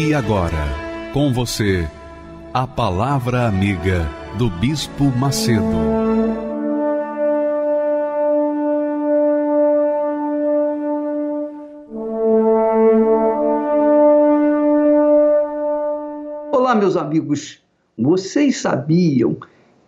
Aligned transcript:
E 0.00 0.14
agora, 0.14 0.64
com 1.12 1.32
você, 1.32 1.84
a 2.54 2.68
Palavra 2.68 3.48
Amiga 3.48 4.08
do 4.38 4.48
Bispo 4.48 5.06
Macedo. 5.06 5.64
Olá, 16.52 16.76
meus 16.76 16.96
amigos. 16.96 17.60
Vocês 17.98 18.58
sabiam 18.58 19.36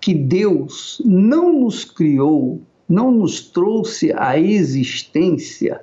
que 0.01 0.13
Deus 0.13 1.01
não 1.05 1.53
nos 1.53 1.85
criou, 1.85 2.61
não 2.89 3.13
nos 3.13 3.43
trouxe 3.43 4.13
à 4.17 4.37
existência 4.37 5.81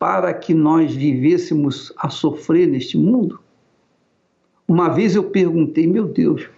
para 0.00 0.32
que 0.32 0.54
nós 0.54 0.94
vivêssemos 0.94 1.92
a 1.98 2.08
sofrer 2.08 2.66
neste 2.66 2.96
mundo? 2.96 3.38
Uma 4.66 4.88
vez 4.88 5.14
eu 5.14 5.24
perguntei, 5.24 5.86
meu 5.86 6.06
Deus, 6.06 6.48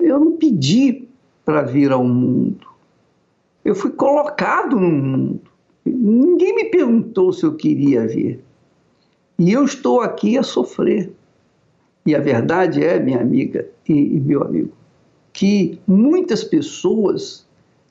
eu 0.00 0.18
não 0.18 0.32
pedi 0.32 1.06
para 1.44 1.62
vir 1.62 1.92
ao 1.92 2.02
mundo. 2.02 2.66
Eu 3.64 3.76
fui 3.76 3.92
colocado 3.92 4.80
no 4.80 4.90
mundo. 4.90 5.40
Ninguém 5.84 6.56
me 6.56 6.64
perguntou 6.64 7.32
se 7.32 7.44
eu 7.46 7.54
queria 7.54 8.04
vir. 8.04 8.40
E 9.38 9.52
eu 9.52 9.64
estou 9.64 10.00
aqui 10.00 10.36
a 10.36 10.42
sofrer. 10.42 11.12
E 12.04 12.16
a 12.16 12.20
verdade 12.20 12.82
é, 12.82 12.98
minha 12.98 13.20
amiga 13.20 13.68
e, 13.88 13.92
e 13.92 14.20
meu 14.20 14.42
amigo, 14.42 14.72
que 15.32 15.78
muitas 15.86 16.42
pessoas 16.42 17.46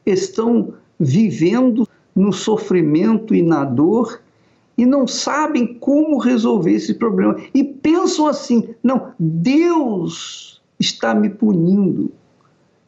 estão 0.06 0.74
vivendo 1.00 1.88
no 2.14 2.34
sofrimento 2.34 3.34
e 3.34 3.42
na 3.42 3.64
dor 3.64 4.25
e 4.78 4.86
não 4.86 5.08
sabem 5.08 5.76
como 5.76 6.18
resolver 6.18 6.74
esse 6.74 6.94
problema. 6.94 7.38
E 7.54 7.64
pensam 7.64 8.28
assim: 8.28 8.70
não, 8.84 9.14
Deus 9.20 10.62
está 10.80 11.14
me 11.14 11.30
punindo. 11.30 12.12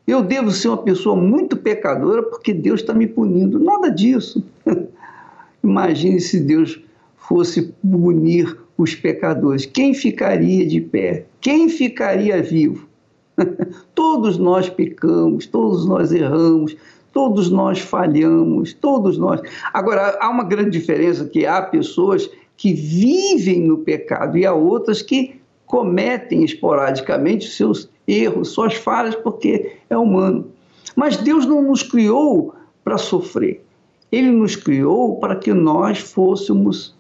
Eu 0.06 0.22
devo 0.22 0.52
ser 0.52 0.70
uma 0.70 0.78
pessoa 0.78 1.16
muito 1.16 1.58
pecadora 1.58 2.24
porque 2.24 2.54
Deus 2.54 2.82
está 2.82 2.94
me 2.94 3.08
punindo. 3.08 3.60
Nada 3.60 3.90
disso. 3.90 4.44
Imagine 5.64 6.20
se 6.22 6.40
Deus 6.40 6.82
fosse 7.18 7.74
punir 7.82 8.58
os 8.78 8.96
pecadores. 8.96 9.66
Quem 9.66 9.94
ficaria 9.94 10.66
de 10.66 10.80
pé? 10.80 11.26
Quem 11.42 11.68
ficaria 11.68 12.42
vivo? 12.42 12.88
todos 13.94 14.38
nós 14.38 14.70
pecamos, 14.70 15.46
todos 15.46 15.86
nós 15.86 16.12
erramos, 16.12 16.76
Todos 17.18 17.50
nós 17.50 17.80
falhamos, 17.80 18.74
todos 18.74 19.18
nós. 19.18 19.42
Agora, 19.74 20.20
há 20.22 20.30
uma 20.30 20.44
grande 20.44 20.70
diferença 20.70 21.26
que 21.26 21.48
há 21.48 21.64
pessoas 21.64 22.30
que 22.56 22.76
vivem 22.76 23.62
no 23.62 23.80
pecado 23.80 24.38
e 24.38 24.46
há 24.46 24.54
outras 24.54 25.02
que 25.02 25.42
cometem 25.66 26.44
esporadicamente 26.44 27.50
seus 27.50 27.90
erros, 28.08 28.50
suas 28.50 28.76
falhas, 28.76 29.16
porque 29.16 29.78
é 29.90 29.98
humano. 29.98 30.46
Mas 30.96 31.18
Deus 31.18 31.44
não 31.48 31.64
nos 31.64 31.82
criou 31.82 32.54
para 32.84 33.00
sofrer. 33.00 33.66
Ele 34.12 34.30
nos 34.30 34.56
criou 34.56 35.16
para 35.16 35.38
que 35.38 35.52
nós 35.56 35.98
fôssemos 35.98 36.96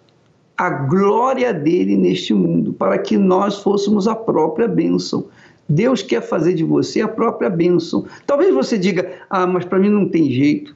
a 0.57 0.67
glória 0.67 1.53
dele 1.53 1.95
neste 1.95 2.33
mundo, 2.33 2.73
para 2.73 2.97
que 2.97 3.19
nós 3.19 3.61
fôssemos 3.61 4.07
a 4.07 4.15
própria 4.15 4.67
bênção. 4.67 5.27
Deus 5.69 6.01
quer 6.01 6.21
fazer 6.21 6.53
de 6.53 6.63
você 6.63 7.01
a 7.01 7.07
própria 7.07 7.49
bênção. 7.49 8.05
Talvez 8.25 8.53
você 8.53 8.77
diga: 8.77 9.11
ah, 9.29 9.45
mas 9.45 9.65
para 9.65 9.79
mim 9.79 9.89
não 9.89 10.07
tem 10.07 10.31
jeito. 10.31 10.75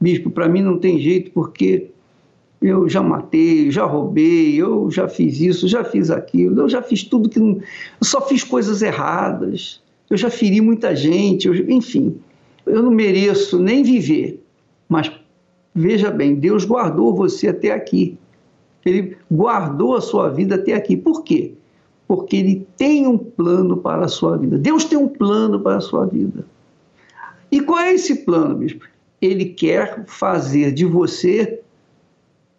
Bispo, 0.00 0.30
para 0.30 0.48
mim 0.48 0.62
não 0.62 0.78
tem 0.78 0.98
jeito 0.98 1.30
porque 1.32 1.90
eu 2.60 2.88
já 2.88 3.02
matei, 3.02 3.70
já 3.70 3.84
roubei, 3.84 4.54
eu 4.54 4.90
já 4.90 5.08
fiz 5.08 5.40
isso, 5.40 5.68
já 5.68 5.84
fiz 5.84 6.10
aquilo, 6.10 6.62
eu 6.62 6.68
já 6.68 6.82
fiz 6.82 7.02
tudo 7.02 7.28
que 7.28 7.38
não. 7.38 7.56
Eu 8.00 8.06
só 8.06 8.20
fiz 8.22 8.42
coisas 8.42 8.82
erradas, 8.82 9.82
eu 10.08 10.16
já 10.16 10.30
feri 10.30 10.60
muita 10.60 10.94
gente, 10.94 11.48
eu... 11.48 11.54
enfim, 11.70 12.16
eu 12.66 12.82
não 12.82 12.90
mereço 12.90 13.58
nem 13.58 13.82
viver. 13.82 14.42
Mas 14.88 15.10
veja 15.74 16.10
bem, 16.10 16.34
Deus 16.34 16.64
guardou 16.64 17.14
você 17.14 17.48
até 17.48 17.72
aqui. 17.72 18.18
Ele 18.84 19.16
guardou 19.30 19.94
a 19.94 20.00
sua 20.00 20.28
vida 20.30 20.54
até 20.54 20.72
aqui. 20.72 20.96
Por 20.96 21.22
quê? 21.22 21.54
Porque 22.10 22.38
ele 22.38 22.66
tem 22.76 23.06
um 23.06 23.16
plano 23.16 23.76
para 23.76 24.06
a 24.06 24.08
sua 24.08 24.36
vida. 24.36 24.58
Deus 24.58 24.84
tem 24.84 24.98
um 24.98 25.06
plano 25.06 25.60
para 25.60 25.76
a 25.76 25.80
sua 25.80 26.06
vida. 26.06 26.44
E 27.52 27.60
qual 27.60 27.78
é 27.78 27.94
esse 27.94 28.24
plano, 28.24 28.56
bispo? 28.56 28.84
Ele 29.22 29.44
quer 29.44 30.04
fazer 30.08 30.72
de 30.72 30.84
você 30.84 31.60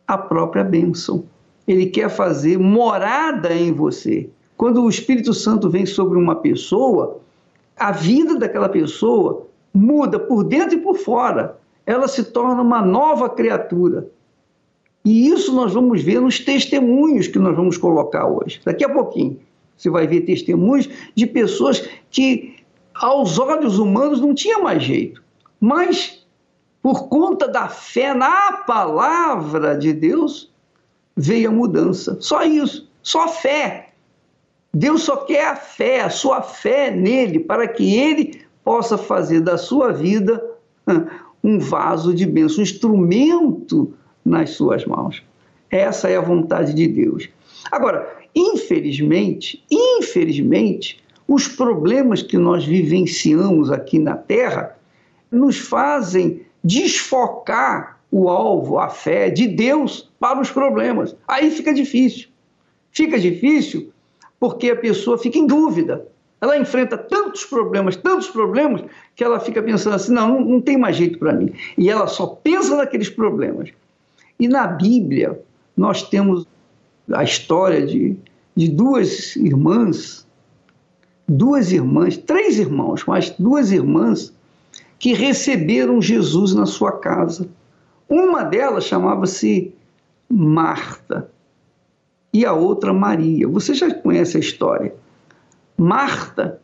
a 0.07 0.17
própria 0.17 0.63
bênção. 0.63 1.25
Ele 1.67 1.88
quer 1.88 2.09
fazer 2.09 2.57
morada 2.57 3.53
em 3.53 3.73
você. 3.73 4.29
Quando 4.56 4.81
o 4.81 4.90
Espírito 4.90 5.34
Santo 5.34 5.69
vem 5.69 5.85
sobre 5.85 6.17
uma 6.17 6.38
pessoa, 6.38 7.19
a 7.75 7.91
vida 7.91 8.40
daquela 8.40 8.69
pessoa 8.69 9.47
muda 9.73 10.17
por 10.17 10.45
dentro 10.45 10.78
e 10.78 10.81
por 10.81 10.95
fora. 10.95 11.59
Ela 11.85 12.07
se 12.07 12.23
torna 12.23 12.61
uma 12.61 12.81
nova 12.81 13.29
criatura. 13.29 14.07
E 15.03 15.28
isso 15.28 15.53
nós 15.53 15.73
vamos 15.73 16.01
ver 16.01 16.22
nos 16.22 16.39
testemunhos 16.39 17.28
que 17.28 17.39
nós 17.39 17.56
vamos 17.56 17.78
colocar 17.78 18.28
hoje. 18.28 18.62
Daqui 18.63 18.84
a 18.84 18.89
pouquinho 18.89 19.39
você 19.81 19.89
vai 19.89 20.06
ver 20.06 20.22
testemunhos 20.22 20.88
de 21.16 21.25
pessoas 21.25 21.89
que, 22.12 22.57
aos 22.94 23.40
olhos 23.40 23.79
humanos, 23.79 24.22
não 24.22 24.35
tinha 24.35 24.59
mais 24.59 24.84
jeito. 24.84 25.23
Mas, 25.59 26.23
por 26.84 27.07
conta 27.09 27.47
da 27.47 27.67
fé 27.67 28.13
na 28.13 28.51
palavra 28.67 29.75
de 29.75 29.91
Deus, 29.91 30.51
veio 31.17 31.50
a 31.50 31.53
mudança. 31.53 32.17
Só 32.19 32.44
isso, 32.44 32.88
só 33.01 33.28
fé. 33.28 33.90
Deus 34.72 35.01
só 35.01 35.17
quer 35.17 35.47
a 35.47 35.56
fé, 35.56 36.01
a 36.01 36.11
sua 36.11 36.44
fé 36.44 36.91
nele, 36.91 37.40
para 37.40 37.67
que 37.67 37.95
ele 37.95 38.41
possa 38.63 39.00
fazer 39.00 39.41
da 39.41 39.57
sua 39.57 39.91
vida 39.91 40.41
um 41.44 41.57
vaso 41.57 42.13
de 42.13 42.25
bênção, 42.28 42.59
um 42.59 42.63
instrumento 42.63 43.94
nas 44.23 44.51
suas 44.51 44.85
mãos. 44.85 45.23
Essa 45.69 46.09
é 46.09 46.17
a 46.17 46.21
vontade 46.21 46.73
de 46.73 46.87
Deus. 46.87 47.29
Agora, 47.71 48.17
infelizmente, 48.35 49.63
infelizmente, 49.69 51.01
os 51.27 51.47
problemas 51.47 52.21
que 52.21 52.37
nós 52.37 52.65
vivenciamos 52.65 53.71
aqui 53.71 53.97
na 53.97 54.15
Terra 54.15 54.77
nos 55.31 55.57
fazem 55.57 56.41
desfocar 56.63 57.99
o 58.11 58.27
alvo, 58.27 58.77
a 58.77 58.89
fé 58.89 59.29
de 59.29 59.47
Deus 59.47 60.11
para 60.19 60.41
os 60.41 60.51
problemas. 60.51 61.15
Aí 61.27 61.49
fica 61.49 61.73
difícil. 61.73 62.27
Fica 62.91 63.17
difícil 63.17 63.91
porque 64.37 64.71
a 64.71 64.75
pessoa 64.75 65.17
fica 65.17 65.37
em 65.37 65.47
dúvida. 65.47 66.05
Ela 66.41 66.57
enfrenta 66.57 66.97
tantos 66.97 67.45
problemas, 67.45 67.95
tantos 67.95 68.27
problemas, 68.27 68.83
que 69.15 69.23
ela 69.23 69.39
fica 69.39 69.61
pensando 69.61 69.95
assim: 69.95 70.11
não, 70.11 70.27
não, 70.27 70.41
não 70.41 70.61
tem 70.61 70.77
mais 70.77 70.95
jeito 70.95 71.19
para 71.19 71.31
mim. 71.31 71.53
E 71.78 71.90
ela 71.90 72.07
só 72.07 72.25
pensa 72.25 72.75
naqueles 72.75 73.09
problemas. 73.09 73.69
E 74.41 74.47
na 74.47 74.66
Bíblia, 74.66 75.40
nós 75.78 76.02
temos 76.02 76.47
a 77.14 77.23
história 77.23 77.85
de, 77.85 78.17
de 78.55 78.70
duas 78.70 79.35
irmãs, 79.35 80.26
duas 81.28 81.72
irmãs, 81.72 82.17
três 82.17 82.58
irmãos, 82.58 83.05
mas 83.05 83.29
duas 83.38 83.72
irmãs 83.72 84.34
que 84.97 85.14
receberam 85.14 86.02
Jesus 86.02 86.55
na 86.55 86.66
sua 86.66 86.93
casa. 86.93 87.47
Uma 88.09 88.41
delas 88.41 88.85
chamava-se 88.85 89.76
Marta 90.28 91.29
e 92.34 92.44
a 92.44 92.52
outra 92.52 92.91
Maria. 92.91 93.47
Você 93.47 93.76
já 93.76 93.94
conhece 93.94 94.37
a 94.37 94.40
história. 94.40 94.96
Marta 95.78 96.59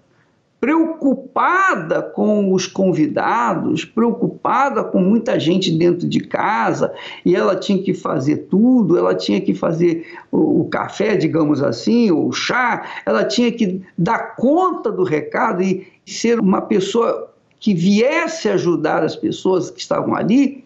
preocupada 0.59 2.01
com 2.01 2.51
os 2.51 2.65
convidados, 2.65 3.85
preocupada 3.85 4.83
com 4.83 4.99
muita 4.99 5.39
gente 5.39 5.71
dentro 5.71 6.07
de 6.07 6.19
casa, 6.19 6.91
e 7.23 7.35
ela 7.35 7.55
tinha 7.55 7.81
que 7.81 7.93
fazer 7.93 8.47
tudo, 8.49 8.97
ela 8.97 9.13
tinha 9.13 9.39
que 9.39 9.53
fazer 9.53 10.07
o, 10.31 10.65
café, 10.65 11.15
digamos 11.15 11.61
assim, 11.61 12.09
ou 12.09 12.29
o 12.29 12.33
chá, 12.33 12.83
ela 13.05 13.23
tinha 13.23 13.51
que 13.51 13.81
dar 13.97 14.35
conta 14.35 14.91
do 14.91 15.03
recado 15.03 15.61
e 15.61 15.87
ser 16.05 16.39
uma 16.39 16.61
pessoa 16.61 17.31
que 17.59 17.73
viesse 17.73 18.49
ajudar 18.49 19.03
as 19.03 19.15
pessoas 19.15 19.69
que 19.69 19.79
estavam 19.79 20.15
ali, 20.15 20.63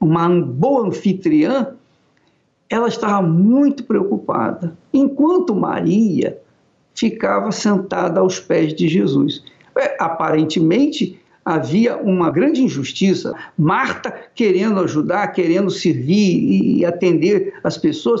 uma 0.00 0.28
boa 0.28 0.88
anfitriã, 0.88 1.68
ela 2.68 2.88
estava 2.88 3.22
muito 3.22 3.84
preocupada, 3.84 4.76
enquanto 4.92 5.54
Maria 5.54 6.40
ficava 6.96 7.52
sentada 7.52 8.20
aos 8.20 8.40
pés 8.40 8.74
de 8.74 8.88
Jesus. 8.88 9.44
É, 9.78 9.96
aparentemente, 10.02 11.20
havia 11.44 11.96
uma 11.96 12.30
grande 12.30 12.62
injustiça. 12.62 13.34
Marta 13.56 14.12
querendo 14.34 14.80
ajudar, 14.80 15.28
querendo 15.28 15.70
servir 15.70 16.78
e 16.78 16.84
atender 16.84 17.54
as 17.62 17.76
pessoas, 17.76 18.20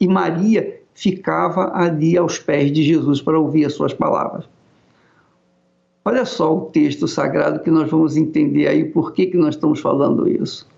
e 0.00 0.06
Maria 0.06 0.80
ficava 0.94 1.72
ali 1.74 2.16
aos 2.16 2.38
pés 2.38 2.72
de 2.72 2.82
Jesus 2.84 3.20
para 3.20 3.38
ouvir 3.38 3.64
as 3.64 3.74
suas 3.74 3.92
palavras. 3.92 4.48
Olha 6.04 6.24
só 6.24 6.54
o 6.54 6.60
texto 6.66 7.08
sagrado 7.08 7.60
que 7.60 7.70
nós 7.70 7.90
vamos 7.90 8.16
entender 8.16 8.68
aí 8.68 8.84
por 8.84 9.12
que, 9.12 9.26
que 9.26 9.36
nós 9.36 9.54
estamos 9.54 9.80
falando 9.80 10.28
isso. 10.28 10.68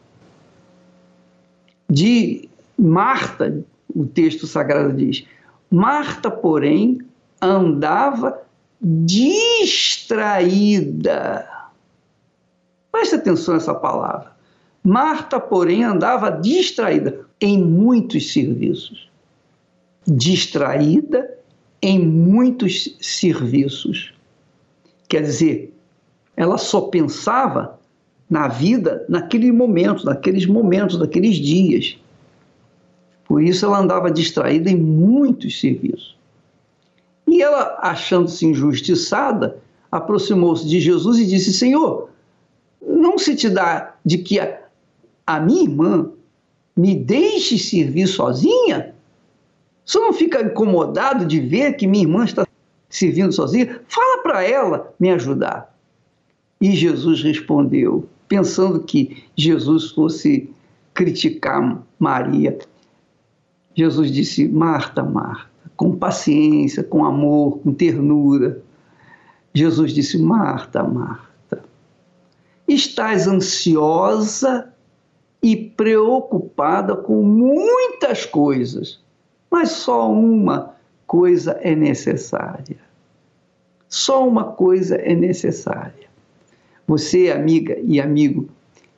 De 1.90 2.48
Marta, 2.78 3.64
o 3.94 4.06
texto 4.06 4.46
sagrado 4.46 4.92
diz: 4.92 5.26
Marta, 5.70 6.30
porém, 6.30 6.98
andava 7.40 8.42
distraída. 8.80 9.66
Preste 12.92 13.14
atenção 13.16 13.54
nessa 13.54 13.74
palavra. 13.74 14.34
Marta, 14.82 15.40
porém, 15.40 15.84
andava 15.84 16.30
distraída 16.30 17.26
em 17.40 17.62
muitos 17.62 18.32
serviços. 18.32 19.10
Distraída 20.06 21.36
em 21.82 21.98
muitos 21.98 22.96
serviços. 23.00 24.14
Quer 25.08 25.22
dizer, 25.22 25.74
ela 26.36 26.58
só 26.58 26.82
pensava 26.82 27.78
na 28.28 28.48
vida 28.48 29.04
naquele 29.08 29.52
momento, 29.52 30.04
naqueles 30.04 30.46
momentos, 30.46 30.98
naqueles 30.98 31.36
dias. 31.36 31.98
Por 33.24 33.42
isso 33.42 33.64
ela 33.66 33.78
andava 33.78 34.10
distraída 34.10 34.70
em 34.70 34.76
muitos 34.76 35.60
serviços. 35.60 36.15
E 37.26 37.42
ela, 37.42 37.78
achando-se 37.82 38.46
injustiçada, 38.46 39.58
aproximou-se 39.90 40.66
de 40.66 40.80
Jesus 40.80 41.18
e 41.18 41.26
disse: 41.26 41.52
Senhor, 41.52 42.10
não 42.80 43.18
se 43.18 43.34
te 43.34 43.48
dá 43.48 43.94
de 44.04 44.18
que 44.18 44.38
a, 44.38 44.60
a 45.26 45.40
minha 45.40 45.64
irmã 45.64 46.10
me 46.76 46.94
deixe 46.94 47.58
servir 47.58 48.06
sozinha? 48.06 48.94
Você 49.84 49.98
não 49.98 50.12
fica 50.12 50.42
incomodado 50.42 51.24
de 51.24 51.40
ver 51.40 51.76
que 51.76 51.86
minha 51.86 52.04
irmã 52.04 52.24
está 52.24 52.46
servindo 52.88 53.32
sozinha? 53.32 53.80
Fala 53.88 54.22
para 54.22 54.44
ela 54.44 54.92
me 54.98 55.10
ajudar. 55.10 55.74
E 56.60 56.74
Jesus 56.74 57.22
respondeu, 57.22 58.08
pensando 58.28 58.80
que 58.80 59.24
Jesus 59.36 59.90
fosse 59.90 60.50
criticar 60.94 61.82
Maria. 61.98 62.58
Jesus 63.74 64.10
disse: 64.10 64.48
Marta, 64.48 65.02
Marta, 65.02 65.50
com 65.76 65.94
paciência, 65.94 66.82
com 66.82 67.04
amor, 67.04 67.58
com 67.58 67.72
ternura. 67.72 68.62
Jesus 69.52 69.92
disse: 69.92 70.18
Marta, 70.18 70.82
Marta, 70.82 71.62
estás 72.66 73.26
ansiosa 73.26 74.72
e 75.42 75.56
preocupada 75.56 76.96
com 76.96 77.22
muitas 77.22 78.24
coisas, 78.24 79.00
mas 79.50 79.70
só 79.70 80.10
uma 80.10 80.74
coisa 81.06 81.52
é 81.60 81.74
necessária. 81.74 82.78
Só 83.88 84.26
uma 84.26 84.44
coisa 84.44 84.96
é 84.96 85.14
necessária. 85.14 86.06
Você, 86.88 87.30
amiga 87.30 87.78
e 87.82 88.00
amigo, 88.00 88.48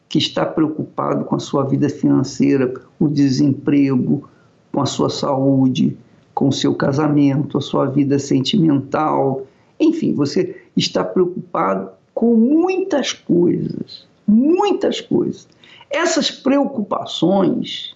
que 0.09 0.19
está 0.19 0.47
preocupado 0.47 1.25
com 1.25 1.37
a 1.37 1.39
sua 1.39 1.65
vida 1.65 1.89
financeira, 1.89 2.73
o 2.99 3.09
desemprego, 3.09 4.29
com 4.73 4.81
a 4.81 4.87
sua 4.87 5.11
saúde, 5.11 5.97
com 6.39 6.53
seu 6.53 6.73
casamento, 6.73 7.59
a 7.59 7.61
sua 7.61 7.87
vida 7.87 8.17
sentimental, 8.17 9.45
enfim, 9.81 10.15
você 10.15 10.63
está 10.77 11.03
preocupado 11.03 11.91
com 12.15 12.37
muitas 12.37 13.13
coisas, 13.13 14.07
muitas 14.25 15.01
coisas. 15.01 15.49
Essas 15.91 16.31
preocupações, 16.31 17.93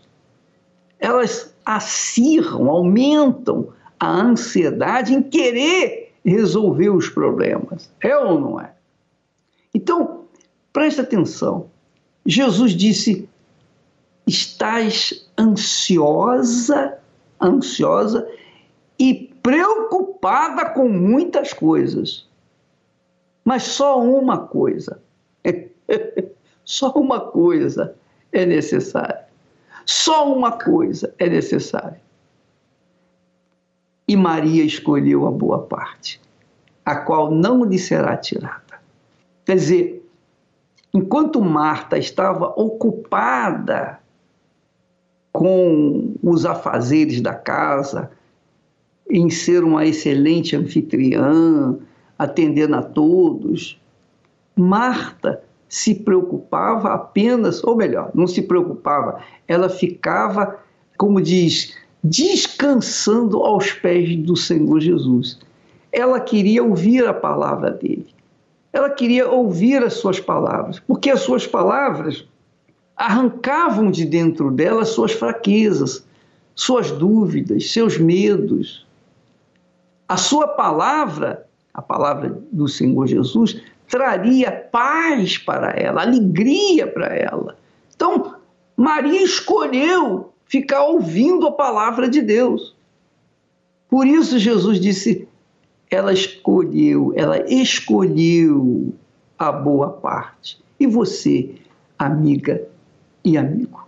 elas 0.98 1.54
acirram, 1.64 2.68
aumentam 2.68 3.68
a 4.00 4.10
ansiedade 4.10 5.14
em 5.14 5.22
querer 5.22 6.12
resolver 6.24 6.90
os 6.90 7.08
problemas. 7.08 7.88
É 8.00 8.16
ou 8.16 8.40
não 8.40 8.60
é? 8.60 8.72
Então, 9.72 10.22
preste 10.72 11.00
atenção. 11.00 11.66
Jesus 12.26 12.72
disse: 12.72 13.28
estás 14.26 15.28
ansiosa, 15.38 16.98
ansiosa 17.42 18.28
e 18.98 19.34
preocupada 19.42 20.70
com 20.70 20.88
muitas 20.88 21.52
coisas. 21.52 22.26
Mas 23.44 23.64
só 23.64 24.00
uma 24.00 24.38
coisa, 24.38 25.02
só 26.64 26.92
uma 26.92 27.20
coisa 27.20 27.96
é 28.30 28.46
necessária. 28.46 29.26
Só 29.84 30.32
uma 30.32 30.52
coisa 30.52 31.12
é 31.18 31.28
necessária. 31.28 32.00
E 34.06 34.16
Maria 34.16 34.64
escolheu 34.64 35.26
a 35.26 35.30
boa 35.30 35.60
parte, 35.60 36.20
a 36.84 36.96
qual 36.96 37.30
não 37.30 37.64
lhe 37.64 37.78
será 37.78 38.16
tirada. 38.16 38.80
Quer 39.44 39.56
dizer, 39.56 40.10
enquanto 40.94 41.40
Marta 41.40 41.98
estava 41.98 42.48
ocupada 42.56 44.01
com 45.32 46.14
os 46.22 46.44
afazeres 46.44 47.20
da 47.20 47.34
casa, 47.34 48.10
em 49.10 49.30
ser 49.30 49.64
uma 49.64 49.86
excelente 49.86 50.54
anfitriã, 50.54 51.76
atendendo 52.18 52.76
a 52.76 52.82
todos, 52.82 53.80
Marta 54.56 55.42
se 55.68 55.94
preocupava 55.94 56.92
apenas, 56.92 57.64
ou 57.64 57.74
melhor, 57.74 58.10
não 58.14 58.26
se 58.26 58.42
preocupava, 58.42 59.20
ela 59.48 59.68
ficava, 59.68 60.58
como 60.98 61.20
diz 61.20 61.74
descansando 62.04 63.38
aos 63.38 63.72
pés 63.72 64.16
do 64.16 64.36
Senhor 64.36 64.80
Jesus. 64.80 65.38
Ela 65.92 66.20
queria 66.20 66.62
ouvir 66.62 67.06
a 67.06 67.14
palavra 67.14 67.70
dele. 67.70 68.06
Ela 68.72 68.90
queria 68.90 69.30
ouvir 69.30 69.82
as 69.82 69.94
suas 69.94 70.18
palavras, 70.18 70.80
porque 70.80 71.10
as 71.10 71.20
suas 71.20 71.46
palavras 71.46 72.26
arrancavam 72.96 73.90
de 73.90 74.04
dentro 74.04 74.50
dela 74.50 74.84
suas 74.84 75.12
fraquezas, 75.12 76.04
suas 76.54 76.90
dúvidas, 76.90 77.70
seus 77.70 77.98
medos. 77.98 78.86
A 80.08 80.16
sua 80.16 80.48
palavra, 80.48 81.46
a 81.72 81.80
palavra 81.80 82.38
do 82.52 82.68
Senhor 82.68 83.06
Jesus, 83.06 83.60
traria 83.88 84.50
paz 84.52 85.38
para 85.38 85.70
ela, 85.70 86.02
alegria 86.02 86.86
para 86.86 87.06
ela. 87.06 87.56
Então, 87.94 88.36
Maria 88.76 89.22
escolheu 89.22 90.32
ficar 90.46 90.84
ouvindo 90.84 91.46
a 91.46 91.52
palavra 91.52 92.08
de 92.08 92.20
Deus. 92.20 92.74
Por 93.88 94.06
isso 94.06 94.38
Jesus 94.38 94.80
disse: 94.80 95.28
ela 95.90 96.12
escolheu, 96.12 97.12
ela 97.16 97.38
escolheu 97.52 98.94
a 99.38 99.52
boa 99.52 99.90
parte. 99.90 100.58
E 100.78 100.86
você, 100.86 101.54
amiga 101.98 102.66
e 103.24 103.36
amigo? 103.36 103.86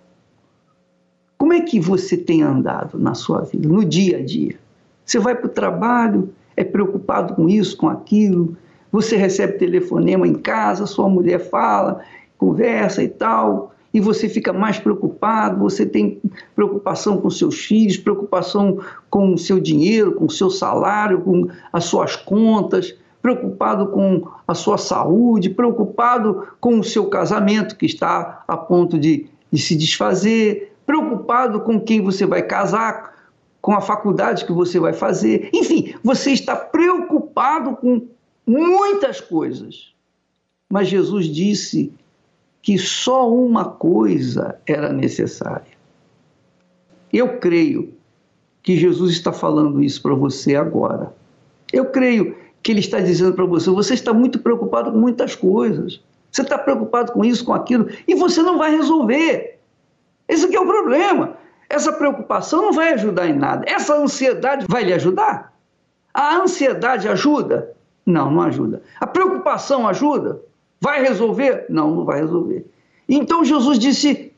Como 1.39 1.53
é 1.53 1.61
que 1.61 1.79
você 1.79 2.17
tem 2.17 2.43
andado 2.43 2.99
na 2.99 3.15
sua 3.15 3.43
vida, 3.43 3.69
no 3.69 3.85
dia 3.85 4.19
a 4.19 4.25
dia? 4.25 4.57
Você 5.05 5.19
vai 5.19 5.35
para 5.35 5.47
o 5.47 5.51
trabalho, 5.51 6.33
é 6.57 6.65
preocupado 6.65 7.35
com 7.35 7.49
isso, 7.49 7.77
com 7.77 7.89
aquilo, 7.89 8.57
você 8.91 9.17
recebe 9.17 9.59
telefonema 9.59 10.27
em 10.27 10.35
casa, 10.35 10.87
sua 10.87 11.09
mulher 11.09 11.39
fala, 11.51 12.01
conversa 12.39 13.03
e 13.03 13.09
tal, 13.09 13.75
e 13.93 14.01
você 14.01 14.29
fica 14.29 14.53
mais 14.53 14.79
preocupado, 14.79 15.59
você 15.59 15.85
tem 15.87 16.21
preocupação 16.55 17.19
com 17.19 17.31
seus 17.31 17.65
filhos, 17.65 17.97
preocupação 17.97 18.81
com 19.11 19.35
o 19.35 19.39
seu 19.39 19.61
dinheiro, 19.61 20.15
com 20.15 20.25
o 20.27 20.31
seu 20.31 20.51
salário, 20.51 21.21
com 21.21 21.49
as 21.73 21.85
suas 21.85 22.17
contas, 22.17 22.97
preocupado 23.25 23.87
com 23.87 24.29
a 24.47 24.53
sua 24.53 24.77
saúde, 24.77 25.49
preocupado 25.49 26.47
com 26.61 26.79
o 26.79 26.85
seu 26.85 27.07
casamento 27.07 27.75
que 27.75 27.87
está 27.87 28.45
a 28.47 28.55
ponto 28.55 28.99
de, 28.99 29.31
de 29.51 29.59
se 29.63 29.75
desfazer, 29.75 30.77
preocupado 30.85 31.63
com 31.63 31.81
quem 31.81 32.03
você 32.03 32.27
vai 32.27 32.43
casar, 32.43 33.15
com 33.63 33.73
a 33.73 33.81
faculdade 33.81 34.45
que 34.45 34.53
você 34.53 34.79
vai 34.79 34.93
fazer. 34.93 35.49
Enfim, 35.55 35.95
você 36.05 36.33
está 36.33 36.55
preocupado 36.55 37.77
com 37.77 38.07
muitas 38.47 39.23
coisas. 39.23 39.95
Mas 40.69 40.89
Jesus 40.89 41.25
disse 41.25 41.95
que 42.61 42.77
só 42.77 43.33
uma 43.33 43.65
coisa 43.65 44.61
era 44.67 44.93
necessária. 44.93 45.73
Eu 47.11 47.39
creio 47.39 47.95
que 48.63 48.77
Jesus 48.77 49.15
está 49.15 49.33
falando 49.33 49.83
isso 49.83 50.03
para 50.03 50.15
você 50.15 50.55
agora. 50.57 51.15
Eu 51.73 51.87
creio 51.87 52.44
que 52.65 52.73
ele 52.73 52.81
está 52.81 52.99
dizendo 52.99 53.35
para 53.35 53.45
você: 53.45 53.71
você 53.71 53.95
está 53.95 54.13
muito 54.13 54.41
preocupado 54.41 54.91
com 54.91 54.99
muitas 54.99 55.37
coisas. 55.37 56.01
Você 56.33 56.43
está 56.43 56.59
preocupado 56.59 57.13
com 57.13 57.25
isso, 57.25 57.45
com 57.45 57.53
aquilo, 57.53 57.89
e 58.09 58.15
você 58.17 58.43
não 58.43 58.59
vai 58.59 58.75
resolver. 58.75 59.61
Esse 60.27 60.53
é 60.53 60.59
o 60.59 60.67
problema. 60.67 61.37
Essa 61.69 61.93
preocupação 61.93 62.63
não 62.63 62.73
vai 62.73 62.95
ajudar 62.95 63.29
em 63.29 63.35
nada. 63.35 63.65
Essa 63.69 63.95
ansiedade 63.95 64.67
vai 64.69 64.83
lhe 64.83 64.93
ajudar? 64.93 65.55
A 66.13 66.37
ansiedade 66.37 67.07
ajuda? 67.09 67.73
Não, 68.05 68.31
não 68.31 68.43
ajuda. 68.43 68.83
A 68.99 69.07
preocupação 69.07 69.87
ajuda? 69.87 70.41
Vai 70.81 71.03
resolver? 71.03 71.67
Não, 71.69 71.95
não 71.95 72.05
vai 72.05 72.21
resolver. 72.21 72.67
Então 73.09 73.45
Jesus 73.45 73.79
disse: 73.79 74.33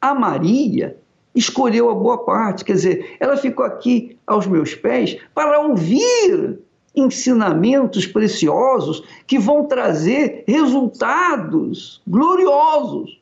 a 0.00 0.14
Maria 0.14 0.96
escolheu 1.34 1.90
a 1.90 1.94
boa 1.94 2.24
parte, 2.24 2.64
quer 2.64 2.72
dizer, 2.74 3.16
ela 3.20 3.36
ficou 3.36 3.64
aqui 3.64 4.16
aos 4.26 4.46
meus 4.46 4.74
pés 4.74 5.18
para 5.34 5.60
ouvir 5.60 6.58
ensinamentos 6.94 8.06
preciosos 8.06 9.02
que 9.26 9.38
vão 9.38 9.64
trazer 9.64 10.44
resultados 10.46 12.00
gloriosos. 12.06 13.18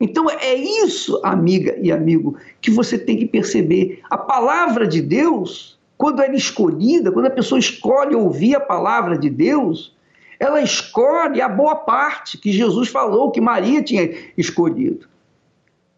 Então 0.00 0.28
é 0.28 0.54
isso, 0.54 1.20
amiga 1.24 1.78
e 1.80 1.90
amigo, 1.90 2.36
que 2.60 2.70
você 2.70 2.98
tem 2.98 3.16
que 3.16 3.26
perceber. 3.26 4.00
A 4.10 4.18
palavra 4.18 4.86
de 4.86 5.00
Deus, 5.00 5.78
quando 5.96 6.20
ela 6.20 6.34
é 6.34 6.36
escolhida, 6.36 7.10
quando 7.10 7.26
a 7.26 7.30
pessoa 7.30 7.58
escolhe 7.58 8.14
ouvir 8.14 8.56
a 8.56 8.60
palavra 8.60 9.16
de 9.16 9.30
Deus, 9.30 9.94
ela 10.38 10.60
escolhe 10.60 11.40
a 11.40 11.48
boa 11.48 11.76
parte 11.76 12.36
que 12.36 12.52
Jesus 12.52 12.88
falou 12.88 13.30
que 13.30 13.40
Maria 13.40 13.82
tinha 13.82 14.10
escolhido. 14.36 15.08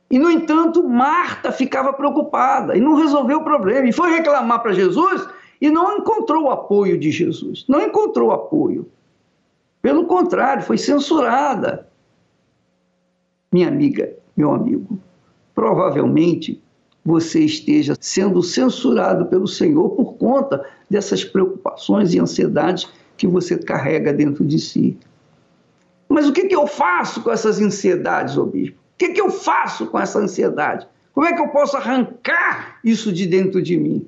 E, 0.09 0.19
no 0.19 0.31
entanto, 0.31 0.87
Marta 0.89 1.51
ficava 1.51 1.93
preocupada 1.93 2.77
e 2.77 2.81
não 2.81 2.95
resolveu 2.95 3.39
o 3.39 3.45
problema. 3.45 3.89
E 3.89 3.93
foi 3.93 4.13
reclamar 4.13 4.63
para 4.63 4.73
Jesus 4.73 5.27
e 5.61 5.71
não 5.71 5.99
encontrou 5.99 6.45
o 6.45 6.51
apoio 6.51 6.99
de 6.99 7.11
Jesus. 7.11 7.65
Não 7.69 7.81
encontrou 7.81 8.31
apoio. 8.31 8.89
Pelo 9.81 10.07
contrário, 10.07 10.63
foi 10.63 10.79
censurada. 10.79 11.89
Minha 13.53 13.69
amiga, 13.69 14.13
meu 14.37 14.53
amigo, 14.53 14.99
provavelmente 15.55 16.61
você 17.05 17.41
esteja 17.41 17.97
sendo 18.01 18.43
censurado 18.43 19.27
pelo 19.27 19.47
Senhor 19.47 19.91
por 19.91 20.15
conta 20.15 20.65
dessas 20.91 21.25
preocupações 21.25 22.13
e 22.13 22.19
ansiedades 22.19 22.89
que 23.17 23.27
você 23.27 23.57
carrega 23.57 24.13
dentro 24.13 24.45
de 24.45 24.59
si. 24.59 24.99
Mas 26.09 26.29
o 26.29 26.33
que, 26.33 26.47
que 26.47 26.55
eu 26.55 26.67
faço 26.67 27.23
com 27.23 27.31
essas 27.31 27.61
ansiedades, 27.61 28.37
ô 28.37 28.45
bispo? 28.45 28.77
O 28.77 28.99
que, 28.99 29.11
que 29.11 29.21
eu 29.21 29.31
faço 29.31 29.87
com 29.87 29.99
essa 29.99 30.19
ansiedade? 30.19 30.87
Como 31.13 31.27
é 31.27 31.33
que 31.33 31.41
eu 31.41 31.49
posso 31.49 31.77
arrancar 31.77 32.79
isso 32.85 33.13
de 33.13 33.27
dentro 33.27 33.63
de 33.63 33.77
mim? 33.79 34.07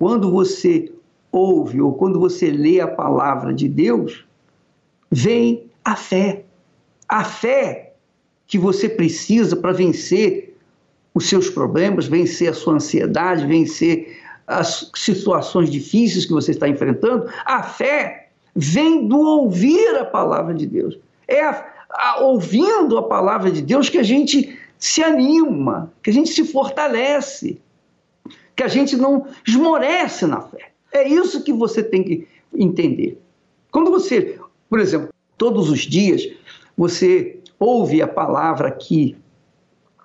Quando 0.00 0.30
você 0.30 0.90
ouve 1.30 1.78
ou 1.78 1.92
quando 1.92 2.18
você 2.18 2.50
lê 2.50 2.80
a 2.80 2.88
palavra 2.88 3.52
de 3.52 3.68
Deus, 3.68 4.24
vem 5.10 5.66
a 5.84 5.94
fé. 5.94 6.42
A 7.06 7.22
fé 7.22 7.92
que 8.46 8.58
você 8.58 8.88
precisa 8.88 9.54
para 9.56 9.72
vencer 9.72 10.56
os 11.12 11.28
seus 11.28 11.50
problemas, 11.50 12.06
vencer 12.06 12.48
a 12.48 12.54
sua 12.54 12.76
ansiedade, 12.76 13.46
vencer 13.46 14.18
as 14.46 14.90
situações 14.94 15.68
difíceis 15.68 16.24
que 16.24 16.32
você 16.32 16.52
está 16.52 16.66
enfrentando. 16.66 17.28
A 17.44 17.62
fé 17.62 18.30
vem 18.56 19.06
do 19.06 19.18
ouvir 19.18 19.96
a 19.98 20.06
palavra 20.06 20.54
de 20.54 20.66
Deus. 20.66 20.98
É 21.28 21.44
a, 21.44 21.62
a, 21.90 22.20
ouvindo 22.20 22.96
a 22.96 23.02
palavra 23.02 23.50
de 23.50 23.60
Deus 23.60 23.90
que 23.90 23.98
a 23.98 24.02
gente 24.02 24.58
se 24.78 25.02
anima, 25.02 25.92
que 26.02 26.08
a 26.08 26.12
gente 26.14 26.30
se 26.30 26.42
fortalece, 26.46 27.60
que 28.60 28.64
a 28.64 28.68
gente 28.68 28.94
não 28.94 29.26
esmorece 29.48 30.26
na 30.26 30.42
fé. 30.42 30.72
É 30.92 31.08
isso 31.08 31.42
que 31.42 31.50
você 31.50 31.82
tem 31.82 32.04
que 32.04 32.28
entender. 32.54 33.18
Quando 33.70 33.90
você, 33.90 34.38
por 34.68 34.78
exemplo, 34.78 35.08
todos 35.38 35.70
os 35.70 35.80
dias, 35.80 36.28
você 36.76 37.40
ouve 37.58 38.02
a 38.02 38.06
palavra 38.06 38.68
aqui, 38.68 39.16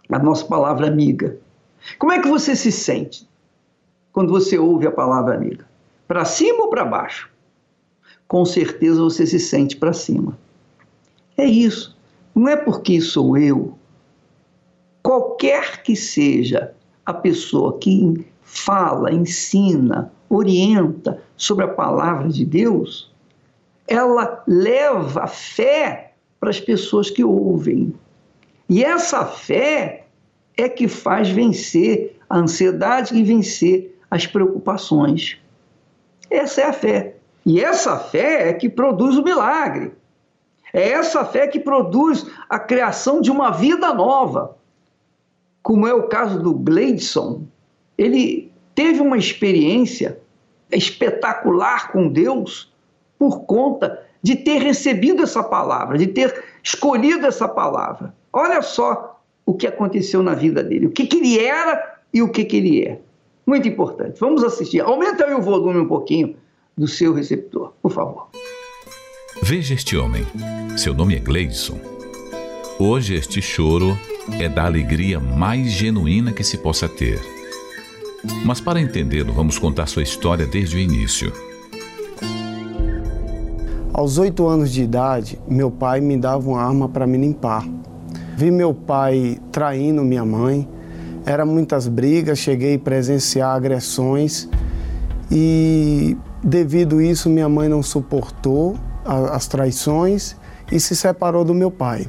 a 0.09 0.17
nossa 0.17 0.45
palavra 0.45 0.87
amiga. 0.87 1.37
Como 1.99 2.13
é 2.13 2.21
que 2.21 2.29
você 2.29 2.55
se 2.55 2.71
sente 2.71 3.27
quando 4.13 4.31
você 4.31 4.57
ouve 4.57 4.87
a 4.87 4.91
palavra 4.91 5.35
amiga? 5.35 5.67
Para 6.07 6.23
cima 6.23 6.63
ou 6.63 6.69
para 6.69 6.85
baixo? 6.85 7.29
Com 8.25 8.45
certeza 8.45 9.01
você 9.01 9.27
se 9.27 9.37
sente 9.37 9.75
para 9.75 9.91
cima. 9.91 10.39
É 11.37 11.43
isso. 11.43 11.93
Não 12.33 12.47
é 12.47 12.55
porque 12.55 13.01
sou 13.01 13.37
eu. 13.37 13.77
Qualquer 15.03 15.83
que 15.83 15.93
seja 15.93 16.73
a 17.05 17.13
pessoa 17.13 17.77
que 17.77 18.25
fala, 18.55 19.11
ensina, 19.11 20.11
orienta 20.29 21.21
sobre 21.35 21.65
a 21.65 21.69
palavra 21.69 22.29
de 22.29 22.45
Deus, 22.45 23.11
ela 23.87 24.43
leva 24.47 25.27
fé 25.27 26.13
para 26.39 26.49
as 26.49 26.59
pessoas 26.59 27.09
que 27.09 27.23
ouvem. 27.23 27.93
E 28.67 28.83
essa 28.83 29.25
fé 29.25 30.05
é 30.57 30.67
que 30.69 30.87
faz 30.87 31.29
vencer 31.29 32.19
a 32.29 32.37
ansiedade 32.37 33.15
e 33.15 33.23
vencer 33.23 33.99
as 34.09 34.25
preocupações. 34.25 35.37
Essa 36.29 36.61
é 36.61 36.65
a 36.65 36.73
fé. 36.73 37.15
E 37.45 37.59
essa 37.59 37.97
fé 37.97 38.49
é 38.49 38.53
que 38.53 38.69
produz 38.69 39.17
o 39.17 39.23
milagre. 39.23 39.93
É 40.73 40.89
essa 40.89 41.23
fé 41.23 41.47
que 41.47 41.59
produz 41.59 42.25
a 42.49 42.57
criação 42.57 43.21
de 43.21 43.29
uma 43.29 43.51
vida 43.51 43.93
nova. 43.93 44.57
Como 45.61 45.87
é 45.87 45.93
o 45.93 46.07
caso 46.07 46.41
do 46.41 46.53
Gleidson, 46.53 47.43
ele 47.97 48.51
teve 48.73 49.01
uma 49.01 49.17
experiência 49.17 50.19
espetacular 50.71 51.91
com 51.91 52.07
Deus 52.07 52.73
por 53.17 53.41
conta 53.41 54.03
de 54.21 54.35
ter 54.35 54.57
recebido 54.57 55.23
essa 55.23 55.43
palavra, 55.43 55.97
de 55.97 56.07
ter 56.07 56.43
escolhido 56.63 57.27
essa 57.27 57.47
palavra. 57.47 58.13
Olha 58.33 58.61
só 58.61 59.21
o 59.45 59.53
que 59.53 59.67
aconteceu 59.67 60.23
na 60.23 60.33
vida 60.33 60.63
dele, 60.63 60.87
o 60.87 60.91
que, 60.91 61.05
que 61.05 61.17
ele 61.17 61.39
era 61.39 61.99
e 62.13 62.21
o 62.21 62.29
que, 62.29 62.43
que 62.43 62.57
ele 62.57 62.83
é. 62.83 62.99
Muito 63.45 63.67
importante. 63.67 64.19
Vamos 64.19 64.43
assistir. 64.43 64.81
Aumenta 64.81 65.25
aí 65.25 65.33
o 65.33 65.41
volume 65.41 65.79
um 65.79 65.87
pouquinho 65.87 66.35
do 66.75 66.87
seu 66.87 67.13
receptor, 67.13 67.73
por 67.81 67.91
favor. 67.91 68.29
Veja 69.43 69.75
este 69.75 69.95
homem. 69.95 70.25
Seu 70.75 70.93
nome 70.93 71.15
é 71.15 71.19
Gleison. 71.19 71.79
Hoje 72.79 73.13
este 73.13 73.41
choro 73.41 73.97
é 74.39 74.49
da 74.49 74.65
alegria 74.65 75.19
mais 75.19 75.71
genuína 75.71 76.33
que 76.33 76.43
se 76.43 76.57
possa 76.57 76.89
ter. 76.89 77.34
Mas 78.45 78.61
para 78.61 78.79
entendê-lo, 78.79 79.33
vamos 79.33 79.57
contar 79.57 79.87
sua 79.87 80.03
história 80.03 80.45
desde 80.45 80.77
o 80.77 80.79
início. 80.79 81.31
Aos 83.93 84.17
oito 84.17 84.47
anos 84.47 84.71
de 84.71 84.83
idade, 84.83 85.39
meu 85.47 85.71
pai 85.71 86.01
me 86.01 86.17
dava 86.17 86.49
uma 86.49 86.61
arma 86.61 86.89
para 86.89 87.07
me 87.07 87.17
limpar. 87.17 87.65
Vi 88.35 88.51
meu 88.51 88.73
pai 88.73 89.39
traindo 89.51 90.03
minha 90.03 90.25
mãe, 90.25 90.67
eram 91.25 91.45
muitas 91.45 91.87
brigas, 91.87 92.37
cheguei 92.37 92.75
a 92.75 92.79
presenciar 92.79 93.55
agressões 93.55 94.49
e 95.31 96.17
devido 96.43 97.01
isso 97.01 97.29
minha 97.29 97.47
mãe 97.47 97.69
não 97.69 97.81
suportou 97.81 98.75
as 99.05 99.47
traições 99.47 100.35
e 100.71 100.79
se 100.79 100.95
separou 100.95 101.45
do 101.45 101.53
meu 101.53 101.71
pai. 101.71 102.07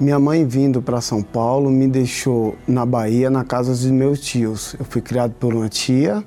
Minha 0.00 0.18
mãe 0.18 0.46
vindo 0.46 0.80
para 0.80 0.98
São 1.02 1.22
Paulo 1.22 1.68
me 1.68 1.86
deixou 1.86 2.56
na 2.66 2.86
Bahia, 2.86 3.28
na 3.28 3.44
casa 3.44 3.72
dos 3.72 3.84
meus 3.84 4.18
tios. 4.18 4.74
Eu 4.78 4.84
fui 4.86 5.02
criado 5.02 5.34
por 5.38 5.52
uma 5.52 5.68
tia 5.68 6.24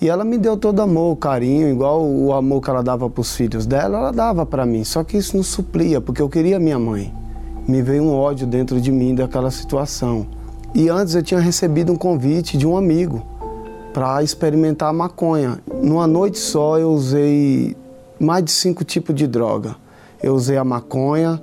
e 0.00 0.08
ela 0.08 0.24
me 0.24 0.38
deu 0.38 0.56
todo 0.56 0.80
amor, 0.80 1.16
carinho, 1.16 1.68
igual 1.68 2.00
o 2.00 2.32
amor 2.32 2.62
que 2.62 2.70
ela 2.70 2.80
dava 2.80 3.10
para 3.10 3.20
os 3.20 3.34
filhos 3.34 3.66
dela, 3.66 3.98
ela 3.98 4.12
dava 4.12 4.46
para 4.46 4.64
mim. 4.64 4.84
Só 4.84 5.02
que 5.02 5.16
isso 5.16 5.36
não 5.36 5.42
suplia, 5.42 6.00
porque 6.00 6.22
eu 6.22 6.28
queria 6.28 6.60
minha 6.60 6.78
mãe. 6.78 7.12
Me 7.66 7.82
veio 7.82 8.04
um 8.04 8.14
ódio 8.14 8.46
dentro 8.46 8.80
de 8.80 8.92
mim 8.92 9.16
daquela 9.16 9.50
situação. 9.50 10.24
E 10.72 10.88
antes 10.88 11.16
eu 11.16 11.22
tinha 11.22 11.40
recebido 11.40 11.92
um 11.92 11.96
convite 11.96 12.56
de 12.56 12.68
um 12.68 12.76
amigo 12.76 13.26
para 13.92 14.22
experimentar 14.22 14.92
maconha. 14.92 15.58
Numa 15.82 16.06
noite 16.06 16.38
só 16.38 16.78
eu 16.78 16.92
usei 16.92 17.76
mais 18.20 18.44
de 18.44 18.52
cinco 18.52 18.84
tipos 18.84 19.12
de 19.12 19.26
droga. 19.26 19.74
Eu 20.22 20.36
usei 20.36 20.56
a 20.56 20.62
maconha, 20.62 21.42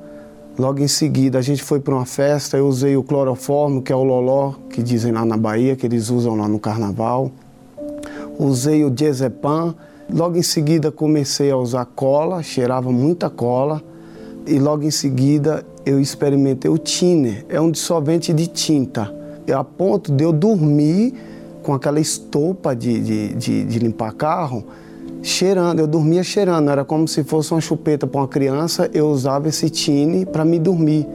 logo 0.57 0.81
em 0.81 0.87
seguida 0.87 1.39
a 1.39 1.41
gente 1.41 1.63
foi 1.63 1.79
para 1.79 1.93
uma 1.93 2.05
festa, 2.05 2.57
eu 2.57 2.67
usei 2.67 2.95
o 2.95 3.03
cloroformo, 3.03 3.81
que 3.81 3.91
é 3.91 3.95
o 3.95 4.03
loló, 4.03 4.53
que 4.69 4.81
dizem 4.81 5.11
lá 5.11 5.25
na 5.25 5.37
Bahia, 5.37 5.75
que 5.75 5.85
eles 5.85 6.09
usam 6.09 6.35
lá 6.35 6.47
no 6.47 6.59
carnaval. 6.59 7.31
Usei 8.37 8.83
o 8.83 8.89
diazepam, 8.89 9.75
logo 10.11 10.37
em 10.37 10.43
seguida 10.43 10.91
comecei 10.91 11.51
a 11.51 11.57
usar 11.57 11.85
cola, 11.85 12.43
cheirava 12.43 12.91
muita 12.91 13.29
cola. 13.29 13.81
E 14.45 14.59
logo 14.59 14.83
em 14.83 14.91
seguida 14.91 15.65
eu 15.85 15.99
experimentei 15.99 16.69
o 16.69 16.77
tiner, 16.77 17.45
é 17.49 17.59
um 17.59 17.71
dissolvente 17.71 18.33
de 18.33 18.47
tinta. 18.47 19.13
A 19.53 19.63
ponto 19.63 20.11
de 20.11 20.23
eu 20.23 20.33
dormir 20.33 21.13
com 21.61 21.73
aquela 21.73 21.99
estopa 21.99 22.75
de, 22.75 22.99
de, 22.99 23.33
de, 23.35 23.63
de 23.65 23.79
limpar 23.79 24.13
carro, 24.13 24.63
cheirando, 25.25 25.79
eu 25.79 25.87
dormia 25.87 26.23
cheirando, 26.23 26.69
era 26.69 26.85
como 26.85 27.07
se 27.07 27.23
fosse 27.23 27.51
uma 27.51 27.59
chupeta 27.59 28.05
para 28.05 28.21
uma 28.21 28.27
criança, 28.27 28.89
eu 28.93 29.07
usava 29.07 29.49
esse 29.49 29.69
tine 29.69 30.23
para 30.23 30.45
me 30.45 30.59
dormir. 30.59 31.07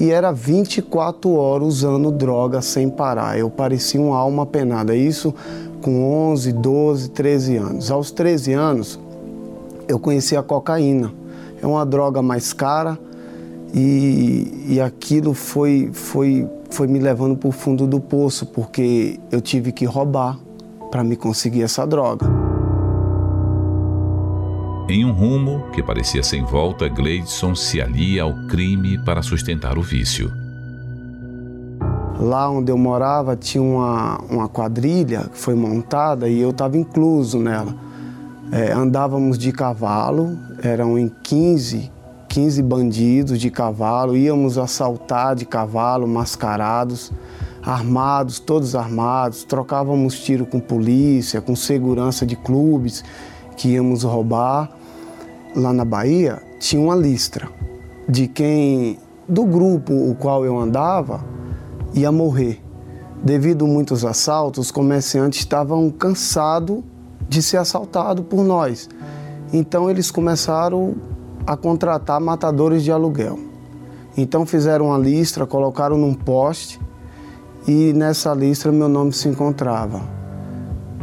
E 0.00 0.10
era 0.10 0.32
24 0.32 1.30
horas 1.32 1.68
usando 1.68 2.10
droga 2.10 2.60
sem 2.60 2.88
parar. 2.88 3.38
Eu 3.38 3.48
parecia 3.48 4.00
uma 4.00 4.16
alma 4.16 4.46
penada. 4.46 4.96
Isso 4.96 5.34
com 5.80 6.30
11, 6.30 6.52
12, 6.52 7.10
13 7.10 7.56
anos. 7.56 7.90
Aos 7.90 8.10
13 8.10 8.52
anos, 8.52 8.98
eu 9.86 9.98
conheci 9.98 10.36
a 10.36 10.42
cocaína. 10.42 11.12
É 11.62 11.66
uma 11.66 11.84
droga 11.84 12.22
mais 12.22 12.52
cara 12.52 12.98
e, 13.74 14.66
e 14.68 14.80
aquilo 14.80 15.34
foi, 15.34 15.90
foi, 15.92 16.48
foi 16.70 16.86
me 16.86 16.98
levando 16.98 17.36
para 17.36 17.48
o 17.48 17.52
fundo 17.52 17.86
do 17.86 18.00
poço, 18.00 18.46
porque 18.46 19.20
eu 19.30 19.40
tive 19.40 19.70
que 19.70 19.84
roubar 19.84 20.38
para 20.90 21.04
me 21.04 21.14
conseguir 21.14 21.62
essa 21.62 21.86
droga. 21.86 22.39
Em 24.90 25.04
um 25.04 25.12
rumo 25.12 25.70
que 25.72 25.84
parecia 25.84 26.20
sem 26.20 26.42
volta, 26.42 26.88
Gleidson 26.88 27.54
se 27.54 27.80
alia 27.80 28.24
ao 28.24 28.34
crime 28.48 28.98
para 28.98 29.22
sustentar 29.22 29.78
o 29.78 29.82
vício. 29.82 30.32
Lá 32.18 32.50
onde 32.50 32.72
eu 32.72 32.76
morava 32.76 33.36
tinha 33.36 33.62
uma, 33.62 34.18
uma 34.28 34.48
quadrilha 34.48 35.28
que 35.32 35.38
foi 35.38 35.54
montada 35.54 36.28
e 36.28 36.40
eu 36.40 36.50
estava 36.50 36.76
incluso 36.76 37.38
nela. 37.38 37.72
É, 38.50 38.72
andávamos 38.72 39.38
de 39.38 39.52
cavalo, 39.52 40.36
eram 40.60 40.98
em 40.98 41.08
15, 41.22 41.88
15 42.28 42.60
bandidos 42.60 43.38
de 43.38 43.48
cavalo, 43.48 44.16
íamos 44.16 44.58
assaltar 44.58 45.36
de 45.36 45.46
cavalo, 45.46 46.08
mascarados, 46.08 47.12
armados, 47.62 48.40
todos 48.40 48.74
armados, 48.74 49.44
trocávamos 49.44 50.18
tiro 50.18 50.44
com 50.44 50.58
polícia, 50.58 51.40
com 51.40 51.54
segurança 51.54 52.26
de 52.26 52.34
clubes 52.34 53.04
que 53.56 53.68
íamos 53.68 54.02
roubar. 54.02 54.79
Lá 55.54 55.72
na 55.72 55.84
Bahia 55.84 56.40
tinha 56.60 56.80
uma 56.80 56.94
listra 56.94 57.48
de 58.08 58.28
quem, 58.28 58.98
do 59.28 59.44
grupo 59.44 59.92
o 59.92 60.14
qual 60.14 60.44
eu 60.44 60.58
andava, 60.58 61.24
ia 61.92 62.12
morrer. 62.12 62.62
Devido 63.22 63.64
a 63.64 63.68
muitos 63.68 64.04
assaltos, 64.04 64.66
os 64.66 64.70
comerciantes 64.70 65.40
estavam 65.40 65.90
cansados 65.90 66.82
de 67.28 67.42
ser 67.42 67.56
assaltados 67.56 68.24
por 68.26 68.44
nós. 68.44 68.88
Então 69.52 69.90
eles 69.90 70.10
começaram 70.10 70.94
a 71.46 71.56
contratar 71.56 72.20
matadores 72.20 72.84
de 72.84 72.92
aluguel. 72.92 73.38
Então 74.16 74.46
fizeram 74.46 74.86
uma 74.86 74.98
listra, 74.98 75.46
colocaram 75.46 75.98
num 75.98 76.14
poste 76.14 76.80
e 77.66 77.92
nessa 77.92 78.32
listra 78.34 78.70
meu 78.70 78.88
nome 78.88 79.12
se 79.12 79.28
encontrava. 79.28 80.00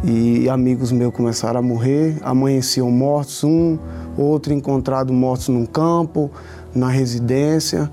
E 0.03 0.47
amigos 0.49 0.91
meus 0.91 1.13
começaram 1.13 1.59
a 1.59 1.63
morrer, 1.63 2.17
amanheciam 2.21 2.89
mortos, 2.91 3.43
um, 3.43 3.77
outro 4.17 4.53
encontrado 4.53 5.13
mortos 5.13 5.49
num 5.49 5.65
campo, 5.65 6.31
na 6.73 6.89
residência. 6.89 7.89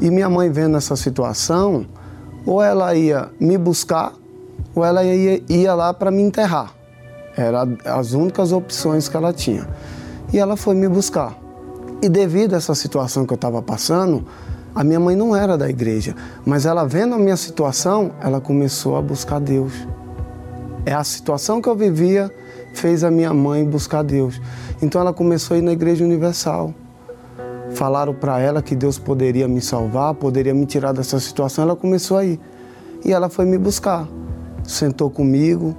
E 0.00 0.10
minha 0.10 0.30
mãe 0.30 0.50
vendo 0.50 0.76
essa 0.76 0.94
situação, 0.94 1.86
ou 2.46 2.62
ela 2.62 2.94
ia 2.94 3.28
me 3.40 3.58
buscar, 3.58 4.12
ou 4.74 4.84
ela 4.84 5.04
ia, 5.04 5.42
ia 5.48 5.74
lá 5.74 5.92
para 5.92 6.10
me 6.10 6.22
enterrar. 6.22 6.72
Eram 7.36 7.76
as 7.84 8.12
únicas 8.12 8.52
opções 8.52 9.08
que 9.08 9.16
ela 9.16 9.32
tinha. 9.32 9.68
E 10.32 10.38
ela 10.38 10.56
foi 10.56 10.74
me 10.74 10.88
buscar. 10.88 11.36
E 12.00 12.08
devido 12.08 12.54
a 12.54 12.56
essa 12.58 12.74
situação 12.74 13.26
que 13.26 13.32
eu 13.32 13.36
estava 13.36 13.60
passando, 13.60 14.24
a 14.74 14.84
minha 14.84 15.00
mãe 15.00 15.16
não 15.16 15.34
era 15.34 15.58
da 15.58 15.68
igreja, 15.68 16.14
mas 16.46 16.64
ela 16.64 16.84
vendo 16.84 17.14
a 17.14 17.18
minha 17.18 17.36
situação, 17.36 18.12
ela 18.20 18.40
começou 18.40 18.96
a 18.96 19.02
buscar 19.02 19.40
Deus. 19.40 19.72
É 20.86 20.92
a 20.92 21.02
situação 21.02 21.60
que 21.60 21.68
eu 21.68 21.74
vivia 21.74 22.32
fez 22.78 23.02
a 23.02 23.10
minha 23.10 23.34
mãe 23.34 23.64
buscar 23.64 24.02
Deus. 24.02 24.40
Então 24.80 25.00
ela 25.00 25.12
começou 25.12 25.54
a 25.54 25.58
ir 25.58 25.62
na 25.62 25.72
Igreja 25.72 26.04
Universal. 26.04 26.72
Falaram 27.70 28.14
para 28.14 28.40
ela 28.40 28.62
que 28.62 28.74
Deus 28.74 28.98
poderia 28.98 29.46
me 29.46 29.60
salvar, 29.60 30.14
poderia 30.14 30.54
me 30.54 30.64
tirar 30.64 30.92
dessa 30.92 31.20
situação. 31.20 31.64
Ela 31.64 31.76
começou 31.76 32.16
a 32.16 32.24
ir. 32.24 32.40
E 33.04 33.12
ela 33.12 33.28
foi 33.28 33.44
me 33.44 33.58
buscar. 33.58 34.08
Sentou 34.64 35.10
comigo. 35.10 35.76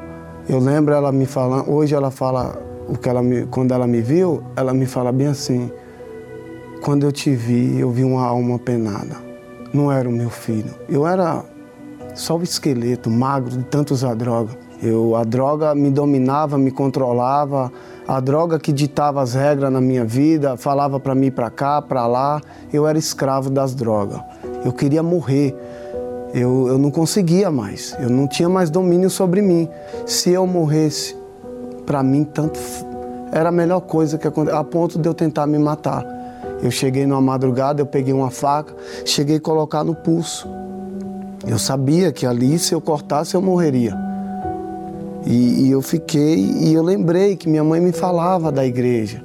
Eu 0.48 0.60
lembro 0.60 0.94
ela 0.94 1.12
me 1.12 1.25
falando, 1.25 1.72
hoje 1.72 1.96
ela 1.96 2.12
fala 2.12 2.62
o 2.88 2.98
que 2.98 3.08
ela 3.08 3.22
me, 3.22 3.46
quando 3.46 3.74
ela 3.74 3.86
me 3.86 4.01
viu, 4.01 4.41
ela 4.56 4.74
me 4.74 4.86
fala 4.86 5.12
bem 5.12 5.27
assim: 5.27 5.72
"Quando 6.84 7.06
eu 7.06 7.12
te 7.12 7.36
vi, 7.36 7.79
eu 7.79 7.91
vi 7.91 8.03
uma 8.03 8.25
alma 8.25 8.58
penada. 8.58 9.15
Não 9.72 9.91
era 9.91 10.10
o 10.10 10.12
meu 10.12 10.29
filho. 10.29 10.74
Eu 10.88 11.06
era 11.06 11.44
só 12.15 12.36
o 12.36 12.41
esqueleto, 12.41 13.10
magro 13.10 13.52
de 13.52 13.63
tanto 13.65 13.93
usar 13.93 14.15
droga. 14.15 14.68
Eu, 14.82 15.15
a 15.15 15.24
droga 15.24 15.76
me 15.76 15.89
dominava, 15.89 16.58
me 16.58 16.72
controlava, 16.72 17.72
a 18.08 18.20
droga 18.20 18.58
que 18.58 18.72
ditava 18.72 19.22
as 19.22 19.34
regras 19.34 19.72
na 19.72 19.82
minha 19.82 20.06
vida, 20.06 20.56
falava 20.56 21.00
para 21.00 21.13
mim 21.13 21.30
para 21.30 21.50
cá, 21.50 21.82
para 21.82 22.08
lá. 22.08 22.42
Eu 22.72 22.88
era 22.88 22.98
escravo 22.98 23.50
das 23.50 23.76
drogas. 23.76 24.20
Eu 24.63 24.72
queria 24.72 25.04
morrer. 25.04 25.56
Eu, 26.34 26.68
eu 26.68 26.78
não 26.78 26.92
conseguia 26.92 27.52
mais. 27.52 27.96
Eu 28.00 28.10
não 28.10 28.28
tinha 28.28 28.48
mais 28.48 28.70
domínio 28.70 29.10
sobre 29.10 29.42
mim. 29.42 29.70
Se 30.06 30.32
eu 30.32 30.48
morresse, 30.48 31.15
para 31.86 32.02
mim 32.02 32.24
tanto 32.24 32.60
era 33.32 33.50
a 33.50 33.52
melhor 33.52 33.82
coisa 33.82 34.18
que 34.18 34.28
aconteceu, 34.28 34.60
a 34.60 34.63
ponto 34.63 34.98
de 34.98 35.08
eu 35.08 35.13
tentar 35.13 35.46
me 35.46 35.60
matar. 35.60 36.06
Eu 36.63 36.72
cheguei 36.72 37.06
numa 37.06 37.22
madrugada, 37.22 37.82
eu 37.82 37.86
peguei 37.86 38.13
uma 38.13 38.32
faca, 38.32 38.76
cheguei 39.06 39.38
a 39.38 39.39
colocar 39.39 39.84
no 39.84 39.94
pulso. 39.94 40.48
Eu 41.48 41.58
sabia 41.58 42.12
que 42.12 42.26
ali, 42.26 42.58
se 42.58 42.74
eu 42.74 42.82
cortasse, 42.82 43.36
eu 43.36 43.42
morreria. 43.42 44.09
E, 45.30 45.68
e 45.68 45.72
eu 45.72 45.80
fiquei, 45.80 46.39
e 46.39 46.74
eu 46.74 46.82
lembrei 46.82 47.36
que 47.36 47.48
minha 47.48 47.63
mãe 47.63 47.80
me 47.80 47.92
falava 47.92 48.52
da 48.52 48.65
igreja. 48.65 49.24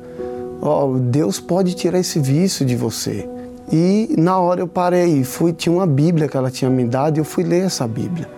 Oh, 0.60 0.98
Deus 0.98 1.40
pode 1.40 1.74
tirar 1.74 1.98
esse 1.98 2.20
vício 2.20 2.66
de 2.66 2.76
você. 2.76 3.26
E 3.72 4.14
na 4.18 4.38
hora 4.38 4.60
eu 4.60 4.68
parei, 4.68 5.24
fui, 5.24 5.54
tinha 5.54 5.74
uma 5.74 5.86
Bíblia 5.86 6.28
que 6.28 6.36
ela 6.36 6.50
tinha 6.50 6.70
me 6.70 6.84
dado 6.84 7.16
e 7.16 7.20
eu 7.20 7.24
fui 7.24 7.42
ler 7.42 7.64
essa 7.64 7.88
Bíblia. 7.88 8.28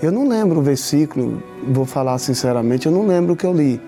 Eu 0.00 0.12
não 0.12 0.28
lembro 0.28 0.60
o 0.60 0.62
versículo, 0.62 1.42
vou 1.68 1.84
falar 1.84 2.16
sinceramente, 2.18 2.86
eu 2.86 2.92
não 2.92 3.04
lembro 3.04 3.32
o 3.32 3.36
que 3.36 3.44
eu 3.44 3.52
li. 3.52 3.80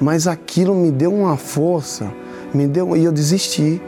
Mas 0.00 0.26
aquilo 0.26 0.74
me 0.74 0.90
deu 0.90 1.14
uma 1.14 1.36
força, 1.36 2.12
me 2.52 2.66
deu 2.66 2.96
e 2.96 3.04
eu 3.04 3.12
desisti. 3.12 3.80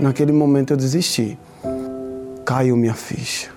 Naquele 0.00 0.32
momento 0.32 0.72
eu 0.72 0.78
desisti. 0.78 1.38
Caiu 2.42 2.74
minha 2.74 2.94
ficha. 2.94 3.50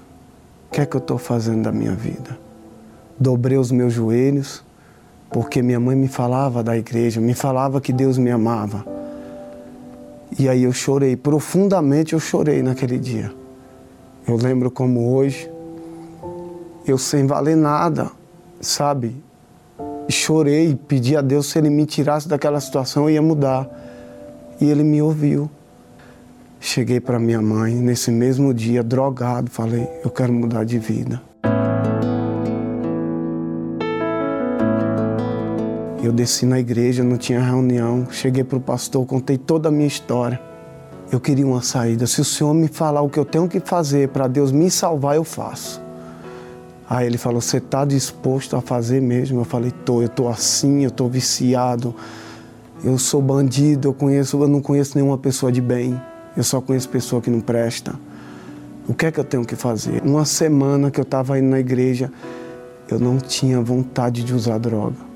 O 0.68 0.74
que 0.74 0.82
é 0.82 0.86
que 0.86 0.98
eu 0.98 1.00
estou 1.00 1.18
fazendo 1.18 1.64
da 1.64 1.72
minha 1.72 1.94
vida? 1.94 2.47
Dobrei 3.20 3.58
os 3.58 3.72
meus 3.72 3.94
joelhos, 3.94 4.64
porque 5.30 5.62
minha 5.62 5.80
mãe 5.80 5.96
me 5.96 6.08
falava 6.08 6.64
da 6.64 6.78
igreja, 6.78 7.20
me 7.20 7.34
falava 7.34 7.82
que 7.82 7.92
Deus 7.92 8.18
me 8.18 8.32
amava. 8.32 8.86
E 10.38 10.48
aí 10.48 10.64
eu 10.64 10.74
chorei, 10.74 11.16
profundamente 11.16 12.14
eu 12.14 12.20
chorei 12.20 12.62
naquele 12.62 12.98
dia. 12.98 13.32
Eu 14.28 14.36
lembro 14.36 14.70
como 14.70 15.14
hoje, 15.16 15.50
eu 16.86 16.98
sem 16.98 17.26
valer 17.26 17.56
nada, 17.56 18.12
sabe? 18.60 19.16
Chorei, 20.10 20.78
pedi 20.88 21.16
a 21.16 21.22
Deus 21.22 21.48
se 21.48 21.58
Ele 21.58 21.70
me 21.70 21.86
tirasse 21.86 22.28
daquela 22.28 22.60
situação, 22.60 23.04
eu 23.04 23.10
ia 23.12 23.22
mudar. 23.22 23.68
E 24.60 24.70
Ele 24.70 24.84
me 24.84 25.02
ouviu. 25.02 25.50
Cheguei 26.60 27.00
para 27.00 27.20
minha 27.20 27.42
mãe 27.42 27.76
nesse 27.76 28.12
mesmo 28.12 28.54
dia, 28.54 28.84
drogado, 28.84 29.52
falei: 29.52 29.88
Eu 30.04 30.10
quero 30.10 30.34
mudar 30.34 30.64
de 30.64 30.80
vida. 30.80 31.22
Eu 36.08 36.14
desci 36.14 36.46
na 36.46 36.58
igreja, 36.58 37.04
não 37.04 37.18
tinha 37.18 37.42
reunião. 37.42 38.08
Cheguei 38.10 38.42
para 38.42 38.58
o 38.58 38.62
pastor, 38.62 39.06
contei 39.06 39.38
toda 39.38 39.68
a 39.68 39.72
minha 39.74 39.86
história. 39.86 40.40
Eu 41.12 41.20
queria 41.20 41.46
uma 41.46 41.62
saída. 41.62 42.08
Se 42.08 42.22
o 42.22 42.24
senhor 42.24 42.54
me 42.54 42.70
falar 42.70 43.02
o 43.02 43.10
que 43.10 43.20
eu 43.20 43.26
tenho 43.26 43.46
que 43.46 43.60
fazer 43.60 44.08
para 44.08 44.26
Deus 44.26 44.50
me 44.50 44.72
salvar, 44.72 45.18
eu 45.18 45.26
faço. 45.26 45.82
Aí 46.90 47.06
ele 47.06 47.18
falou: 47.18 47.42
Você 47.42 47.58
está 47.58 47.84
disposto 47.84 48.56
a 48.56 48.62
fazer 48.62 49.02
mesmo? 49.02 49.42
Eu 49.42 49.44
falei: 49.44 49.70
Tô, 49.70 50.00
eu 50.00 50.06
estou 50.06 50.30
assim, 50.30 50.84
eu 50.84 50.88
estou 50.88 51.10
viciado. 51.10 51.94
Eu 52.82 52.98
sou 52.98 53.22
bandido, 53.22 53.90
eu 53.90 53.94
conheço, 53.94 54.42
eu 54.42 54.48
não 54.48 54.62
conheço 54.62 54.98
nenhuma 54.98 55.18
pessoa 55.18 55.52
de 55.52 55.60
bem. 55.60 56.02
Eu 56.38 56.44
só 56.46 56.62
conheço 56.62 56.88
pessoa 56.88 57.22
que 57.22 57.30
não 57.30 57.42
presta. 57.42 57.96
O 58.88 58.94
que 58.94 59.08
é 59.08 59.12
que 59.12 59.20
eu 59.20 59.26
tenho 59.26 59.44
que 59.44 59.58
fazer? 59.58 60.02
Uma 60.06 60.24
semana 60.24 60.90
que 60.90 61.02
eu 61.02 61.04
estava 61.04 61.38
indo 61.38 61.50
na 61.50 61.60
igreja, 61.60 62.10
eu 62.90 62.98
não 62.98 63.18
tinha 63.18 63.60
vontade 63.60 64.24
de 64.24 64.34
usar 64.34 64.58
droga 64.58 65.07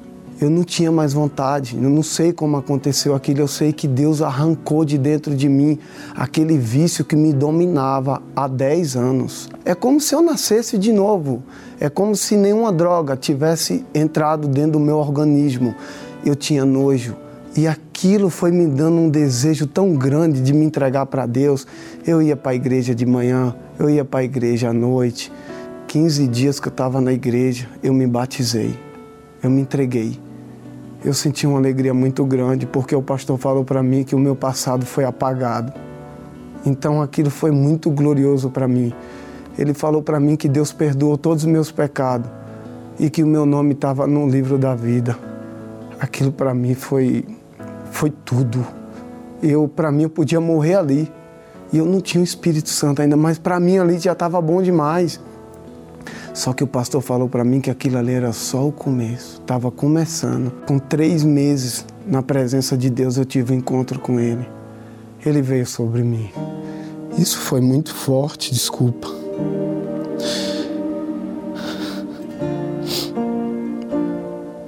eu 0.41 0.49
não 0.49 0.63
tinha 0.63 0.91
mais 0.91 1.13
vontade. 1.13 1.77
Eu 1.79 1.87
não 1.87 2.01
sei 2.01 2.33
como 2.33 2.57
aconteceu 2.57 3.13
aquilo. 3.13 3.41
Eu 3.41 3.47
sei 3.47 3.71
que 3.71 3.87
Deus 3.87 4.23
arrancou 4.23 4.83
de 4.83 4.97
dentro 4.97 5.35
de 5.35 5.47
mim 5.47 5.77
aquele 6.15 6.57
vício 6.57 7.05
que 7.05 7.15
me 7.15 7.31
dominava 7.31 8.19
há 8.35 8.47
10 8.47 8.95
anos. 8.95 9.47
É 9.63 9.75
como 9.75 10.01
se 10.01 10.15
eu 10.15 10.21
nascesse 10.23 10.79
de 10.79 10.91
novo. 10.91 11.43
É 11.79 11.89
como 11.89 12.15
se 12.15 12.35
nenhuma 12.35 12.73
droga 12.73 13.15
tivesse 13.15 13.85
entrado 13.93 14.47
dentro 14.47 14.71
do 14.71 14.79
meu 14.79 14.97
organismo. 14.97 15.75
Eu 16.25 16.35
tinha 16.35 16.65
nojo. 16.65 17.15
E 17.55 17.67
aquilo 17.67 18.31
foi 18.31 18.49
me 18.51 18.65
dando 18.65 18.97
um 18.97 19.09
desejo 19.09 19.67
tão 19.67 19.93
grande 19.93 20.41
de 20.41 20.53
me 20.53 20.65
entregar 20.65 21.05
para 21.05 21.27
Deus. 21.27 21.67
Eu 22.03 22.19
ia 22.19 22.35
para 22.35 22.53
a 22.53 22.55
igreja 22.55 22.95
de 22.95 23.05
manhã, 23.05 23.53
eu 23.77 23.91
ia 23.91 24.03
para 24.03 24.21
a 24.21 24.23
igreja 24.23 24.69
à 24.69 24.73
noite. 24.73 25.31
15 25.87 26.27
dias 26.27 26.59
que 26.59 26.67
eu 26.67 26.71
estava 26.71 26.99
na 26.99 27.13
igreja, 27.13 27.69
eu 27.83 27.93
me 27.93 28.07
batizei. 28.07 28.73
Eu 29.43 29.49
me 29.49 29.61
entreguei 29.61 30.17
eu 31.03 31.13
senti 31.13 31.47
uma 31.47 31.57
alegria 31.57 31.93
muito 31.93 32.23
grande 32.25 32.67
porque 32.67 32.95
o 32.95 33.01
pastor 33.01 33.37
falou 33.37 33.65
para 33.65 33.81
mim 33.81 34.03
que 34.03 34.15
o 34.15 34.19
meu 34.19 34.35
passado 34.35 34.85
foi 34.85 35.03
apagado. 35.03 35.73
Então 36.65 37.01
aquilo 37.01 37.31
foi 37.31 37.49
muito 37.49 37.89
glorioso 37.89 38.49
para 38.49 38.67
mim. 38.67 38.93
Ele 39.57 39.73
falou 39.73 40.03
para 40.03 40.19
mim 40.19 40.35
que 40.35 40.47
Deus 40.47 40.71
perdoou 40.71 41.17
todos 41.17 41.43
os 41.43 41.49
meus 41.49 41.71
pecados 41.71 42.29
e 42.99 43.09
que 43.09 43.23
o 43.23 43.27
meu 43.27 43.45
nome 43.45 43.73
estava 43.73 44.05
no 44.05 44.29
livro 44.29 44.57
da 44.59 44.75
vida. 44.75 45.17
Aquilo 45.99 46.31
para 46.31 46.53
mim 46.53 46.75
foi 46.75 47.25
foi 47.91 48.11
tudo. 48.11 48.65
Eu 49.41 49.67
para 49.67 49.91
mim 49.91 50.03
eu 50.03 50.09
podia 50.09 50.39
morrer 50.39 50.75
ali. 50.75 51.11
E 51.73 51.77
eu 51.77 51.85
não 51.85 52.01
tinha 52.01 52.21
o 52.21 52.23
Espírito 52.23 52.69
Santo 52.69 53.01
ainda, 53.01 53.15
mas 53.15 53.39
para 53.39 53.59
mim 53.59 53.77
ali 53.77 53.97
já 53.97 54.11
estava 54.11 54.41
bom 54.41 54.61
demais. 54.61 55.19
Só 56.33 56.53
que 56.53 56.63
o 56.63 56.67
pastor 56.67 57.01
falou 57.01 57.27
para 57.27 57.43
mim 57.43 57.59
que 57.59 57.69
aquilo 57.69 57.97
ali 57.97 58.13
era 58.13 58.31
só 58.31 58.65
o 58.65 58.71
começo, 58.71 59.41
estava 59.41 59.69
começando. 59.69 60.51
Com 60.65 60.79
três 60.79 61.23
meses 61.23 61.85
na 62.07 62.23
presença 62.23 62.77
de 62.77 62.89
Deus 62.89 63.17
eu 63.17 63.25
tive 63.25 63.53
um 63.53 63.57
encontro 63.57 63.99
com 63.99 64.19
Ele. 64.19 64.47
Ele 65.25 65.41
veio 65.41 65.67
sobre 65.67 66.01
mim. 66.01 66.29
Isso 67.17 67.37
foi 67.37 67.59
muito 67.59 67.93
forte, 67.93 68.53
desculpa. 68.53 69.07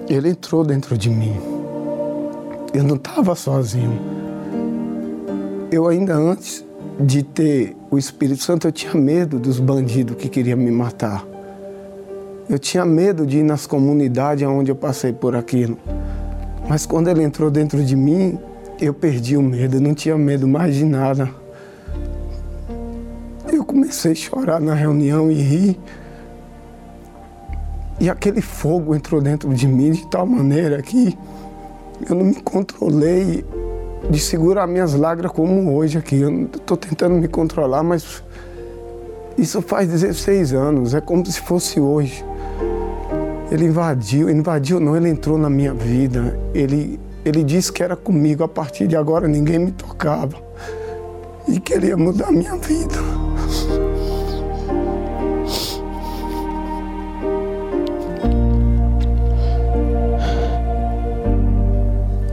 Ele 0.10 0.30
entrou 0.30 0.64
dentro 0.64 0.98
de 0.98 1.10
mim. 1.10 1.36
Eu 2.74 2.84
não 2.84 2.98
estava 2.98 3.34
sozinho. 3.36 4.00
Eu 5.72 5.88
ainda 5.88 6.16
antes 6.16 6.64
de 7.00 7.24
ter 7.24 7.76
o 7.90 7.98
Espírito 7.98 8.44
Santo, 8.44 8.68
eu 8.68 8.72
tinha 8.72 8.94
medo 8.94 9.40
dos 9.40 9.60
bandidos 9.60 10.18
que 10.18 10.30
queriam 10.30 10.58
me 10.58 10.70
matar. 10.70 11.33
Eu 12.50 12.60
tinha 12.60 12.86
medo 12.86 13.26
de 13.26 13.40
ir 13.40 13.44
nas 13.44 13.66
comunidades 13.66 14.48
onde 14.48 14.70
eu 14.70 14.76
passei 14.76 15.14
por 15.14 15.36
aquilo. 15.36 15.78
Mas 16.68 16.86
quando 16.86 17.10
ele 17.10 17.24
entrou 17.24 17.50
dentro 17.50 17.84
de 17.84 17.96
mim, 17.96 18.38
eu 18.80 18.94
perdi 18.94 19.38
o 19.38 19.42
medo, 19.42 19.78
eu 19.78 19.82
não 19.82 19.94
tinha 19.94 20.18
medo 20.18 20.48
mais 20.48 20.76
de 20.76 20.86
nada. 20.86 21.30
Eu 23.52 23.64
comecei 23.64 24.12
a 24.12 24.16
chorar 24.16 24.60
na 24.60 24.74
reunião 24.74 25.32
e 25.32 25.36
rir. 25.36 25.80
E 28.00 28.10
aquele 28.10 28.42
fogo 28.42 28.96
entrou 28.96 29.22
dentro 29.22 29.54
de 29.54 29.68
mim 29.68 29.92
de 29.92 30.06
tal 30.08 30.26
maneira 30.26 30.82
que 30.82 31.18
eu 32.10 32.16
não 32.16 32.26
me 32.26 32.42
controlei 32.42 33.46
de 34.10 34.20
segurar 34.20 34.68
minhas 34.68 34.94
lágrimas 34.94 35.32
como 35.32 35.74
hoje 35.76 35.98
aqui. 35.98 36.20
Eu 36.20 36.46
estou 36.46 36.76
tentando 36.76 37.16
me 37.16 37.28
controlar, 37.28 37.84
mas 37.84 38.24
isso 39.38 39.62
faz 39.62 39.88
16 39.88 40.54
anos, 40.54 40.94
é 40.94 41.02
como 41.02 41.26
se 41.26 41.40
fosse 41.40 41.80
hoje. 41.80 42.24
Ele 43.54 43.66
invadiu, 43.66 44.32
invadiu 44.32 44.80
não, 44.80 44.98
ele 44.98 45.10
entrou 45.10 45.38
na 45.38 45.48
minha 45.48 45.76
vida. 45.76 46.36
Ele, 46.56 47.00
ele 47.24 47.44
disse 47.44 47.72
que 47.72 47.84
era 47.84 47.96
comigo, 47.96 48.44
a 48.44 48.48
partir 48.48 48.88
de 48.88 48.96
agora 48.96 49.28
ninguém 49.28 49.60
me 49.60 49.72
tocava. 49.72 50.36
E 51.48 51.60
queria 51.60 51.96
mudar 51.96 52.30
a 52.30 52.32
minha 52.32 52.56
vida. 52.58 52.96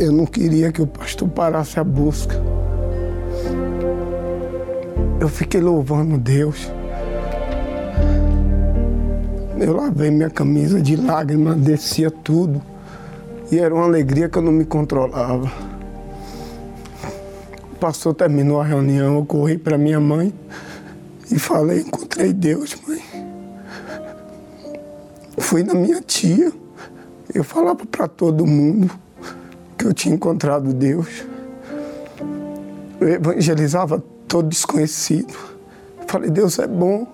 Eu 0.00 0.12
não 0.12 0.24
queria 0.24 0.72
que 0.72 0.80
o 0.80 0.86
pastor 0.86 1.28
parasse 1.28 1.78
a 1.78 1.84
busca. 1.84 2.42
Eu 5.20 5.28
fiquei 5.28 5.60
louvando 5.60 6.16
Deus. 6.16 6.72
Eu 9.60 9.76
lavei 9.76 10.10
minha 10.10 10.30
camisa 10.30 10.80
de 10.80 10.96
lágrimas, 10.96 11.54
descia 11.58 12.10
tudo. 12.10 12.62
E 13.52 13.58
era 13.58 13.74
uma 13.74 13.84
alegria 13.84 14.26
que 14.26 14.38
eu 14.38 14.42
não 14.42 14.50
me 14.50 14.64
controlava. 14.64 15.52
O 17.70 17.76
pastor 17.76 18.14
terminou 18.14 18.58
a 18.58 18.64
reunião, 18.64 19.16
eu 19.16 19.24
corri 19.26 19.58
para 19.58 19.76
minha 19.76 20.00
mãe 20.00 20.32
e 21.30 21.38
falei: 21.38 21.80
Encontrei 21.80 22.32
Deus, 22.32 22.74
mãe. 22.88 23.02
Fui 25.36 25.62
na 25.62 25.74
minha 25.74 26.00
tia, 26.00 26.50
eu 27.34 27.44
falava 27.44 27.84
para 27.84 28.08
todo 28.08 28.46
mundo 28.46 28.90
que 29.76 29.86
eu 29.86 29.92
tinha 29.92 30.14
encontrado 30.14 30.72
Deus. 30.72 31.22
Eu 32.98 33.08
evangelizava 33.10 34.02
todo 34.26 34.48
desconhecido. 34.48 35.34
Falei: 36.06 36.30
Deus 36.30 36.58
é 36.58 36.66
bom. 36.66 37.06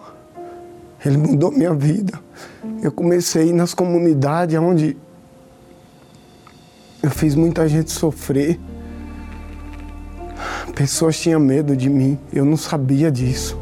Ele 1.04 1.16
mudou 1.16 1.50
minha 1.50 1.74
vida. 1.74 2.24
Eu 2.83 2.90
comecei 2.92 3.53
nas 3.53 3.75
comunidades 3.75 4.59
onde 4.59 4.96
eu 7.03 7.11
fiz 7.11 7.35
muita 7.35 7.68
gente 7.68 7.90
sofrer. 7.92 8.59
Pessoas 10.75 11.18
tinham 11.18 11.40
medo 11.40 11.77
de 11.77 11.88
mim, 11.88 12.18
eu 12.33 12.44
não 12.44 12.57
sabia 12.57 13.11
disso. 13.11 13.59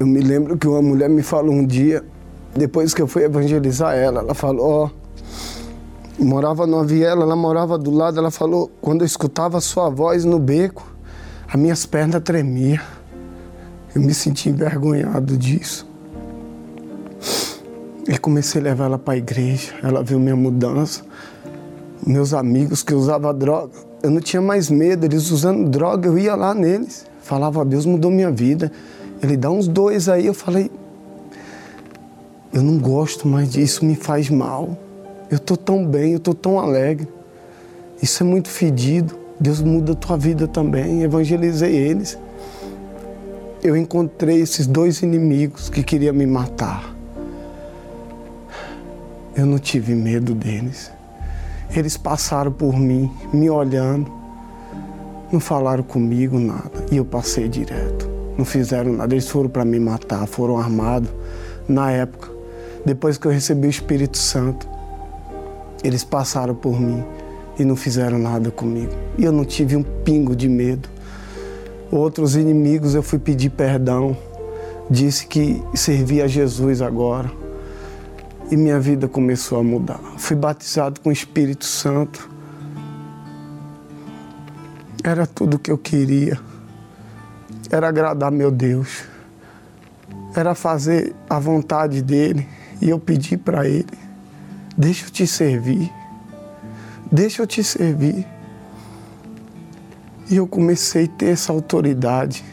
Eu 0.00 0.06
me 0.06 0.20
lembro 0.20 0.58
que 0.58 0.66
uma 0.66 0.82
mulher 0.82 1.08
me 1.08 1.22
falou 1.22 1.54
um 1.54 1.64
dia, 1.64 2.04
depois 2.56 2.92
que 2.92 3.00
eu 3.00 3.06
fui 3.06 3.22
evangelizar 3.22 3.94
ela, 3.94 4.20
ela 4.20 4.34
falou, 4.34 4.66
ó, 4.66 4.86
oh, 4.86 6.24
morava 6.24 6.66
numa 6.66 6.84
viela, 6.84 7.22
ela 7.22 7.36
morava 7.36 7.78
do 7.78 7.90
lado, 7.90 8.18
ela 8.18 8.30
falou, 8.30 8.70
quando 8.80 9.02
eu 9.02 9.06
escutava 9.06 9.58
a 9.58 9.60
sua 9.60 9.88
voz 9.90 10.24
no 10.24 10.38
beco, 10.38 10.84
as 11.46 11.60
minhas 11.60 11.86
pernas 11.86 12.22
tremiam. 12.22 12.82
Eu 13.94 14.02
me 14.02 14.12
senti 14.12 14.48
envergonhado 14.48 15.36
disso. 15.36 15.86
E 18.06 18.18
comecei 18.18 18.60
a 18.60 18.64
levar 18.64 18.84
ela 18.86 18.98
para 18.98 19.14
a 19.14 19.16
igreja. 19.16 19.72
Ela 19.82 20.02
viu 20.02 20.18
minha 20.18 20.36
mudança. 20.36 21.02
Meus 22.06 22.34
amigos 22.34 22.82
que 22.82 22.94
usavam 22.94 23.32
droga, 23.32 23.72
eu 24.02 24.10
não 24.10 24.20
tinha 24.20 24.42
mais 24.42 24.68
medo. 24.68 25.06
Eles 25.06 25.30
usando 25.30 25.68
droga, 25.68 26.08
eu 26.08 26.18
ia 26.18 26.34
lá 26.34 26.54
neles. 26.54 27.06
Falava, 27.22 27.64
Deus 27.64 27.86
mudou 27.86 28.10
minha 28.10 28.30
vida. 28.30 28.70
Ele 29.22 29.36
dá 29.36 29.50
uns 29.50 29.66
dois 29.66 30.08
aí. 30.08 30.26
Eu 30.26 30.34
falei, 30.34 30.70
eu 32.52 32.62
não 32.62 32.78
gosto 32.78 33.26
mais 33.26 33.50
disso, 33.50 33.84
me 33.84 33.94
faz 33.94 34.28
mal. 34.28 34.76
Eu 35.30 35.36
estou 35.36 35.56
tão 35.56 35.86
bem, 35.86 36.12
eu 36.12 36.18
estou 36.18 36.34
tão 36.34 36.60
alegre. 36.60 37.08
Isso 38.02 38.22
é 38.22 38.26
muito 38.26 38.48
fedido. 38.48 39.14
Deus 39.40 39.62
muda 39.62 39.92
a 39.92 39.96
tua 39.96 40.16
vida 40.16 40.46
também. 40.46 41.02
Evangelizei 41.02 41.74
eles 41.74 42.18
eu 43.64 43.74
encontrei 43.74 44.42
esses 44.42 44.66
dois 44.66 45.00
inimigos 45.00 45.70
que 45.70 45.82
queriam 45.82 46.14
me 46.14 46.26
matar. 46.26 46.93
Eu 49.36 49.46
não 49.46 49.58
tive 49.58 49.94
medo 49.94 50.34
deles. 50.34 50.90
Eles 51.74 51.96
passaram 51.96 52.52
por 52.52 52.78
mim, 52.78 53.10
me 53.32 53.50
olhando, 53.50 54.10
não 55.32 55.40
falaram 55.40 55.82
comigo 55.82 56.38
nada 56.38 56.70
e 56.92 56.96
eu 56.96 57.04
passei 57.04 57.48
direto. 57.48 58.08
Não 58.38 58.44
fizeram 58.44 58.92
nada, 58.92 59.14
eles 59.14 59.28
foram 59.28 59.48
para 59.48 59.64
me 59.64 59.80
matar, 59.80 60.26
foram 60.26 60.58
armados 60.58 61.10
na 61.68 61.90
época. 61.90 62.28
Depois 62.84 63.16
que 63.18 63.26
eu 63.26 63.32
recebi 63.32 63.66
o 63.66 63.70
Espírito 63.70 64.18
Santo, 64.18 64.68
eles 65.82 66.04
passaram 66.04 66.54
por 66.54 66.80
mim 66.80 67.02
e 67.58 67.64
não 67.64 67.76
fizeram 67.76 68.18
nada 68.18 68.50
comigo. 68.50 68.92
E 69.18 69.24
eu 69.24 69.32
não 69.32 69.44
tive 69.44 69.76
um 69.76 69.82
pingo 69.82 70.36
de 70.36 70.48
medo 70.48 70.94
outros 71.96 72.34
inimigos 72.34 72.94
eu 72.94 73.02
fui 73.02 73.18
pedir 73.18 73.50
perdão, 73.50 74.16
disse 74.90 75.26
que 75.26 75.62
servia 75.74 76.24
a 76.24 76.28
Jesus 76.28 76.82
agora. 76.82 77.30
E 78.54 78.56
minha 78.56 78.78
vida 78.78 79.08
começou 79.08 79.58
a 79.58 79.64
mudar. 79.64 79.98
Fui 80.16 80.36
batizado 80.36 81.00
com 81.00 81.08
o 81.08 81.12
Espírito 81.12 81.64
Santo. 81.64 82.30
Era 85.02 85.26
tudo 85.26 85.54
o 85.54 85.58
que 85.58 85.72
eu 85.72 85.76
queria. 85.76 86.38
Era 87.68 87.88
agradar 87.88 88.30
meu 88.30 88.52
Deus. 88.52 89.02
Era 90.36 90.54
fazer 90.54 91.12
a 91.28 91.36
vontade 91.40 92.00
dele. 92.00 92.46
E 92.80 92.90
eu 92.90 93.00
pedi 93.00 93.36
para 93.36 93.68
ele: 93.68 93.88
deixa 94.78 95.06
eu 95.06 95.10
te 95.10 95.26
servir. 95.26 95.90
Deixa 97.10 97.42
eu 97.42 97.48
te 97.48 97.64
servir. 97.64 98.24
E 100.30 100.36
eu 100.36 100.46
comecei 100.46 101.06
a 101.06 101.08
ter 101.08 101.30
essa 101.30 101.52
autoridade. 101.52 102.44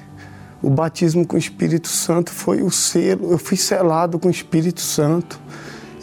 O 0.63 0.69
batismo 0.71 1.27
com 1.27 1.35
o 1.35 1.39
Espírito 1.39 1.89
Santo 1.89 2.31
foi 2.31 2.63
o 2.63 2.71
selo, 2.71 3.31
eu 3.31 3.37
fui 3.37 3.55
selado 3.55 4.17
com 4.17 4.29
o 4.29 4.31
Espírito 4.31 4.81
Santo. 4.81 5.39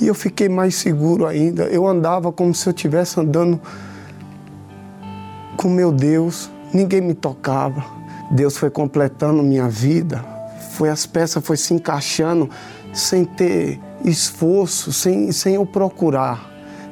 E 0.01 0.07
eu 0.07 0.15
fiquei 0.15 0.49
mais 0.49 0.77
seguro 0.77 1.27
ainda. 1.27 1.65
Eu 1.65 1.87
andava 1.87 2.31
como 2.31 2.55
se 2.55 2.69
eu 2.69 2.73
estivesse 2.73 3.19
andando 3.19 3.61
com 5.57 5.69
meu 5.69 5.91
Deus. 5.91 6.51
Ninguém 6.73 7.01
me 7.01 7.15
tocava. 7.15 7.85
Deus 8.31 8.57
foi 8.57 8.71
completando 8.71 9.43
minha 9.43 9.69
vida. 9.69 10.25
Foi 10.73 10.89
as 10.89 11.07
peças 11.07 11.45
foi 11.45 11.57
se 11.57 11.75
encaixando 11.75 12.49
sem 12.93 13.25
ter 13.25 13.81
esforço, 14.05 14.93
sem, 14.93 15.33
sem 15.33 15.55
eu 15.55 15.67
procurar. 15.67 16.49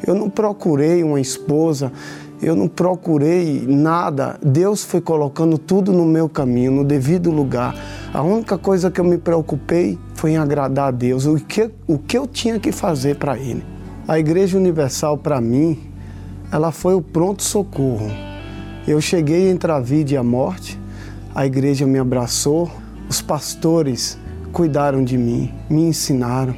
Eu 0.06 0.14
não 0.14 0.28
procurei 0.28 1.02
uma 1.02 1.20
esposa, 1.20 1.92
eu 2.40 2.54
não 2.54 2.68
procurei 2.68 3.64
nada. 3.66 4.38
Deus 4.42 4.84
foi 4.84 5.00
colocando 5.00 5.58
tudo 5.58 5.92
no 5.92 6.04
meu 6.04 6.28
caminho, 6.28 6.72
no 6.72 6.84
devido 6.84 7.30
lugar. 7.30 7.74
A 8.12 8.22
única 8.22 8.58
coisa 8.58 8.90
que 8.90 9.00
eu 9.00 9.04
me 9.04 9.18
preocupei 9.18 9.98
foi 10.14 10.32
em 10.32 10.36
agradar 10.36 10.88
a 10.88 10.90
Deus, 10.90 11.26
o 11.26 11.36
que, 11.36 11.70
o 11.86 11.98
que 11.98 12.16
eu 12.16 12.26
tinha 12.26 12.58
que 12.58 12.72
fazer 12.72 13.16
para 13.16 13.38
Ele. 13.38 13.64
A 14.06 14.18
Igreja 14.18 14.56
Universal, 14.56 15.18
para 15.18 15.40
mim, 15.40 15.78
ela 16.50 16.70
foi 16.70 16.94
o 16.94 17.02
pronto-socorro. 17.02 18.10
Eu 18.86 19.00
cheguei 19.00 19.50
entre 19.50 19.72
a 19.72 19.80
vida 19.80 20.14
e 20.14 20.16
a 20.16 20.22
morte, 20.22 20.78
a 21.34 21.44
igreja 21.44 21.84
me 21.84 21.98
abraçou, 21.98 22.70
os 23.08 23.20
pastores 23.20 24.16
cuidaram 24.52 25.02
de 25.02 25.18
mim, 25.18 25.52
me 25.68 25.82
ensinaram. 25.82 26.54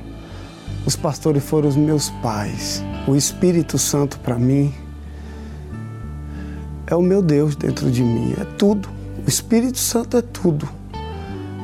Os 0.86 0.94
pastores 0.94 1.42
foram 1.42 1.68
os 1.68 1.76
meus 1.76 2.10
pais. 2.22 2.84
O 3.06 3.16
Espírito 3.16 3.78
Santo 3.78 4.20
para 4.20 4.38
mim 4.38 4.72
é 6.90 6.96
o 6.96 7.02
meu 7.02 7.20
Deus 7.20 7.54
dentro 7.54 7.90
de 7.90 8.02
mim, 8.02 8.34
é 8.40 8.44
tudo. 8.56 8.88
O 9.24 9.28
Espírito 9.28 9.78
Santo 9.78 10.16
é 10.16 10.22
tudo. 10.22 10.68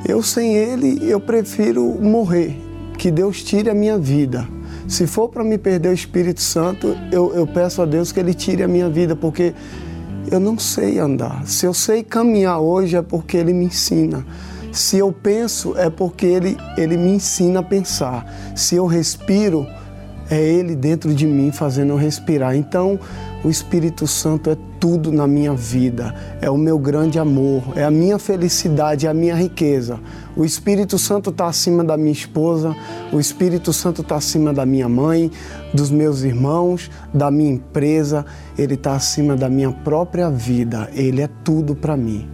Eu 0.07 0.23
sem 0.23 0.55
ele, 0.55 1.01
eu 1.11 1.19
prefiro 1.19 1.83
morrer 2.01 2.61
que 2.99 3.11
Deus 3.11 3.43
tire 3.43 3.71
a 3.71 3.75
minha 3.75 3.97
vida. 3.97 4.47
Se 4.87 5.07
for 5.07 5.31
para 5.31 5.43
me 5.43 5.57
perder 5.57 5.89
o 5.89 5.95
Espírito 5.95 6.43
Santo, 6.43 6.95
eu, 7.11 7.35
eu 7.35 7.47
peço 7.47 7.81
a 7.81 7.87
Deus 7.87 8.13
que 8.13 8.21
Ele 8.21 8.35
tire 8.35 8.63
a 8.63 8.69
minha 8.69 8.89
vida, 8.91 9.17
porque 9.17 9.55
eu 10.31 10.39
não 10.39 10.59
sei 10.59 10.99
andar. 10.99 11.47
Se 11.47 11.65
eu 11.65 11.73
sei 11.73 12.03
caminhar 12.03 12.61
hoje, 12.61 12.95
é 12.95 13.03
porque 13.03 13.39
Ele 13.39 13.55
me 13.55 13.65
ensina. 13.65 14.27
Se 14.71 14.99
eu 14.99 15.11
penso, 15.11 15.75
é 15.79 15.89
porque 15.89 16.27
Ele, 16.27 16.59
ele 16.77 16.99
me 16.99 17.13
ensina 17.13 17.61
a 17.61 17.63
pensar. 17.63 18.31
Se 18.55 18.75
eu 18.75 18.85
respiro, 18.85 19.67
é 20.31 20.41
Ele 20.43 20.75
dentro 20.75 21.15
de 21.15 21.27
mim 21.27 21.53
fazendo 21.53 21.91
eu 21.91 21.97
respirar. 21.97 22.57
Então, 22.57 22.99
o 23.45 23.51
Espírito 23.51 24.07
Santo 24.07 24.49
é 24.51 24.57
tudo 24.81 25.13
na 25.13 25.27
minha 25.27 25.55
vida, 25.55 26.15
é 26.41 26.51
o 26.51 26.57
meu 26.57 26.79
grande 26.79 27.19
amor, 27.19 27.63
é 27.77 27.85
a 27.85 27.91
minha 27.91 28.19
felicidade, 28.19 29.07
é 29.07 29.11
a 29.11 29.15
minha 29.15 29.35
riqueza. 29.35 30.01
O 30.37 30.45
Espírito 30.45 30.99
Santo 30.99 31.31
está 31.31 31.47
acima 31.47 31.85
da 31.85 31.97
minha 31.97 32.13
esposa, 32.13 32.75
o 33.13 33.21
Espírito 33.21 33.73
Santo 33.73 34.03
está 34.03 34.17
acima 34.17 34.53
da 34.53 34.65
minha 34.65 34.89
mãe, 34.89 35.31
dos 35.73 35.91
meus 35.91 36.23
irmãos, 36.23 36.91
da 37.13 37.31
minha 37.31 37.53
empresa, 37.53 38.25
ele 38.57 38.75
está 38.75 38.95
acima 38.95 39.37
da 39.37 39.49
minha 39.49 39.71
própria 39.71 40.31
vida, 40.31 40.91
ele 40.95 41.21
é 41.21 41.29
tudo 41.45 41.75
para 41.75 41.97
mim. 41.97 42.29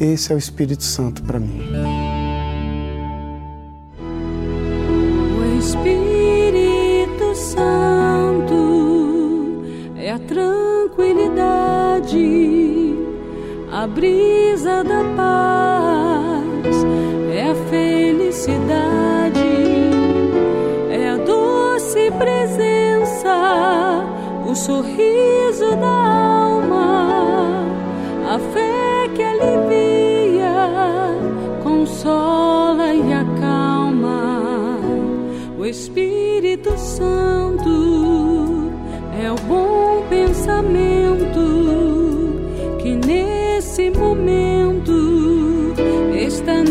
Esse 0.00 0.32
é 0.32 0.34
o 0.34 0.38
Espírito 0.38 0.84
Santo 0.84 1.22
para 1.22 1.40
mim. 1.40 2.17
Tranquilidade, 10.28 12.94
a 13.72 13.86
brisa 13.86 14.84
da 14.84 15.02
paz, 15.16 16.84
é 17.32 17.50
a 17.50 17.54
felicidade, 17.70 19.40
é 20.90 21.08
a 21.08 21.16
doce 21.16 22.10
presença, 22.10 24.04
o 24.46 24.54
sorriso 24.54 25.74
da 25.76 25.88
alma, 25.88 27.64
a 28.30 28.38
fé 28.52 29.08
que 29.14 29.22
alivia, 29.22 30.52
consola 31.62 32.92
e 32.92 33.14
acalma. 33.14 34.78
O 35.58 35.64
Espírito 35.64 36.76
Santo 36.76 37.47
pensamento 40.08 41.40
que 42.82 42.94
nesse 42.94 43.90
momento 43.90 45.74
está 46.14 46.62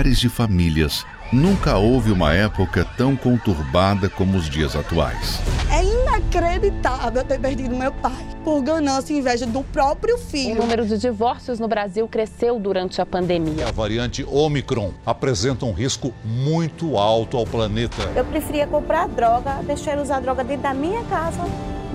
milhares 0.00 0.18
de 0.18 0.30
famílias, 0.30 1.04
nunca 1.30 1.76
houve 1.76 2.10
uma 2.10 2.32
época 2.32 2.86
tão 2.96 3.14
conturbada 3.14 4.08
como 4.08 4.38
os 4.38 4.48
dias 4.48 4.74
atuais. 4.74 5.38
É 5.70 5.84
inacreditável 5.84 7.22
ter 7.22 7.38
perdido 7.38 7.76
meu 7.76 7.92
pai 7.92 8.26
por 8.42 8.62
ganância 8.62 9.12
e 9.12 9.18
inveja 9.18 9.46
do 9.46 9.62
próprio 9.62 10.14
O 10.14 10.18
filho. 10.18 10.56
número 10.56 10.86
de 10.86 10.96
divórcios 10.96 11.60
no 11.60 11.68
Brasil 11.68 12.08
cresceu 12.08 12.58
durante 12.58 13.00
a 13.00 13.06
pandemia. 13.06 13.68
A 13.68 13.72
variante 13.72 14.24
Omicron 14.24 14.92
apresenta 15.04 15.66
um 15.66 15.72
risco 15.72 16.14
muito 16.24 16.96
alto 16.96 17.36
ao 17.36 17.44
planeta. 17.44 18.02
Eu 18.16 18.24
preferia 18.24 18.66
comprar 18.66 19.06
droga, 19.06 19.56
deixar 19.66 19.92
ele 19.92 20.00
usar 20.00 20.20
droga 20.20 20.42
dentro 20.42 20.62
da 20.62 20.72
minha 20.72 21.04
casa, 21.04 21.42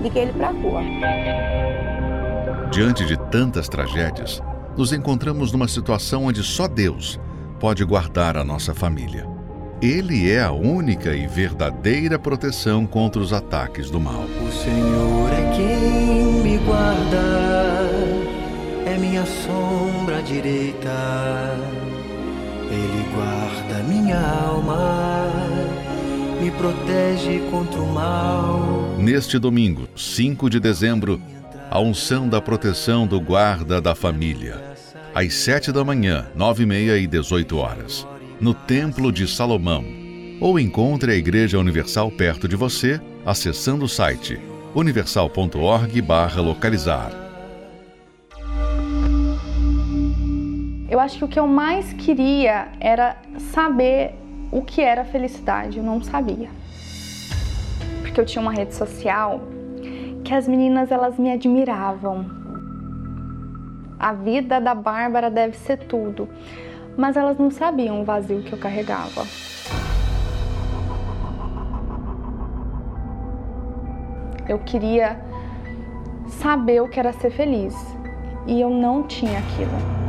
do 0.00 0.08
que 0.08 0.18
ele 0.18 0.32
pra 0.32 0.50
rua. 0.50 0.82
Diante 2.70 3.04
de 3.04 3.16
tantas 3.30 3.68
tragédias, 3.68 4.40
nos 4.76 4.92
encontramos 4.92 5.50
numa 5.50 5.66
situação 5.66 6.26
onde 6.26 6.42
só 6.44 6.68
Deus 6.68 7.18
pode 7.58 7.84
guardar 7.84 8.36
a 8.36 8.44
nossa 8.44 8.74
família. 8.74 9.26
Ele 9.80 10.30
é 10.30 10.42
a 10.42 10.52
única 10.52 11.14
e 11.14 11.26
verdadeira 11.26 12.18
proteção 12.18 12.86
contra 12.86 13.20
os 13.20 13.32
ataques 13.32 13.90
do 13.90 14.00
mal. 14.00 14.24
O 14.24 14.50
Senhor 14.50 15.30
é 15.32 15.52
quem 15.54 16.42
me 16.42 16.58
guarda, 16.58 17.90
é 18.86 18.96
minha 18.98 19.24
sombra 19.26 20.22
direita. 20.22 20.88
Ele 22.70 23.06
guarda 23.14 23.82
minha 23.84 24.18
alma, 24.18 25.30
me 26.40 26.50
protege 26.52 27.40
contra 27.50 27.80
o 27.80 27.92
mal. 27.92 28.96
Neste 28.98 29.38
domingo, 29.38 29.86
5 29.94 30.48
de 30.48 30.58
dezembro, 30.58 31.20
a 31.70 31.78
unção 31.78 32.28
da 32.28 32.40
proteção 32.40 33.06
do 33.06 33.20
guarda 33.20 33.80
da 33.80 33.94
família. 33.94 34.75
Às 35.18 35.32
7 35.32 35.72
da 35.72 35.82
manhã, 35.82 36.26
9 36.34 36.64
e 36.64 36.66
meia 36.66 36.98
e 36.98 37.06
18 37.06 37.56
horas. 37.56 38.06
No 38.38 38.52
Templo 38.52 39.10
de 39.10 39.26
Salomão, 39.26 39.82
ou 40.42 40.60
encontre 40.60 41.10
a 41.10 41.14
Igreja 41.14 41.58
Universal 41.58 42.10
perto 42.10 42.46
de 42.46 42.54
você 42.54 43.00
acessando 43.24 43.86
o 43.86 43.88
site 43.88 44.38
universal.org/localizar. 44.74 47.12
Eu 50.90 51.00
acho 51.00 51.16
que 51.16 51.24
o 51.24 51.28
que 51.28 51.40
eu 51.40 51.46
mais 51.46 51.94
queria 51.94 52.68
era 52.78 53.16
saber 53.54 54.12
o 54.52 54.60
que 54.60 54.82
era 54.82 55.02
felicidade. 55.02 55.78
Eu 55.78 55.84
não 55.84 56.02
sabia. 56.02 56.50
Porque 58.02 58.20
eu 58.20 58.26
tinha 58.26 58.42
uma 58.42 58.52
rede 58.52 58.74
social 58.74 59.40
que 60.22 60.34
as 60.34 60.46
meninas 60.46 60.92
elas 60.92 61.18
me 61.18 61.32
admiravam. 61.32 62.45
A 63.98 64.12
vida 64.12 64.60
da 64.60 64.74
Bárbara 64.74 65.30
deve 65.30 65.56
ser 65.56 65.78
tudo, 65.78 66.28
mas 66.96 67.16
elas 67.16 67.38
não 67.38 67.50
sabiam 67.50 68.00
o 68.00 68.04
vazio 68.04 68.42
que 68.42 68.52
eu 68.52 68.58
carregava. 68.58 69.26
Eu 74.48 74.58
queria 74.60 75.18
saber 76.28 76.80
o 76.80 76.88
que 76.88 77.00
era 77.00 77.12
ser 77.12 77.30
feliz 77.30 77.74
e 78.46 78.60
eu 78.60 78.70
não 78.70 79.02
tinha 79.02 79.38
aquilo. 79.38 80.06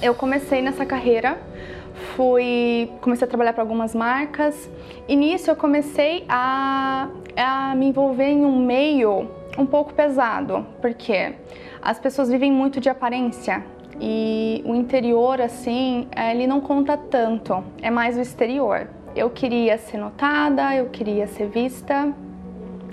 Eu 0.00 0.14
comecei 0.16 0.60
nessa 0.60 0.84
carreira, 0.84 1.40
fui 2.16 2.90
comecei 3.00 3.24
a 3.24 3.28
trabalhar 3.28 3.52
para 3.52 3.62
algumas 3.62 3.94
marcas 3.94 4.68
nisso 5.08 5.48
eu 5.48 5.54
comecei 5.54 6.24
a, 6.28 7.08
a 7.36 7.74
me 7.74 7.86
envolver 7.86 8.28
em 8.28 8.44
um 8.44 8.58
meio 8.58 9.28
um 9.58 9.66
pouco 9.66 9.92
pesado, 9.92 10.66
porque 10.80 11.34
as 11.80 11.98
pessoas 11.98 12.30
vivem 12.30 12.50
muito 12.50 12.80
de 12.80 12.88
aparência 12.88 13.64
e 14.00 14.62
o 14.64 14.74
interior, 14.74 15.40
assim, 15.40 16.08
ele 16.30 16.46
não 16.46 16.60
conta 16.60 16.96
tanto, 16.96 17.62
é 17.80 17.90
mais 17.90 18.16
o 18.16 18.20
exterior. 18.20 18.88
Eu 19.14 19.30
queria 19.30 19.76
ser 19.78 19.98
notada, 19.98 20.74
eu 20.74 20.86
queria 20.86 21.26
ser 21.26 21.48
vista, 21.48 22.12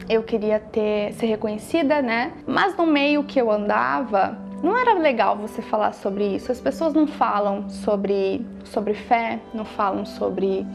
eu 0.09 0.21
queria 0.23 0.59
ter, 0.59 1.13
ser 1.13 1.27
reconhecida, 1.27 2.01
né? 2.01 2.33
Mas 2.45 2.75
no 2.75 2.85
meio 2.85 3.23
que 3.23 3.39
eu 3.39 3.49
andava, 3.49 4.37
não 4.61 4.77
era 4.77 4.93
legal 4.93 5.37
você 5.37 5.61
falar 5.61 5.93
sobre 5.93 6.35
isso. 6.35 6.51
As 6.51 6.59
pessoas 6.59 6.93
não 6.93 7.07
falam 7.07 7.69
sobre, 7.69 8.45
sobre 8.63 8.93
fé, 8.93 9.39
não 9.53 9.63
falam 9.63 10.05
sobre 10.05 10.65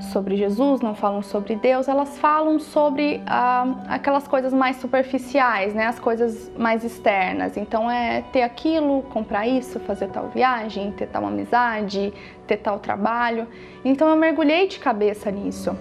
sobre 0.00 0.36
Jesus, 0.36 0.80
não 0.80 0.94
falam 0.94 1.22
sobre 1.22 1.56
Deus, 1.56 1.88
elas 1.88 2.18
falam 2.18 2.58
sobre 2.58 3.20
ah, 3.26 3.74
aquelas 3.88 4.26
coisas 4.28 4.52
mais 4.52 4.76
superficiais, 4.76 5.74
né? 5.74 5.86
As 5.86 5.98
coisas 5.98 6.50
mais 6.56 6.84
externas. 6.84 7.56
Então 7.56 7.90
é 7.90 8.22
ter 8.32 8.42
aquilo, 8.42 9.02
comprar 9.02 9.46
isso, 9.46 9.80
fazer 9.80 10.08
tal 10.08 10.28
viagem, 10.28 10.92
ter 10.92 11.06
tal 11.06 11.26
amizade, 11.26 12.12
ter 12.46 12.58
tal 12.58 12.78
trabalho. 12.78 13.46
Então 13.84 14.08
eu 14.08 14.16
mergulhei 14.16 14.68
de 14.68 14.78
cabeça 14.78 15.30
nisso. 15.30 15.76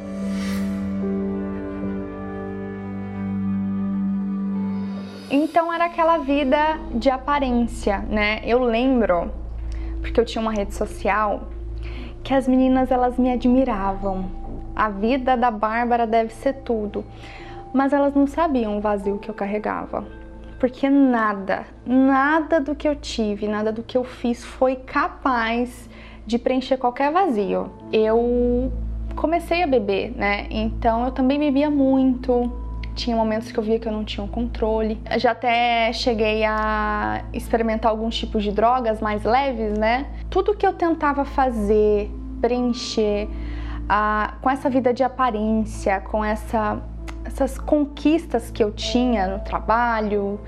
Então 5.29 5.71
era 5.73 5.85
aquela 5.85 6.17
vida 6.19 6.79
de 6.95 7.09
aparência, 7.09 7.99
né? 7.99 8.41
Eu 8.43 8.63
lembro, 8.63 9.31
porque 10.01 10.19
eu 10.19 10.25
tinha 10.25 10.41
uma 10.41 10.53
rede 10.53 10.73
social 10.73 11.49
que 12.27 12.33
as 12.33 12.45
meninas 12.45 12.91
elas 12.91 13.17
me 13.17 13.31
admiravam. 13.31 14.25
A 14.75 14.89
vida 14.89 15.37
da 15.37 15.49
Bárbara 15.49 16.05
deve 16.05 16.33
ser 16.33 16.55
tudo, 16.55 17.05
mas 17.73 17.93
elas 17.93 18.13
não 18.13 18.27
sabiam 18.27 18.77
o 18.77 18.81
vazio 18.81 19.17
que 19.17 19.29
eu 19.29 19.33
carregava. 19.33 20.05
Porque 20.59 20.89
nada, 20.89 21.65
nada 21.85 22.59
do 22.59 22.75
que 22.75 22.85
eu 22.85 22.97
tive, 22.97 23.47
nada 23.47 23.71
do 23.71 23.81
que 23.81 23.97
eu 23.97 24.03
fiz 24.03 24.43
foi 24.43 24.75
capaz 24.75 25.89
de 26.25 26.37
preencher 26.37 26.75
qualquer 26.75 27.13
vazio. 27.13 27.71
Eu 27.93 28.73
comecei 29.15 29.63
a 29.63 29.67
beber, 29.67 30.11
né? 30.13 30.47
Então 30.49 31.05
eu 31.05 31.11
também 31.11 31.39
bebia 31.39 31.69
muito, 31.69 32.51
tinha 32.97 33.15
momentos 33.15 33.51
que 33.51 33.57
eu 33.57 33.63
via 33.63 33.79
que 33.79 33.87
eu 33.87 33.91
não 33.91 34.03
tinha 34.03 34.23
o 34.23 34.27
um 34.27 34.29
controle. 34.29 34.99
Eu 35.09 35.19
já 35.19 35.31
até 35.31 35.93
cheguei 35.93 36.43
a 36.43 37.23
experimentar 37.31 37.91
alguns 37.91 38.17
tipos 38.17 38.43
de 38.43 38.51
drogas 38.51 38.99
mais 38.99 39.23
leves, 39.23 39.77
né? 39.77 40.07
Tudo 40.29 40.55
que 40.55 40.65
eu 40.65 40.73
tentava 40.73 41.23
fazer, 41.23 42.11
preencher 42.41 43.29
a, 43.87 44.33
com 44.41 44.49
essa 44.49 44.69
vida 44.69 44.93
de 44.93 45.03
aparência, 45.03 46.01
com 46.01 46.25
essa, 46.25 46.81
essas 47.23 47.57
conquistas 47.57 48.49
que 48.49 48.63
eu 48.63 48.71
tinha 48.71 49.27
no 49.27 49.39
trabalho, 49.43 50.39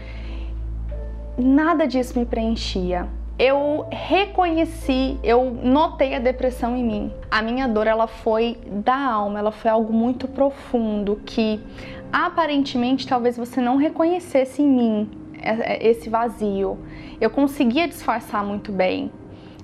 nada 1.37 1.87
disso 1.87 2.17
me 2.17 2.25
preenchia 2.25 3.07
eu 3.39 3.87
reconheci, 3.89 5.17
eu 5.23 5.57
notei 5.63 6.13
a 6.13 6.19
depressão 6.19 6.75
em 6.75 6.83
mim. 6.83 7.13
A 7.31 7.41
minha 7.41 7.69
dor 7.69 7.87
ela 7.87 8.05
foi 8.05 8.57
da 8.67 8.97
alma, 8.97 9.39
ela 9.39 9.51
foi 9.51 9.71
algo 9.71 9.93
muito 9.93 10.27
profundo 10.27 11.21
que 11.25 11.63
aparentemente 12.11 13.07
talvez 13.07 13.37
você 13.37 13.61
não 13.61 13.77
reconhecesse 13.77 14.61
em 14.61 14.67
mim 14.67 15.11
é, 15.41 15.73
é, 15.73 15.87
esse 15.87 16.09
vazio. 16.09 16.77
Eu 17.19 17.29
conseguia 17.29 17.87
disfarçar 17.87 18.43
muito 18.43 18.71
bem. 18.71 19.11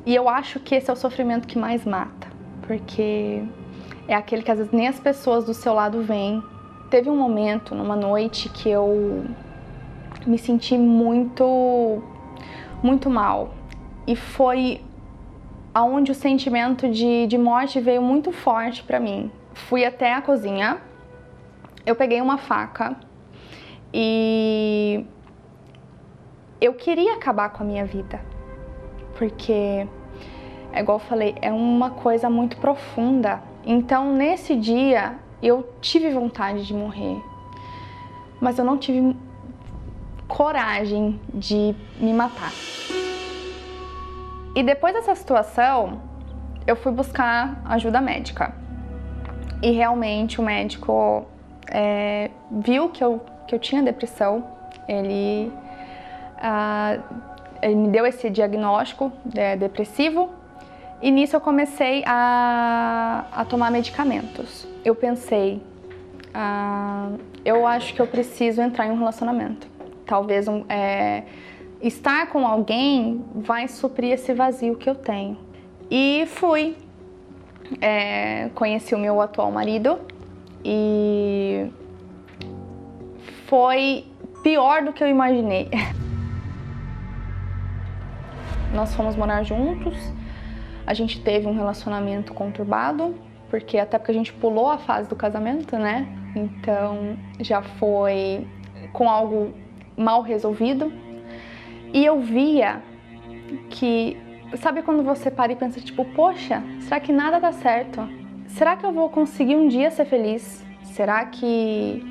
E 0.06 0.14
eu 0.14 0.30
acho 0.30 0.60
que 0.60 0.76
esse 0.76 0.90
é 0.90 0.94
o 0.94 0.96
sofrimento 0.96 1.48
que 1.48 1.58
mais 1.58 1.84
mata, 1.84 2.28
porque 2.62 3.44
é 4.08 4.14
aquele 4.14 4.44
que 4.44 4.52
às 4.52 4.60
vezes 4.60 4.72
nem 4.72 4.88
as 4.88 5.00
pessoas 5.00 5.46
do 5.46 5.54
seu 5.54 5.74
lado 5.74 6.02
veem. 6.04 6.44
Teve 6.92 7.10
um 7.10 7.18
momento, 7.18 7.74
numa 7.74 7.96
noite, 7.96 8.48
que 8.50 8.70
eu 8.70 9.26
me 10.28 10.38
senti 10.38 10.78
muito, 10.78 12.04
muito 12.84 13.10
mal 13.10 13.54
e 14.08 14.16
foi 14.16 14.82
aonde 15.74 16.12
o 16.12 16.16
sentimento 16.16 16.90
de, 16.90 17.28
de 17.28 17.38
morte 17.38 17.80
veio 17.80 18.02
muito 18.02 18.32
forte 18.32 18.84
para 18.84 19.00
mim. 19.00 19.32
Fui 19.54 19.84
até 19.84 20.14
a 20.14 20.22
cozinha, 20.22 20.78
eu 21.86 21.96
peguei 21.96 22.20
uma 22.22 22.38
faca 22.38 22.96
e 23.94 25.06
eu 26.60 26.74
queria 26.74 27.14
acabar 27.14 27.50
com 27.50 27.64
a 27.64 27.66
minha 27.66 27.86
vida, 27.86 28.20
porque, 29.18 29.88
é 30.74 30.80
igual 30.80 30.98
eu 30.98 31.04
falei, 31.04 31.36
é 31.42 31.52
uma 31.52 31.92
coisa 31.92 32.30
muito 32.30 32.58
profunda. 32.58 33.42
Então, 33.66 34.14
nesse 34.14 34.56
dia, 34.56 35.16
eu 35.42 35.70
tive 35.80 36.10
vontade 36.10 36.66
de 36.66 36.74
morrer, 36.74 37.22
mas 38.42 38.58
eu 38.58 38.66
não 38.66 38.78
tive 38.78 39.16
coragem 40.28 41.20
de 41.34 41.76
me 42.00 42.14
matar. 42.14 42.52
E 44.56 44.64
depois 44.64 44.94
dessa 44.94 45.14
situação, 45.14 46.02
eu 46.66 46.76
fui 46.76 46.92
buscar 46.92 47.62
ajuda 47.66 48.02
médica. 48.02 48.56
E 49.62 49.72
realmente 49.72 50.40
o 50.40 50.44
médico 50.44 51.28
é, 51.76 52.32
viu 52.50 52.88
que 52.88 53.04
eu, 53.04 53.22
que 53.46 53.54
eu 53.54 53.60
tinha 53.60 53.84
depressão, 53.84 54.46
ele, 54.88 55.52
ah, 56.38 57.00
ele 57.62 57.76
me 57.76 57.88
deu 57.90 58.06
esse 58.06 58.30
diagnóstico 58.30 59.12
é, 59.36 59.58
depressivo 59.58 60.30
e 61.02 61.12
nisso 61.12 61.36
eu 61.36 61.42
comecei 61.42 62.02
a, 62.06 63.26
a 63.30 63.44
tomar 63.44 63.72
medicamentos. 63.72 64.66
Eu 64.86 64.96
pensei, 64.96 65.62
ah, 66.34 67.10
eu 67.44 67.68
acho 67.68 67.94
que 67.94 68.02
eu 68.02 68.08
preciso 68.08 68.62
entrar 68.62 68.88
em 68.88 68.92
um 68.92 68.98
relacionamento. 68.98 69.68
Talvez 70.06 70.48
um, 70.48 70.64
é, 70.70 71.24
estar 71.82 72.28
com 72.28 72.48
alguém 72.48 73.22
vai 73.36 73.68
suprir 73.68 74.14
esse 74.14 74.34
vazio 74.34 74.78
que 74.78 74.90
eu 74.90 74.96
tenho. 74.96 75.38
E 75.92 76.24
fui. 76.28 76.78
É, 77.82 78.50
conheci 78.54 78.94
o 78.94 78.98
meu 78.98 79.20
atual 79.20 79.52
marido 79.52 80.00
e 80.66 81.72
foi 83.46 84.06
pior 84.42 84.84
do 84.84 84.92
que 84.92 85.04
eu 85.04 85.08
imaginei. 85.08 85.70
Nós 88.74 88.96
fomos 88.96 89.16
morar 89.16 89.44
juntos, 89.44 89.96
a 90.86 90.94
gente 90.94 91.22
teve 91.22 91.48
um 91.48 91.54
relacionamento 91.54 92.34
conturbado, 92.34 93.16
porque 93.50 93.78
até 93.78 94.00
porque 94.00 94.12
a 94.12 94.16
gente 94.16 94.34
pulou 94.34 94.70
a 94.70 94.80
fase 94.80 95.08
do 95.08 95.16
casamento, 95.16 95.78
né? 95.78 96.08
Então 96.36 97.16
já 97.40 97.62
foi 97.62 98.46
com 98.92 99.08
algo 99.08 99.54
mal 99.96 100.22
resolvido. 100.22 100.92
E 101.94 102.04
eu 102.04 102.20
via 102.20 102.82
que, 103.70 104.18
sabe 104.58 104.82
quando 104.82 105.04
você 105.04 105.30
para 105.30 105.52
e 105.52 105.56
pensa, 105.56 105.80
tipo, 105.80 106.04
poxa, 106.04 106.64
será 106.82 107.00
que 107.00 107.14
nada 107.14 107.40
dá 107.40 107.54
certo? 107.54 108.25
Será 108.56 108.78
que 108.78 108.86
eu 108.86 108.94
vou 108.94 109.10
conseguir 109.10 109.58
um 109.58 109.68
dia 109.68 109.92
ser 109.92 110.06
feliz? 110.06 110.66
Será 110.82 111.26
que 111.26 112.02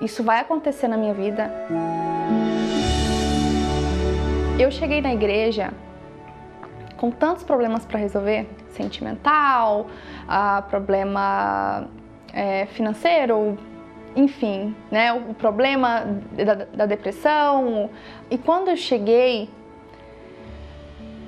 isso 0.00 0.24
vai 0.24 0.40
acontecer 0.40 0.88
na 0.88 0.96
minha 0.96 1.14
vida? 1.14 1.48
Eu 4.58 4.68
cheguei 4.72 5.00
na 5.00 5.14
igreja 5.14 5.72
com 6.96 7.08
tantos 7.08 7.44
problemas 7.44 7.86
para 7.86 8.00
resolver, 8.00 8.48
sentimental, 8.70 9.86
uh, 10.24 10.60
problema 10.68 11.88
é, 12.32 12.66
financeiro, 12.66 13.56
enfim, 14.16 14.74
né, 14.90 15.12
o 15.12 15.34
problema 15.34 16.04
da, 16.32 16.54
da 16.64 16.86
depressão. 16.86 17.90
E 18.28 18.36
quando 18.36 18.70
eu 18.70 18.76
cheguei, 18.76 19.48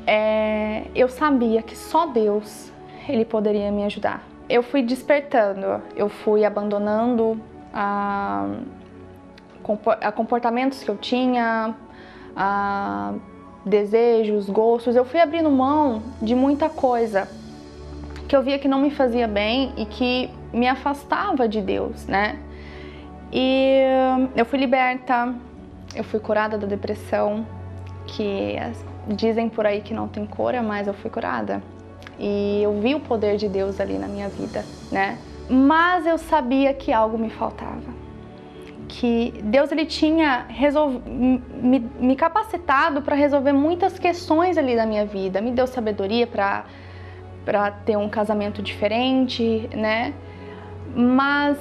é, 0.04 0.82
eu 0.96 1.08
sabia 1.08 1.62
que 1.62 1.76
só 1.76 2.06
Deus 2.06 2.72
ele 3.08 3.24
poderia 3.24 3.70
me 3.70 3.84
ajudar. 3.84 4.37
Eu 4.48 4.62
fui 4.62 4.82
despertando, 4.82 5.82
eu 5.94 6.08
fui 6.08 6.44
abandonando 6.44 7.38
a, 7.72 8.46
a 10.00 10.12
comportamentos 10.12 10.82
que 10.82 10.90
eu 10.90 10.96
tinha, 10.96 11.74
a 12.34 13.12
desejos, 13.64 14.48
gostos. 14.48 14.96
Eu 14.96 15.04
fui 15.04 15.20
abrindo 15.20 15.50
mão 15.50 16.02
de 16.22 16.34
muita 16.34 16.68
coisa 16.68 17.28
que 18.26 18.36
eu 18.36 18.42
via 18.42 18.58
que 18.58 18.68
não 18.68 18.80
me 18.80 18.90
fazia 18.90 19.26
bem 19.26 19.72
e 19.76 19.86
que 19.86 20.30
me 20.52 20.68
afastava 20.68 21.48
de 21.48 21.60
Deus, 21.60 22.06
né? 22.06 22.38
E 23.32 23.82
eu 24.36 24.44
fui 24.44 24.58
liberta, 24.58 25.34
eu 25.94 26.04
fui 26.04 26.20
curada 26.20 26.56
da 26.56 26.66
depressão, 26.66 27.46
que 28.06 28.56
dizem 29.06 29.48
por 29.48 29.66
aí 29.66 29.80
que 29.80 29.92
não 29.92 30.08
tem 30.08 30.26
cura, 30.26 30.62
mas 30.62 30.86
eu 30.86 30.94
fui 30.94 31.10
curada. 31.10 31.62
E 32.18 32.62
eu 32.62 32.80
vi 32.80 32.94
o 32.94 33.00
poder 33.00 33.36
de 33.36 33.48
Deus 33.48 33.80
ali 33.80 33.96
na 33.96 34.08
minha 34.08 34.28
vida, 34.28 34.64
né? 34.90 35.18
Mas 35.48 36.06
eu 36.06 36.18
sabia 36.18 36.74
que 36.74 36.92
algo 36.92 37.16
me 37.16 37.30
faltava. 37.30 37.96
Que 38.88 39.34
Deus 39.44 39.70
ele 39.70 39.86
tinha 39.86 40.46
me, 41.06 41.78
me 42.00 42.16
capacitado 42.16 43.02
para 43.02 43.14
resolver 43.14 43.52
muitas 43.52 43.98
questões 43.98 44.58
ali 44.58 44.74
da 44.74 44.84
minha 44.84 45.06
vida. 45.06 45.40
Me 45.40 45.50
deu 45.50 45.66
sabedoria 45.66 46.26
para 46.26 46.64
para 47.44 47.70
ter 47.70 47.96
um 47.96 48.10
casamento 48.10 48.60
diferente, 48.60 49.70
né? 49.74 50.12
Mas 50.94 51.56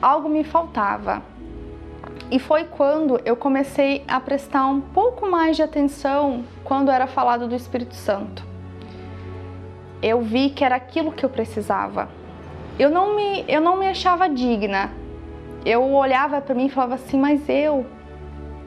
algo 0.00 0.30
me 0.30 0.42
faltava. 0.42 1.22
E 2.30 2.38
foi 2.38 2.64
quando 2.64 3.20
eu 3.22 3.36
comecei 3.36 4.02
a 4.08 4.18
prestar 4.18 4.64
um 4.64 4.80
pouco 4.80 5.30
mais 5.30 5.56
de 5.56 5.62
atenção 5.62 6.42
quando 6.64 6.90
era 6.90 7.06
falado 7.06 7.46
do 7.46 7.54
Espírito 7.54 7.94
Santo. 7.94 8.51
Eu 10.02 10.20
vi 10.20 10.50
que 10.50 10.64
era 10.64 10.74
aquilo 10.74 11.12
que 11.12 11.24
eu 11.24 11.30
precisava. 11.30 12.08
Eu 12.78 12.90
não 12.90 13.14
me, 13.14 13.44
eu 13.46 13.60
não 13.60 13.76
me 13.78 13.86
achava 13.86 14.28
digna. 14.28 14.90
Eu 15.64 15.92
olhava 15.92 16.40
para 16.40 16.54
mim 16.54 16.66
e 16.66 16.70
falava 16.70 16.94
assim, 16.94 17.18
mas 17.18 17.48
eu. 17.48 17.86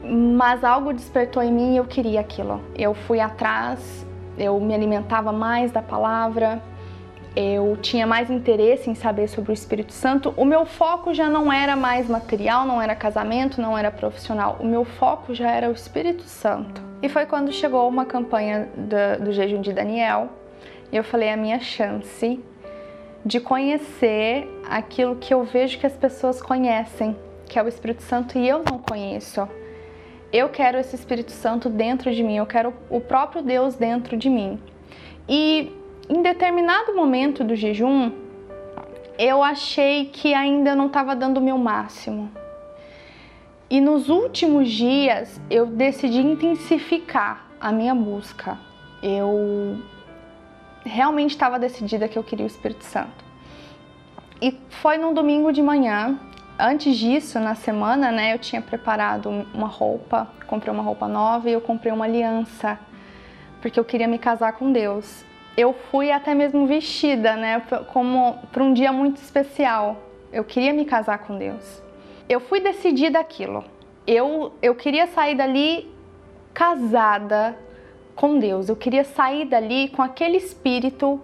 Mas 0.02 0.64
algo 0.64 0.92
despertou 0.92 1.42
em 1.42 1.52
mim 1.52 1.74
e 1.74 1.76
eu 1.76 1.84
queria 1.84 2.20
aquilo. 2.20 2.62
Eu 2.74 2.94
fui 2.94 3.20
atrás, 3.20 4.06
eu 4.38 4.58
me 4.60 4.74
alimentava 4.74 5.32
mais 5.32 5.72
da 5.72 5.82
palavra, 5.82 6.62
eu 7.36 7.76
tinha 7.82 8.06
mais 8.06 8.30
interesse 8.30 8.88
em 8.88 8.94
saber 8.94 9.28
sobre 9.28 9.50
o 9.50 9.54
Espírito 9.54 9.92
Santo. 9.92 10.32
O 10.38 10.44
meu 10.44 10.64
foco 10.64 11.12
já 11.12 11.28
não 11.28 11.52
era 11.52 11.76
mais 11.76 12.08
material, 12.08 12.64
não 12.64 12.80
era 12.80 12.94
casamento, 12.94 13.60
não 13.60 13.76
era 13.76 13.90
profissional. 13.90 14.56
O 14.58 14.64
meu 14.64 14.86
foco 14.86 15.34
já 15.34 15.50
era 15.50 15.68
o 15.68 15.72
Espírito 15.72 16.22
Santo. 16.22 16.80
E 17.02 17.10
foi 17.10 17.26
quando 17.26 17.52
chegou 17.52 17.86
uma 17.86 18.06
campanha 18.06 18.70
do, 18.74 19.26
do 19.26 19.32
jejum 19.32 19.60
de 19.60 19.70
Daniel. 19.70 20.30
Eu 20.92 21.02
falei: 21.04 21.30
a 21.30 21.36
minha 21.36 21.60
chance 21.60 22.40
de 23.24 23.40
conhecer 23.40 24.48
aquilo 24.68 25.16
que 25.16 25.34
eu 25.34 25.42
vejo 25.44 25.78
que 25.78 25.86
as 25.86 25.96
pessoas 25.96 26.40
conhecem, 26.40 27.16
que 27.48 27.58
é 27.58 27.62
o 27.62 27.68
Espírito 27.68 28.02
Santo, 28.02 28.38
e 28.38 28.48
eu 28.48 28.62
não 28.68 28.78
conheço. 28.78 29.48
Eu 30.32 30.48
quero 30.48 30.78
esse 30.78 30.94
Espírito 30.94 31.32
Santo 31.32 31.68
dentro 31.68 32.12
de 32.12 32.22
mim, 32.22 32.36
eu 32.36 32.46
quero 32.46 32.72
o 32.88 33.00
próprio 33.00 33.42
Deus 33.42 33.74
dentro 33.74 34.16
de 34.16 34.28
mim. 34.28 34.60
E 35.28 35.72
em 36.08 36.22
determinado 36.22 36.94
momento 36.94 37.42
do 37.42 37.56
jejum, 37.56 38.12
eu 39.18 39.42
achei 39.42 40.06
que 40.06 40.34
ainda 40.34 40.74
não 40.74 40.86
estava 40.86 41.16
dando 41.16 41.38
o 41.38 41.40
meu 41.40 41.58
máximo. 41.58 42.30
E 43.68 43.80
nos 43.80 44.08
últimos 44.08 44.70
dias 44.70 45.40
eu 45.50 45.66
decidi 45.66 46.18
intensificar 46.18 47.48
a 47.60 47.72
minha 47.72 47.94
busca. 47.94 48.56
Eu 49.02 49.78
realmente 50.86 51.32
estava 51.32 51.58
decidida 51.58 52.08
que 52.08 52.18
eu 52.18 52.22
queria 52.22 52.44
o 52.44 52.48
Espírito 52.48 52.84
Santo. 52.84 53.24
E 54.40 54.58
foi 54.70 54.96
num 54.96 55.12
domingo 55.12 55.52
de 55.52 55.62
manhã 55.62 56.18
Antes 56.58 56.96
disso, 56.96 57.38
na 57.38 57.54
semana, 57.54 58.10
né, 58.10 58.32
eu 58.32 58.38
tinha 58.38 58.62
preparado 58.62 59.28
uma 59.52 59.66
roupa, 59.66 60.26
comprei 60.46 60.72
uma 60.72 60.82
roupa 60.82 61.06
nova 61.06 61.50
e 61.50 61.52
eu 61.52 61.60
comprei 61.60 61.92
uma 61.92 62.06
aliança, 62.06 62.78
porque 63.60 63.78
eu 63.78 63.84
queria 63.84 64.08
me 64.08 64.18
casar 64.18 64.54
com 64.54 64.72
Deus. 64.72 65.22
Eu 65.54 65.74
fui 65.90 66.10
até 66.10 66.34
mesmo 66.34 66.66
vestida, 66.66 67.36
né, 67.36 67.60
como 67.92 68.38
para 68.50 68.62
um 68.62 68.72
dia 68.72 68.90
muito 68.90 69.18
especial. 69.18 69.98
Eu 70.32 70.44
queria 70.44 70.72
me 70.72 70.86
casar 70.86 71.18
com 71.18 71.36
Deus. 71.36 71.82
Eu 72.26 72.40
fui 72.40 72.58
decidida 72.60 73.18
aquilo. 73.18 73.62
Eu 74.06 74.54
eu 74.62 74.74
queria 74.74 75.06
sair 75.08 75.34
dali 75.34 75.92
casada 76.54 77.54
com 78.16 78.38
Deus. 78.38 78.68
Eu 78.68 78.74
queria 78.74 79.04
sair 79.04 79.44
dali 79.44 79.88
com 79.90 80.02
aquele 80.02 80.38
espírito 80.38 81.20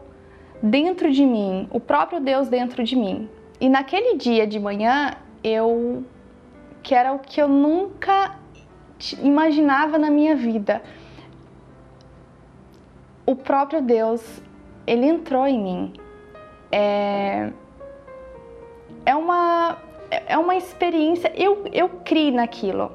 dentro 0.63 1.11
de 1.11 1.27
mim, 1.27 1.67
o 1.73 1.81
próprio 1.81 2.21
Deus 2.21 2.49
dentro 2.49 2.85
de 2.85 2.95
mim. 2.95 3.29
E 3.61 3.69
naquele 3.69 4.17
dia 4.17 4.47
de 4.47 4.61
manhã, 4.61 5.17
eu 5.43 6.05
que 6.83 6.95
era 6.95 7.13
o 7.13 7.19
que 7.19 7.41
eu 7.41 7.49
nunca 7.49 8.37
imaginava 9.23 9.99
na 9.99 10.11
minha 10.11 10.37
vida. 10.37 10.83
O 13.25 13.37
próprio 13.37 13.81
Deus, 13.81 14.43
ele 14.87 15.07
entrou 15.07 15.47
em 15.47 15.61
mim. 15.61 15.93
É, 16.71 17.53
é 19.07 19.15
uma 19.15 19.79
é 20.11 20.37
uma 20.37 20.57
experiência. 20.57 21.33
Eu 21.37 21.65
eu 21.73 21.89
criei 22.05 22.31
naquilo. 22.31 22.93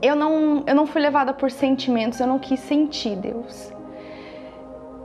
Eu 0.00 0.14
não 0.14 0.64
eu 0.66 0.74
não 0.74 0.86
fui 0.86 1.00
levada 1.00 1.32
por 1.32 1.50
sentimentos. 1.50 2.20
Eu 2.20 2.26
não 2.26 2.38
quis 2.38 2.60
sentir 2.60 3.16
Deus 3.16 3.72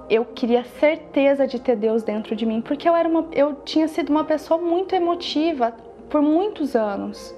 eu 0.09 0.25
queria 0.25 0.63
certeza 0.63 1.47
de 1.47 1.59
ter 1.59 1.75
Deus 1.75 2.03
dentro 2.03 2.35
de 2.35 2.45
mim, 2.45 2.61
porque 2.61 2.87
eu 2.87 2.95
era 2.95 3.07
uma, 3.07 3.25
eu 3.31 3.55
tinha 3.65 3.87
sido 3.87 4.09
uma 4.09 4.23
pessoa 4.23 4.61
muito 4.61 4.93
emotiva 4.93 5.73
por 6.07 6.21
muitos 6.21 6.75
anos, 6.75 7.33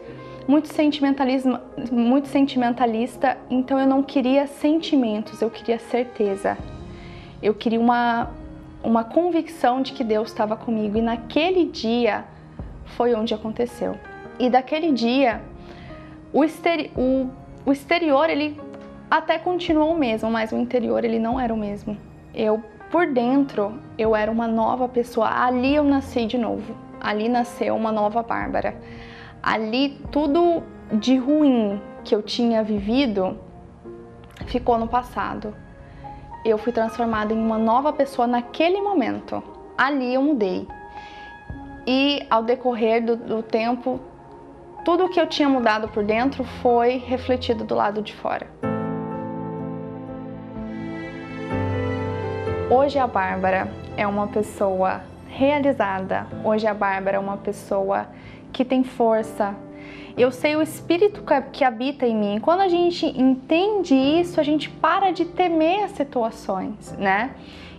muito 0.48 0.68
sentimentalismo, 0.68 1.60
muito 1.92 2.28
sentimentalista, 2.28 3.38
então 3.50 3.80
eu 3.80 3.88
não 3.88 4.04
queria 4.04 4.46
sentimentos, 4.46 5.42
eu 5.42 5.50
queria 5.50 5.80
certeza. 5.80 6.58
Eu 7.42 7.54
queria 7.54 7.80
uma 7.80 8.30
uma 8.84 9.04
convicção 9.04 9.82
de 9.82 9.94
que 9.94 10.04
Deus 10.04 10.28
estava 10.28 10.56
comigo 10.56 10.96
e 10.96 11.02
naquele 11.02 11.66
dia 11.66 12.24
foi 12.86 13.16
onde 13.16 13.34
aconteceu. 13.34 13.98
E 14.38 14.48
daquele 14.48 14.92
dia 14.92 15.42
o, 16.32 16.44
o, 16.44 17.30
o 17.66 17.72
exterior 17.72 18.30
ele 18.30 18.60
até 19.10 19.38
continuou 19.40 19.94
o 19.94 19.98
mesmo, 19.98 20.30
mas 20.30 20.52
o 20.52 20.58
interior 20.58 21.04
ele 21.04 21.20
não 21.20 21.40
era 21.40 21.54
o 21.54 21.58
mesmo 21.58 21.98
eu 22.36 22.62
por 22.92 23.08
dentro 23.08 23.80
eu 23.98 24.16
era 24.16 24.30
uma 24.30 24.48
nova 24.48 24.88
pessoa. 24.88 25.30
Ali 25.30 25.76
eu 25.76 25.84
nasci 25.84 26.26
de 26.26 26.38
novo. 26.38 26.76
Ali 27.00 27.30
nasceu 27.30 27.76
uma 27.76 27.92
nova 27.92 28.22
Bárbara. 28.22 28.76
Ali 29.42 30.02
tudo 30.12 30.62
de 30.92 31.18
ruim 31.18 31.82
que 32.04 32.14
eu 32.14 32.22
tinha 32.22 32.64
vivido 32.64 33.40
ficou 34.48 34.78
no 34.78 34.88
passado. 34.88 35.56
Eu 36.44 36.58
fui 36.58 36.72
transformada 36.72 37.34
em 37.34 37.38
uma 37.38 37.58
nova 37.58 37.92
pessoa 37.94 38.28
naquele 38.28 38.82
momento. 38.82 39.42
Ali 39.78 40.14
eu 40.14 40.22
mudei. 40.22 40.68
E 41.88 42.26
ao 42.30 42.44
decorrer 42.44 43.04
do, 43.04 43.16
do 43.16 43.44
tempo, 43.44 44.00
tudo 44.86 45.10
que 45.10 45.20
eu 45.20 45.26
tinha 45.26 45.50
mudado 45.50 45.88
por 45.88 46.04
dentro 46.04 46.44
foi 46.62 46.98
refletido 46.98 47.64
do 47.64 47.74
lado 47.74 48.04
de 48.04 48.14
fora. 48.14 48.48
Hoje 52.70 53.00
a 53.00 53.08
Bárbara 53.08 53.68
é 53.98 54.06
uma 54.06 54.28
pessoa 54.28 55.02
realizada. 55.28 56.28
Hoje 56.44 56.68
a 56.68 56.74
Bárbara 56.74 57.18
é 57.18 57.20
uma 57.20 57.38
pessoa 57.38 58.08
que 58.54 58.64
tem 58.64 58.84
força. 58.84 59.56
Eu 60.16 60.32
sei 60.32 60.56
o 60.56 60.62
espírito 60.62 61.24
que 61.52 61.64
habita 61.64 62.06
em 62.06 62.16
mim. 62.16 62.40
Quando 62.40 62.62
a 62.62 62.68
gente 62.68 63.08
entende 63.20 63.96
isso, 63.96 64.40
a 64.40 64.44
gente 64.44 64.70
para 64.70 65.12
de 65.12 65.26
temer 65.26 65.84
as 65.86 65.92
situações, 65.92 66.96
né? 66.98 67.32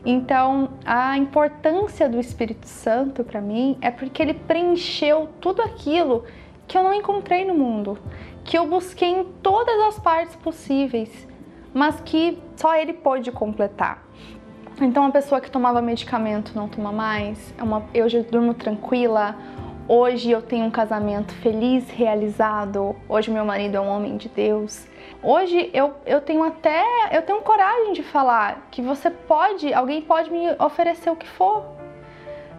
Então, 0.05 0.71
a 0.85 1.17
importância 1.17 2.09
do 2.09 2.21
Espírito 2.21 2.67
Santo 2.67 3.25
para 3.25 3.41
mim 3.41 3.77
é 3.81 3.91
porque 3.91 4.23
ele 4.23 4.35
preencheu 4.35 5.29
tudo 5.41 5.63
aquilo 5.63 6.25
que 6.67 6.77
eu 6.77 6.83
não 6.83 6.93
encontrei 6.93 7.45
no 7.45 7.55
mundo, 7.55 7.99
que 8.45 8.59
eu 8.59 8.67
busquei 8.67 9.09
em 9.09 9.25
todas 9.43 9.79
as 9.89 9.99
partes 9.99 10.37
possíveis, 10.37 11.29
mas 11.73 12.01
que 12.01 12.39
só 12.57 12.75
ele 12.75 12.93
pôde 12.93 13.31
completar. 13.31 14.07
Então, 14.81 15.05
uma 15.05 15.13
pessoa 15.13 15.41
que 15.41 15.51
tomava 15.51 15.81
medicamento 15.81 16.53
não 16.55 16.69
toma 16.69 16.93
mais. 16.93 17.55
É 17.57 17.63
uma, 17.63 17.85
eu 17.95 18.09
já 18.09 18.21
durmo 18.21 18.53
tranquila. 18.53 19.35
Hoje 19.89 20.31
eu 20.31 20.43
tenho 20.43 20.67
um 20.67 20.71
casamento 20.71 21.33
feliz, 21.37 21.89
realizado. 21.89 22.95
Hoje 23.09 23.31
meu 23.31 23.45
marido 23.45 23.77
é 23.77 23.81
um 23.81 23.89
homem 23.89 24.17
de 24.17 24.29
Deus. 24.29 24.87
Hoje 25.23 25.71
eu, 25.73 25.95
eu 26.05 26.21
tenho 26.21 26.43
até 26.43 26.85
eu 27.13 27.23
tenho 27.23 27.41
coragem 27.41 27.93
de 27.95 28.03
falar 28.03 28.67
que 28.71 28.83
você 28.83 29.09
pode, 29.09 29.73
alguém 29.73 30.03
pode 30.03 30.31
me 30.31 30.55
oferecer 30.59 31.09
o 31.09 31.17
que 31.17 31.29
for. 31.29 31.65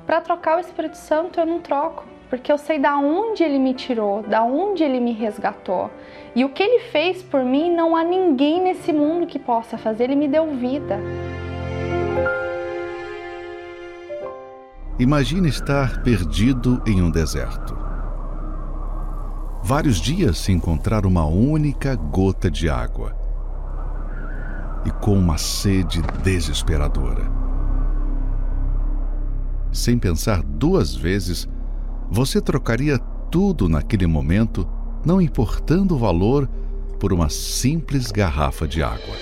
Para 0.06 0.22
trocar 0.22 0.58
o 0.58 0.60
Espírito 0.60 0.98
Santo 0.98 1.40
eu 1.40 1.46
não 1.46 1.60
troco. 1.60 2.04
Porque 2.30 2.52
eu 2.52 2.58
sei 2.58 2.80
da 2.80 2.98
onde 2.98 3.44
ele 3.44 3.58
me 3.58 3.74
tirou, 3.74 4.22
da 4.24 4.44
onde 4.44 4.84
ele 4.84 5.00
me 5.00 5.14
resgatou. 5.14 5.90
E 6.36 6.44
o 6.44 6.50
que 6.50 6.62
ele 6.62 6.80
fez 6.92 7.24
por 7.24 7.44
mim, 7.44 7.74
não 7.74 7.96
há 7.96 8.04
ninguém 8.04 8.62
nesse 8.62 8.92
mundo 8.92 9.26
que 9.26 9.40
possa 9.40 9.78
fazer, 9.78 10.06
ele 10.06 10.16
me 10.16 10.28
deu 10.28 10.48
vida. 10.56 11.00
Imagine 15.00 15.48
estar 15.48 16.02
perdido 16.02 16.82
em 16.86 17.02
um 17.02 17.12
deserto. 17.12 17.78
Vários 19.64 19.98
dias 19.98 20.38
sem 20.38 20.56
encontrar 20.56 21.06
uma 21.06 21.26
única 21.26 21.96
gota 21.96 22.50
de 22.50 22.70
água. 22.70 23.16
E 24.86 24.92
com 24.92 25.14
uma 25.14 25.38
sede 25.38 26.02
desesperadora. 26.24 27.30
Sem 29.72 30.00
pensar 30.00 30.42
duas 30.42 30.96
vezes, 30.96 31.48
você 32.10 32.42
trocaria 32.42 32.98
tudo 33.30 33.68
naquele 33.68 34.08
momento, 34.08 34.68
não 35.06 35.22
importando 35.22 35.96
o 35.96 35.98
valor, 35.98 36.50
por 37.00 37.14
uma 37.14 37.30
simples 37.30 38.12
garrafa 38.12 38.68
de 38.68 38.82
água. 38.82 39.16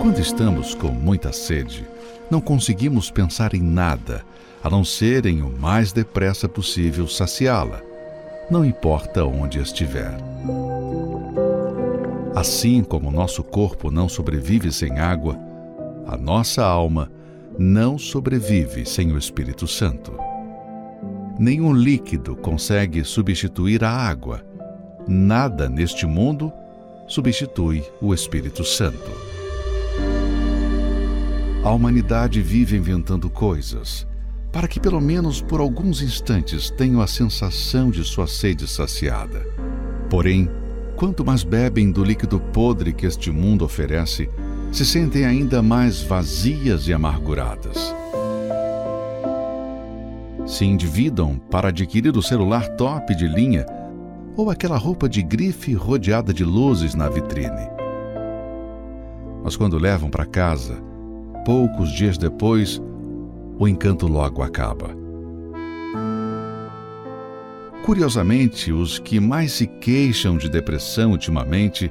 Quando 0.00 0.18
estamos 0.18 0.74
com 0.74 0.88
muita 0.88 1.32
sede, 1.32 1.86
não 2.30 2.40
conseguimos 2.40 3.10
pensar 3.10 3.54
em 3.54 3.60
nada 3.60 4.24
a 4.62 4.70
não 4.70 4.84
ser 4.84 5.26
em 5.26 5.42
o 5.42 5.50
mais 5.50 5.92
depressa 5.92 6.48
possível 6.48 7.08
saciá-la, 7.08 7.80
não 8.50 8.64
importa 8.64 9.24
onde 9.24 9.58
estiver. 9.58 10.16
Assim 12.34 12.82
como 12.82 13.10
nosso 13.10 13.42
corpo 13.42 13.90
não 13.90 14.08
sobrevive 14.08 14.70
sem 14.70 14.98
água, 14.98 15.36
a 16.06 16.16
nossa 16.16 16.64
alma 16.64 17.10
não 17.58 17.98
sobrevive 17.98 18.86
sem 18.86 19.12
o 19.12 19.18
Espírito 19.18 19.66
Santo. 19.66 20.12
Nenhum 21.38 21.72
líquido 21.72 22.36
consegue 22.36 23.04
substituir 23.04 23.82
a 23.82 23.90
água. 23.90 24.44
Nada 25.08 25.68
neste 25.68 26.06
mundo 26.06 26.52
substitui 27.08 27.82
o 28.00 28.14
Espírito 28.14 28.64
Santo. 28.64 29.10
A 31.64 31.70
humanidade 31.70 32.40
vive 32.40 32.76
inventando 32.76 33.28
coisas 33.28 34.06
para 34.52 34.66
que, 34.66 34.80
pelo 34.80 35.00
menos 35.00 35.40
por 35.40 35.60
alguns 35.60 36.02
instantes, 36.02 36.70
tenham 36.70 37.00
a 37.00 37.06
sensação 37.06 37.90
de 37.90 38.04
sua 38.04 38.26
sede 38.26 38.66
saciada. 38.66 39.46
Porém, 40.08 40.50
quanto 40.96 41.24
mais 41.24 41.44
bebem 41.44 41.90
do 41.90 42.02
líquido 42.02 42.40
podre 42.40 42.92
que 42.92 43.06
este 43.06 43.30
mundo 43.30 43.64
oferece, 43.64 44.28
se 44.72 44.86
sentem 44.86 45.24
ainda 45.24 45.60
mais 45.62 46.00
vazias 46.00 46.86
e 46.86 46.92
amarguradas. 46.92 47.94
Se 50.46 50.64
endividam 50.64 51.38
para 51.50 51.68
adquirir 51.68 52.16
o 52.16 52.22
celular 52.22 52.68
top 52.76 53.14
de 53.14 53.26
linha 53.26 53.66
ou 54.36 54.50
aquela 54.50 54.76
roupa 54.76 55.08
de 55.08 55.22
grife 55.22 55.74
rodeada 55.74 56.32
de 56.32 56.44
luzes 56.44 56.94
na 56.94 57.08
vitrine. 57.08 57.68
Mas 59.42 59.56
quando 59.56 59.78
levam 59.78 60.08
para 60.08 60.26
casa, 60.26 60.76
poucos 61.44 61.92
dias 61.92 62.16
depois, 62.16 62.80
o 63.58 63.66
encanto 63.66 64.06
logo 64.06 64.42
acaba. 64.42 64.90
Curiosamente, 67.84 68.72
os 68.72 68.98
que 68.98 69.18
mais 69.18 69.52
se 69.52 69.66
queixam 69.66 70.36
de 70.36 70.48
depressão 70.48 71.10
ultimamente 71.10 71.90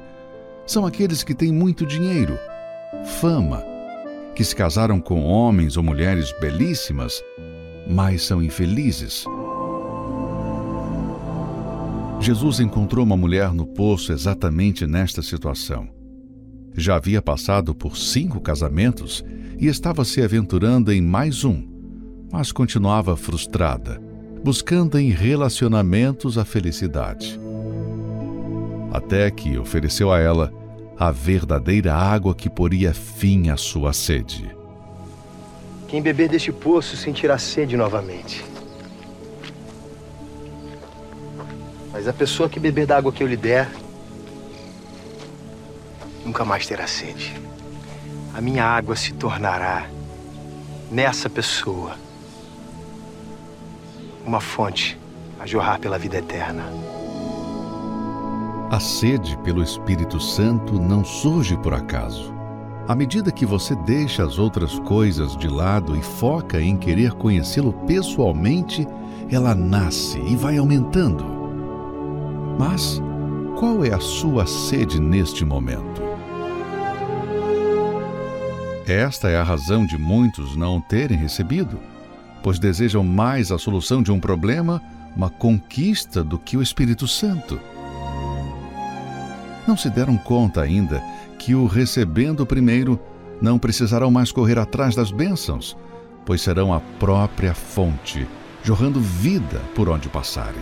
são 0.64 0.86
aqueles 0.86 1.22
que 1.22 1.34
têm 1.34 1.52
muito 1.52 1.84
dinheiro, 1.84 2.38
fama, 3.04 3.62
que 4.34 4.44
se 4.44 4.54
casaram 4.54 5.00
com 5.00 5.24
homens 5.24 5.76
ou 5.76 5.82
mulheres 5.82 6.32
belíssimas, 6.40 7.22
mas 7.86 8.22
são 8.22 8.42
infelizes. 8.42 9.24
Jesus 12.20 12.60
encontrou 12.60 13.04
uma 13.04 13.16
mulher 13.16 13.52
no 13.52 13.66
poço 13.66 14.12
exatamente 14.12 14.86
nesta 14.86 15.22
situação. 15.22 15.88
Já 16.76 16.96
havia 16.96 17.20
passado 17.20 17.74
por 17.74 17.96
cinco 17.96 18.40
casamentos 18.40 19.24
e 19.58 19.66
estava 19.66 20.04
se 20.04 20.22
aventurando 20.22 20.92
em 20.92 21.00
mais 21.00 21.44
um, 21.44 21.66
mas 22.30 22.52
continuava 22.52 23.16
frustrada, 23.16 24.00
buscando 24.44 24.98
em 24.98 25.10
relacionamentos 25.10 26.38
a 26.38 26.44
felicidade. 26.44 27.40
Até 28.92 29.30
que 29.30 29.58
ofereceu 29.58 30.12
a 30.12 30.18
ela 30.18 30.52
a 31.00 31.10
verdadeira 31.10 31.94
água 31.94 32.34
que 32.34 32.48
poria 32.48 32.94
fim 32.94 33.48
à 33.48 33.56
sua 33.56 33.92
sede. 33.92 34.54
Quem 35.88 36.00
beber 36.00 36.28
deste 36.28 36.52
poço 36.52 36.96
sentirá 36.96 37.38
sede 37.38 37.76
novamente. 37.76 38.44
Mas 41.90 42.06
a 42.06 42.12
pessoa 42.12 42.48
que 42.48 42.60
beber 42.60 42.86
da 42.86 42.98
água 42.98 43.10
que 43.10 43.22
eu 43.22 43.26
lhe 43.26 43.36
der, 43.36 43.68
nunca 46.24 46.44
mais 46.44 46.66
terá 46.66 46.86
sede 46.86 47.50
a 48.34 48.40
minha 48.40 48.64
água 48.64 48.96
se 48.96 49.12
tornará 49.12 49.86
nessa 50.90 51.28
pessoa 51.28 51.96
uma 54.24 54.40
fonte 54.40 54.98
a 55.38 55.46
jorrar 55.46 55.80
pela 55.80 55.98
vida 55.98 56.18
eterna. 56.18 56.64
A 58.70 58.78
sede 58.78 59.36
pelo 59.38 59.64
Espírito 59.64 60.20
Santo 60.20 60.80
não 60.80 61.04
surge 61.04 61.56
por 61.56 61.74
acaso. 61.74 62.32
À 62.86 62.94
medida 62.94 63.32
que 63.32 63.44
você 63.44 63.74
deixa 63.74 64.24
as 64.24 64.38
outras 64.38 64.78
coisas 64.78 65.36
de 65.36 65.48
lado 65.48 65.96
e 65.96 66.02
foca 66.02 66.60
em 66.60 66.76
querer 66.76 67.14
conhecê-lo 67.14 67.72
pessoalmente, 67.72 68.86
ela 69.28 69.56
nasce 69.56 70.20
e 70.20 70.36
vai 70.36 70.56
aumentando. 70.56 71.24
Mas 72.60 73.02
qual 73.58 73.84
é 73.84 73.92
a 73.92 73.98
sua 73.98 74.46
sede 74.46 75.00
neste 75.00 75.44
momento? 75.44 76.00
Esta 78.86 79.28
é 79.28 79.36
a 79.36 79.42
razão 79.42 79.84
de 79.84 79.98
muitos 79.98 80.54
não 80.54 80.80
terem 80.80 81.18
recebido, 81.18 81.76
pois 82.40 82.60
desejam 82.60 83.02
mais 83.02 83.50
a 83.50 83.58
solução 83.58 84.00
de 84.00 84.12
um 84.12 84.20
problema, 84.20 84.80
uma 85.16 85.28
conquista, 85.28 86.22
do 86.22 86.38
que 86.38 86.56
o 86.56 86.62
Espírito 86.62 87.08
Santo. 87.08 87.58
Não 89.66 89.76
se 89.76 89.90
deram 89.90 90.16
conta 90.16 90.62
ainda 90.62 91.02
que, 91.38 91.54
o 91.54 91.66
recebendo 91.66 92.44
primeiro, 92.44 92.98
não 93.40 93.58
precisarão 93.58 94.10
mais 94.10 94.30
correr 94.32 94.58
atrás 94.58 94.94
das 94.94 95.10
bênçãos, 95.10 95.76
pois 96.24 96.40
serão 96.40 96.72
a 96.72 96.80
própria 96.98 97.54
fonte, 97.54 98.26
jorrando 98.62 99.00
vida 99.00 99.60
por 99.74 99.88
onde 99.88 100.08
passarem. 100.08 100.60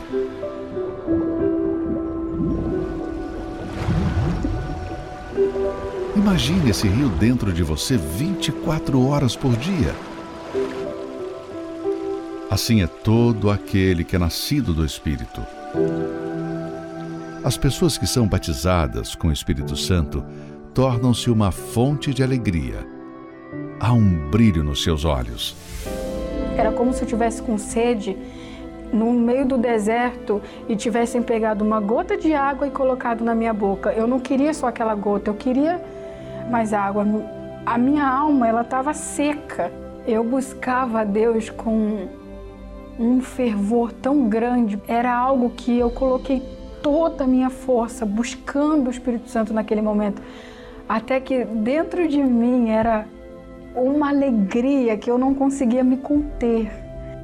Imagine 6.16 6.70
esse 6.70 6.86
rio 6.86 7.08
dentro 7.08 7.52
de 7.52 7.62
você 7.62 7.96
24 7.96 9.06
horas 9.06 9.34
por 9.34 9.56
dia. 9.56 9.94
Assim 12.50 12.82
é 12.82 12.86
todo 12.86 13.50
aquele 13.50 14.04
que 14.04 14.16
é 14.16 14.18
nascido 14.18 14.74
do 14.74 14.84
Espírito. 14.84 15.40
As 17.48 17.56
pessoas 17.56 17.96
que 17.96 18.06
são 18.06 18.28
batizadas 18.28 19.14
com 19.14 19.28
o 19.28 19.32
Espírito 19.32 19.74
Santo 19.74 20.22
tornam-se 20.74 21.30
uma 21.30 21.50
fonte 21.50 22.12
de 22.12 22.22
alegria. 22.22 22.86
Há 23.80 23.90
um 23.90 24.28
brilho 24.28 24.62
nos 24.62 24.82
seus 24.82 25.06
olhos. 25.06 25.56
Era 26.58 26.70
como 26.72 26.92
se 26.92 27.00
eu 27.00 27.08
tivesse 27.08 27.40
com 27.40 27.56
sede 27.56 28.14
no 28.92 29.14
meio 29.14 29.46
do 29.46 29.56
deserto 29.56 30.42
e 30.68 30.76
tivessem 30.76 31.22
pegado 31.22 31.64
uma 31.64 31.80
gota 31.80 32.18
de 32.18 32.34
água 32.34 32.68
e 32.68 32.70
colocado 32.70 33.24
na 33.24 33.34
minha 33.34 33.54
boca. 33.54 33.94
Eu 33.94 34.06
não 34.06 34.20
queria 34.20 34.52
só 34.52 34.66
aquela 34.66 34.94
gota, 34.94 35.30
eu 35.30 35.34
queria 35.34 35.82
mais 36.50 36.74
água. 36.74 37.06
A 37.64 37.78
minha 37.78 38.06
alma, 38.06 38.46
ela 38.46 38.60
estava 38.60 38.92
seca. 38.92 39.72
Eu 40.06 40.22
buscava 40.22 41.00
a 41.00 41.04
Deus 41.04 41.48
com 41.48 42.08
um 42.98 43.22
fervor 43.22 43.90
tão 43.90 44.28
grande. 44.28 44.78
Era 44.86 45.16
algo 45.16 45.48
que 45.48 45.78
eu 45.78 45.88
coloquei 45.88 46.57
toda 46.82 47.24
a 47.24 47.26
minha 47.26 47.50
força 47.50 48.04
buscando 48.06 48.88
o 48.88 48.90
Espírito 48.90 49.28
Santo 49.28 49.52
naquele 49.52 49.82
momento. 49.82 50.22
Até 50.88 51.20
que 51.20 51.44
dentro 51.44 52.08
de 52.08 52.22
mim 52.22 52.70
era 52.70 53.06
uma 53.74 54.08
alegria 54.08 54.96
que 54.96 55.10
eu 55.10 55.18
não 55.18 55.34
conseguia 55.34 55.84
me 55.84 55.98
conter. 55.98 56.70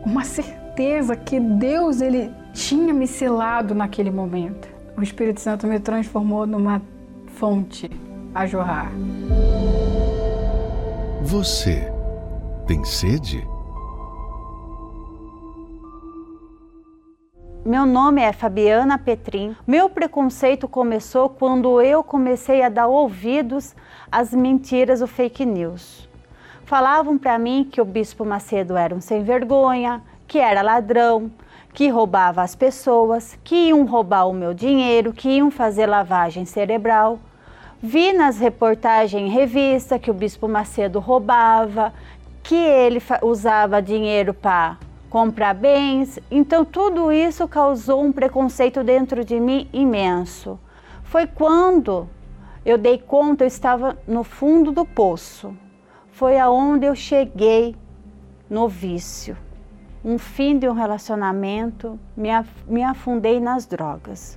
Uma 0.05 0.25
certeza 0.25 1.17
que 1.17 1.41
Deus 1.41 2.01
ele 2.01 2.31
tinha 2.53 2.93
me 2.93 3.07
selado 3.07 3.75
naquele 3.75 4.11
momento. 4.11 4.69
O 4.97 5.03
Espírito 5.03 5.41
Santo 5.41 5.67
me 5.67 5.81
transformou 5.81 6.47
numa 6.47 6.81
fonte 7.27 7.91
a 8.35 8.47
jorrar. 8.47 8.93
Você 11.23 11.91
tem 12.67 12.85
sede? 12.85 13.54
Meu 17.67 17.87
nome 17.87 18.21
é 18.21 18.31
Fabiana 18.31 18.99
Petrin. 18.99 19.57
Meu 19.67 19.89
preconceito 19.89 20.69
começou 20.69 21.31
quando 21.31 21.81
eu 21.81 22.05
comecei 22.05 22.62
a 22.62 22.69
dar 22.69 22.89
ouvidos 22.89 23.75
às 24.12 24.35
mentiras, 24.35 25.01
o 25.01 25.07
fake 25.07 25.47
news. 25.47 26.07
Falavam 26.67 27.17
para 27.17 27.39
mim 27.39 27.67
que 27.73 27.81
o 27.81 27.85
bispo 27.87 28.23
Macedo 28.23 28.77
era 28.77 28.95
um 28.95 29.01
sem 29.01 29.23
vergonha, 29.23 30.03
que 30.29 30.39
era 30.39 30.61
ladrão, 30.61 31.33
que 31.73 31.89
roubava 31.89 32.43
as 32.43 32.55
pessoas, 32.55 33.39
que 33.43 33.69
iam 33.69 33.87
roubar 33.87 34.29
o 34.29 34.35
meu 34.35 34.53
dinheiro, 34.53 35.15
que 35.15 35.31
iam 35.31 35.51
fazer 35.51 35.87
lavagem 35.87 36.45
cerebral. 36.45 37.19
Vi 37.83 38.12
nas 38.12 38.39
reportagens 38.39 39.23
em 39.23 39.33
revista 39.33 39.99
que 39.99 40.11
o 40.11 40.15
bispo 40.15 40.47
Macedo 40.47 41.01
roubava, 41.01 41.95
que 42.43 42.55
ele 42.55 43.01
usava 43.23 43.81
dinheiro 43.81 44.35
para 44.35 44.77
comprar 45.15 45.55
bens. 45.55 46.19
Então 46.29 46.65
tudo 46.65 47.12
isso 47.12 47.47
causou 47.47 48.03
um 48.03 48.11
preconceito 48.11 48.83
dentro 48.83 49.25
de 49.25 49.39
mim 49.39 49.69
imenso. 49.73 50.59
Foi 51.05 51.25
quando 51.25 52.09
eu 52.67 52.77
dei 52.77 52.99
conta, 52.99 53.45
eu 53.45 53.47
estava 53.47 53.97
no 54.09 54.25
fundo 54.25 54.73
do 54.73 54.85
poço. 54.85 55.57
Foi 56.11 56.37
aonde 56.37 56.87
eu 56.87 56.97
cheguei 56.97 57.77
no 58.51 58.69
vício. 58.69 59.37
Um 60.05 60.19
fim 60.19 60.59
de 60.59 60.69
um 60.69 60.73
relacionamento, 60.73 61.97
me, 62.17 62.31
me 62.67 62.83
afundei 62.83 63.39
nas 63.39 63.67
drogas, 63.67 64.37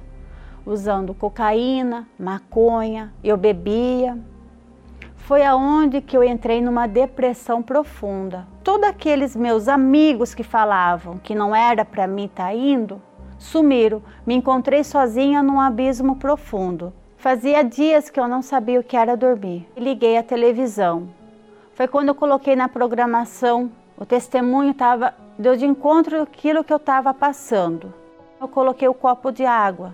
usando 0.63 1.11
cocaína, 1.11 2.07
maconha, 2.19 3.11
eu 3.23 3.35
bebia. 3.35 4.15
Foi 5.27 5.43
aonde 5.43 5.99
que 5.99 6.15
eu 6.15 6.23
entrei 6.23 6.61
numa 6.61 6.87
depressão 6.87 7.61
profunda. 7.61 8.47
Todos 8.63 8.87
aqueles 8.87 9.35
meus 9.35 9.67
amigos 9.67 10.33
que 10.33 10.41
falavam 10.41 11.17
que 11.17 11.35
não 11.35 11.53
era 11.53 11.83
para 11.83 12.07
mim 12.07 12.27
estar 12.27 12.45
tá 12.45 12.53
indo, 12.53 13.01
sumiram. 13.37 14.01
Me 14.25 14.35
encontrei 14.35 14.85
sozinha 14.85 15.43
num 15.43 15.59
abismo 15.59 16.15
profundo. 16.15 16.93
Fazia 17.17 17.61
dias 17.61 18.09
que 18.09 18.17
eu 18.17 18.25
não 18.25 18.41
sabia 18.41 18.79
o 18.79 18.83
que 18.83 18.95
era 18.95 19.17
dormir. 19.17 19.67
Liguei 19.75 20.17
a 20.17 20.23
televisão. 20.23 21.09
Foi 21.73 21.89
quando 21.89 22.07
eu 22.07 22.15
coloquei 22.15 22.55
na 22.55 22.69
programação, 22.69 23.69
o 23.97 24.05
testemunho 24.05 24.71
estava 24.71 25.13
deu 25.37 25.57
de 25.57 25.65
encontro 25.65 26.21
aquilo 26.21 26.63
que 26.63 26.71
eu 26.71 26.77
estava 26.77 27.13
passando. 27.13 27.93
Eu 28.39 28.47
coloquei 28.47 28.87
o 28.87 28.93
copo 28.93 29.29
de 29.33 29.45
água. 29.45 29.93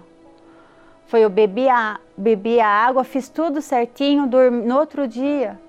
Foi 1.05 1.19
eu 1.19 1.29
bebi 1.29 1.69
a, 1.69 1.99
bebi 2.17 2.59
a 2.59 2.67
água, 2.67 3.03
fiz 3.03 3.29
tudo 3.29 3.61
certinho, 3.61 4.27
dormi, 4.27 4.65
no 4.65 4.77
outro 4.77 5.07
dia 5.07 5.59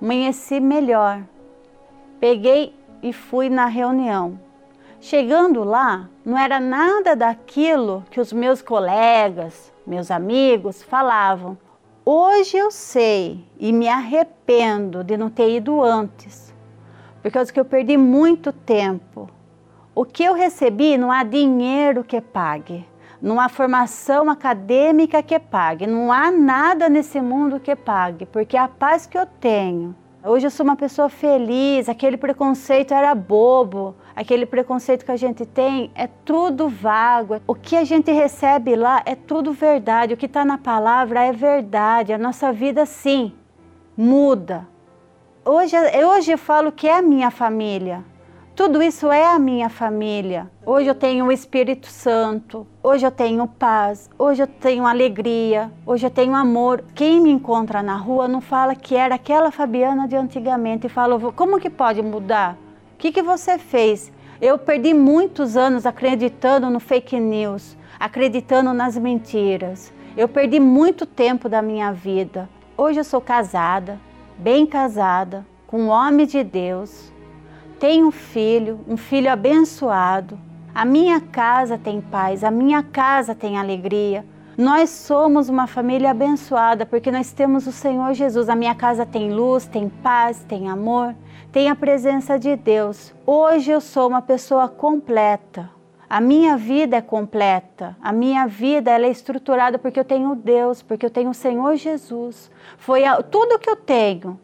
amanheci 0.00 0.60
melhor. 0.60 1.22
Peguei 2.20 2.74
e 3.02 3.12
fui 3.12 3.48
na 3.48 3.66
reunião. 3.66 4.38
Chegando 5.00 5.62
lá, 5.62 6.08
não 6.24 6.38
era 6.38 6.58
nada 6.58 7.14
daquilo 7.14 8.04
que 8.10 8.20
os 8.20 8.32
meus 8.32 8.62
colegas, 8.62 9.72
meus 9.86 10.10
amigos 10.10 10.82
falavam. 10.82 11.56
Hoje 12.04 12.56
eu 12.56 12.70
sei 12.70 13.44
e 13.58 13.72
me 13.72 13.88
arrependo 13.88 15.04
de 15.04 15.16
não 15.16 15.28
ter 15.28 15.56
ido 15.56 15.82
antes, 15.82 16.54
por 17.22 17.30
causa 17.30 17.52
que 17.52 17.58
eu 17.58 17.64
perdi 17.64 17.96
muito 17.96 18.52
tempo. 18.52 19.28
O 19.94 20.04
que 20.04 20.22
eu 20.22 20.34
recebi 20.34 20.96
não 20.96 21.10
há 21.10 21.24
dinheiro 21.24 22.04
que 22.04 22.20
pague, 22.20 22.86
há 23.40 23.48
formação 23.48 24.30
acadêmica 24.30 25.22
que 25.22 25.38
pague, 25.38 25.86
não 25.86 26.12
há 26.12 26.30
nada 26.30 26.88
nesse 26.88 27.20
mundo 27.20 27.60
que 27.60 27.74
pague, 27.74 28.26
porque 28.26 28.56
a 28.56 28.68
paz 28.68 29.06
que 29.06 29.16
eu 29.16 29.26
tenho 29.26 29.94
Hoje 30.28 30.44
eu 30.44 30.50
sou 30.50 30.64
uma 30.64 30.74
pessoa 30.74 31.08
feliz, 31.08 31.88
aquele 31.88 32.16
preconceito 32.16 32.92
era 32.92 33.14
bobo, 33.14 33.94
aquele 34.16 34.44
preconceito 34.44 35.04
que 35.04 35.12
a 35.12 35.16
gente 35.16 35.46
tem 35.46 35.88
é 35.94 36.08
tudo 36.24 36.68
vago. 36.68 37.40
O 37.46 37.54
que 37.54 37.76
a 37.76 37.84
gente 37.84 38.10
recebe 38.10 38.74
lá 38.74 39.00
é 39.06 39.14
tudo 39.14 39.52
verdade, 39.52 40.14
o 40.14 40.16
que 40.16 40.26
está 40.26 40.44
na 40.44 40.58
palavra 40.58 41.22
é 41.24 41.30
verdade. 41.30 42.12
A 42.12 42.18
nossa 42.18 42.52
vida, 42.52 42.84
sim, 42.84 43.34
muda. 43.96 44.66
Hoje, 45.44 45.76
hoje 46.04 46.32
eu 46.32 46.38
falo 46.38 46.72
que 46.72 46.88
é 46.88 46.96
a 46.96 47.02
minha 47.02 47.30
família. 47.30 48.02
Tudo 48.56 48.82
isso 48.82 49.12
é 49.12 49.22
a 49.22 49.38
minha 49.38 49.68
família. 49.68 50.50
Hoje 50.64 50.88
eu 50.88 50.94
tenho 50.94 51.26
o 51.26 51.30
Espírito 51.30 51.88
Santo, 51.88 52.66
hoje 52.82 53.06
eu 53.06 53.10
tenho 53.10 53.46
paz, 53.46 54.08
hoje 54.18 54.44
eu 54.44 54.46
tenho 54.46 54.86
alegria, 54.86 55.70
hoje 55.84 56.06
eu 56.06 56.10
tenho 56.10 56.34
amor. 56.34 56.82
Quem 56.94 57.20
me 57.20 57.30
encontra 57.30 57.82
na 57.82 57.96
rua 57.96 58.26
não 58.26 58.40
fala 58.40 58.74
que 58.74 58.96
era 58.96 59.16
aquela 59.16 59.50
Fabiana 59.50 60.08
de 60.08 60.16
antigamente 60.16 60.86
e 60.86 60.88
fala: 60.88 61.20
como 61.32 61.60
que 61.60 61.68
pode 61.68 62.00
mudar? 62.00 62.56
O 62.94 62.96
que, 62.96 63.12
que 63.12 63.20
você 63.20 63.58
fez? 63.58 64.10
Eu 64.40 64.56
perdi 64.56 64.94
muitos 64.94 65.54
anos 65.54 65.84
acreditando 65.84 66.70
no 66.70 66.80
fake 66.80 67.20
news, 67.20 67.76
acreditando 68.00 68.72
nas 68.72 68.96
mentiras. 68.96 69.92
Eu 70.16 70.28
perdi 70.28 70.58
muito 70.58 71.04
tempo 71.04 71.46
da 71.46 71.60
minha 71.60 71.92
vida. 71.92 72.48
Hoje 72.74 73.00
eu 73.00 73.04
sou 73.04 73.20
casada, 73.20 74.00
bem 74.38 74.64
casada, 74.64 75.46
com 75.66 75.78
um 75.78 75.88
homem 75.88 76.24
de 76.24 76.42
Deus 76.42 77.14
tenho 77.78 78.08
um 78.08 78.10
filho, 78.10 78.80
um 78.88 78.96
filho 78.96 79.30
abençoado. 79.30 80.38
A 80.74 80.84
minha 80.84 81.20
casa 81.20 81.78
tem 81.78 82.00
paz, 82.00 82.44
a 82.44 82.50
minha 82.50 82.82
casa 82.82 83.34
tem 83.34 83.56
alegria. 83.56 84.24
Nós 84.56 84.88
somos 84.90 85.48
uma 85.48 85.66
família 85.66 86.10
abençoada 86.10 86.86
porque 86.86 87.10
nós 87.10 87.32
temos 87.32 87.66
o 87.66 87.72
Senhor 87.72 88.14
Jesus. 88.14 88.48
A 88.48 88.56
minha 88.56 88.74
casa 88.74 89.04
tem 89.04 89.30
luz, 89.30 89.66
tem 89.66 89.88
paz, 89.88 90.44
tem 90.48 90.68
amor, 90.68 91.14
tem 91.52 91.68
a 91.68 91.74
presença 91.74 92.38
de 92.38 92.56
Deus. 92.56 93.14
Hoje 93.26 93.70
eu 93.70 93.80
sou 93.80 94.08
uma 94.08 94.22
pessoa 94.22 94.68
completa. 94.68 95.70
A 96.08 96.20
minha 96.20 96.56
vida 96.56 96.96
é 96.96 97.02
completa. 97.02 97.96
A 98.00 98.12
minha 98.12 98.46
vida 98.46 98.90
ela 98.90 99.06
é 99.06 99.10
estruturada 99.10 99.78
porque 99.78 100.00
eu 100.00 100.04
tenho 100.04 100.34
Deus, 100.34 100.80
porque 100.80 101.04
eu 101.04 101.10
tenho 101.10 101.30
o 101.30 101.34
Senhor 101.34 101.76
Jesus. 101.76 102.50
Foi 102.78 103.04
a, 103.04 103.22
tudo 103.22 103.58
que 103.58 103.68
eu 103.68 103.76
tenho. 103.76 104.40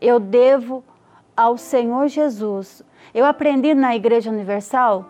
Eu 0.00 0.20
devo 0.20 0.84
ao 1.38 1.56
Senhor 1.56 2.08
Jesus. 2.08 2.82
Eu 3.14 3.24
aprendi 3.24 3.72
na 3.72 3.94
Igreja 3.94 4.28
Universal 4.28 5.08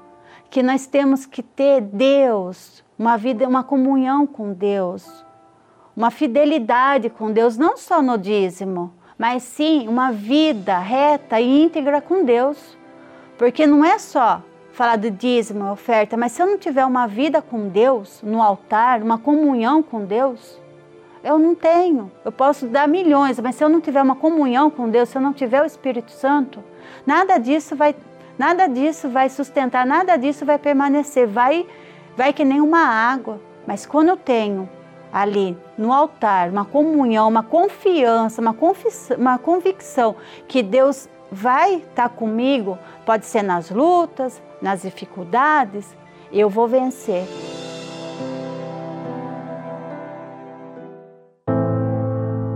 que 0.51 0.63
nós 0.63 0.87
temos 0.87 1.25
que 1.25 1.43
ter 1.43 1.81
Deus, 1.81 2.85
uma 2.99 3.17
vida, 3.17 3.49
uma 3.49 3.65
comunhão 3.65 4.27
com 4.27 4.53
Deus, 4.53 5.25
uma 5.97 6.11
fidelidade 6.11 7.09
com 7.09 7.33
Deus, 7.33 7.57
não 7.57 7.79
só 7.79 8.03
no 8.03 8.19
dízimo, 8.19 8.93
mas 9.17 9.43
sim 9.43 9.89
uma 9.89 10.13
vida 10.13 10.79
reta 10.79 11.41
e 11.41 11.65
íntegra 11.65 12.03
com 12.03 12.23
Deus. 12.23 12.77
Porque 13.39 13.67
não 13.67 13.83
é 13.83 13.99
só 13.99 14.43
falar 14.71 14.97
de 14.97 15.09
dízimo, 15.09 15.73
oferta, 15.73 16.15
mas 16.15 16.33
se 16.33 16.43
eu 16.43 16.47
não 16.47 16.59
tiver 16.59 16.85
uma 16.85 17.07
vida 17.07 17.41
com 17.41 17.69
Deus 17.69 18.21
no 18.23 18.43
altar, 18.43 19.03
uma 19.03 19.17
comunhão 19.17 19.83
com 19.83 20.05
Deus, 20.05 20.61
eu 21.23 21.39
não 21.39 21.55
tenho. 21.55 22.11
Eu 22.25 22.33
posso 22.33 22.67
dar 22.67 22.89
milhões, 22.89 23.39
mas 23.41 23.57
se 23.57 23.65
eu 23.65 23.69
não 23.69 23.81
tiver 23.81 24.03
uma 24.03 24.17
comunhão 24.17 24.71
com 24.71 24.89
Deus, 24.89 25.09
se 25.09 25.19
eu 25.19 25.23
não 25.23 25.33
tiver 25.33 25.63
o 25.63 25.67
Espírito 25.67 26.11
Santo, 26.11 26.63
nada 27.07 27.39
disso 27.39 27.75
vai, 27.77 27.95
nada 28.39 28.67
disso 28.67 29.09
vai 29.09 29.29
sustentar, 29.29 29.87
nada 29.87 30.17
disso 30.17 30.45
vai 30.45 30.59
permanecer. 30.59 31.27
Vai, 31.27 31.67
vai 32.17 32.33
que 32.33 32.45
nem 32.45 32.61
uma 32.61 32.85
água. 32.85 33.41
Mas 33.67 33.85
quando 33.85 34.09
eu 34.09 34.17
tenho 34.17 34.69
ali 35.13 35.57
no 35.77 35.93
altar 35.93 36.51
uma 36.51 36.65
comunhão, 36.65 37.29
uma 37.29 37.43
confiança, 37.43 38.41
uma, 38.41 38.55
uma 39.17 39.39
convicção 39.39 40.17
que 40.47 40.63
Deus 40.63 41.09
vai 41.31 41.77
estar 41.77 42.09
comigo, 42.09 42.79
pode 43.05 43.27
ser 43.27 43.43
nas 43.43 43.71
lutas, 43.71 44.43
nas 44.61 44.83
dificuldades, 44.83 45.95
eu 46.33 46.49
vou 46.49 46.67
vencer. 46.67 47.27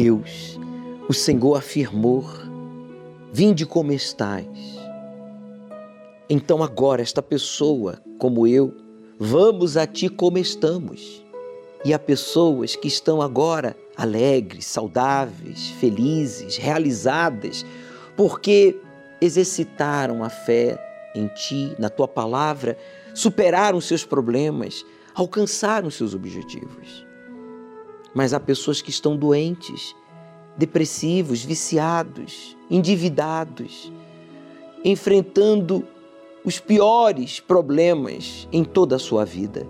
Deus, 0.00 0.56
o 1.08 1.12
Senhor 1.12 1.56
afirmou: 1.56 2.24
Vinde 3.32 3.66
como 3.66 3.90
estais. 3.90 4.78
Então 6.30 6.62
agora 6.62 7.02
esta 7.02 7.20
pessoa, 7.20 8.00
como 8.16 8.46
eu, 8.46 8.72
vamos 9.18 9.76
a 9.76 9.88
ti 9.88 10.08
como 10.08 10.38
estamos. 10.38 11.24
E 11.84 11.92
há 11.92 11.98
pessoas 11.98 12.76
que 12.76 12.86
estão 12.86 13.20
agora 13.20 13.76
alegres, 13.96 14.66
saudáveis, 14.66 15.70
felizes, 15.80 16.56
realizadas, 16.56 17.66
porque 18.16 18.78
exercitaram 19.20 20.22
a 20.22 20.30
fé 20.30 20.78
em 21.12 21.26
ti, 21.26 21.74
na 21.76 21.88
tua 21.88 22.06
palavra, 22.06 22.78
superaram 23.14 23.80
seus 23.80 24.04
problemas, 24.04 24.86
alcançaram 25.12 25.90
seus 25.90 26.14
objetivos. 26.14 27.07
Mas 28.14 28.32
há 28.32 28.40
pessoas 28.40 28.80
que 28.80 28.90
estão 28.90 29.16
doentes, 29.16 29.94
depressivos, 30.56 31.44
viciados, 31.44 32.56
endividados, 32.70 33.92
enfrentando 34.84 35.84
os 36.44 36.58
piores 36.58 37.40
problemas 37.40 38.48
em 38.52 38.64
toda 38.64 38.96
a 38.96 38.98
sua 38.98 39.24
vida. 39.24 39.66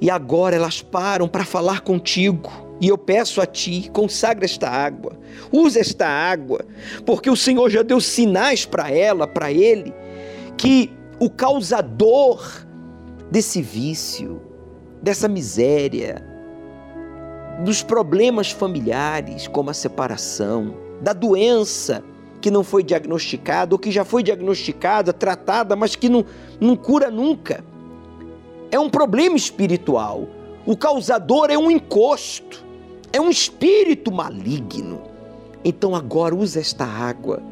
E 0.00 0.10
agora 0.10 0.56
elas 0.56 0.82
param 0.82 1.28
para 1.28 1.44
falar 1.44 1.80
contigo. 1.80 2.50
E 2.80 2.88
eu 2.88 2.98
peço 2.98 3.40
a 3.40 3.46
ti, 3.46 3.90
consagra 3.92 4.44
esta 4.44 4.68
água, 4.68 5.18
usa 5.52 5.78
esta 5.78 6.06
água, 6.06 6.64
porque 7.06 7.30
o 7.30 7.36
Senhor 7.36 7.70
já 7.70 7.82
deu 7.82 8.00
sinais 8.00 8.66
para 8.66 8.90
ela, 8.90 9.28
para 9.28 9.52
ele, 9.52 9.94
que 10.56 10.90
o 11.20 11.30
causador 11.30 12.42
desse 13.30 13.62
vício, 13.62 14.42
dessa 15.00 15.28
miséria, 15.28 16.33
dos 17.62 17.82
problemas 17.82 18.50
familiares, 18.50 19.46
como 19.46 19.70
a 19.70 19.74
separação, 19.74 20.74
da 21.00 21.12
doença 21.12 22.02
que 22.40 22.50
não 22.50 22.62
foi 22.62 22.82
diagnosticada 22.82 23.74
ou 23.74 23.78
que 23.78 23.90
já 23.90 24.04
foi 24.04 24.22
diagnosticada, 24.22 25.12
tratada, 25.12 25.74
mas 25.74 25.96
que 25.96 26.08
não, 26.08 26.24
não 26.60 26.76
cura 26.76 27.10
nunca. 27.10 27.64
É 28.70 28.78
um 28.78 28.90
problema 28.90 29.36
espiritual. 29.36 30.28
O 30.66 30.76
causador 30.76 31.50
é 31.50 31.56
um 31.56 31.70
encosto, 31.70 32.64
é 33.12 33.20
um 33.20 33.30
espírito 33.30 34.12
maligno. 34.12 35.02
Então 35.64 35.94
agora 35.94 36.34
usa 36.34 36.60
esta 36.60 36.84
água 36.84 37.42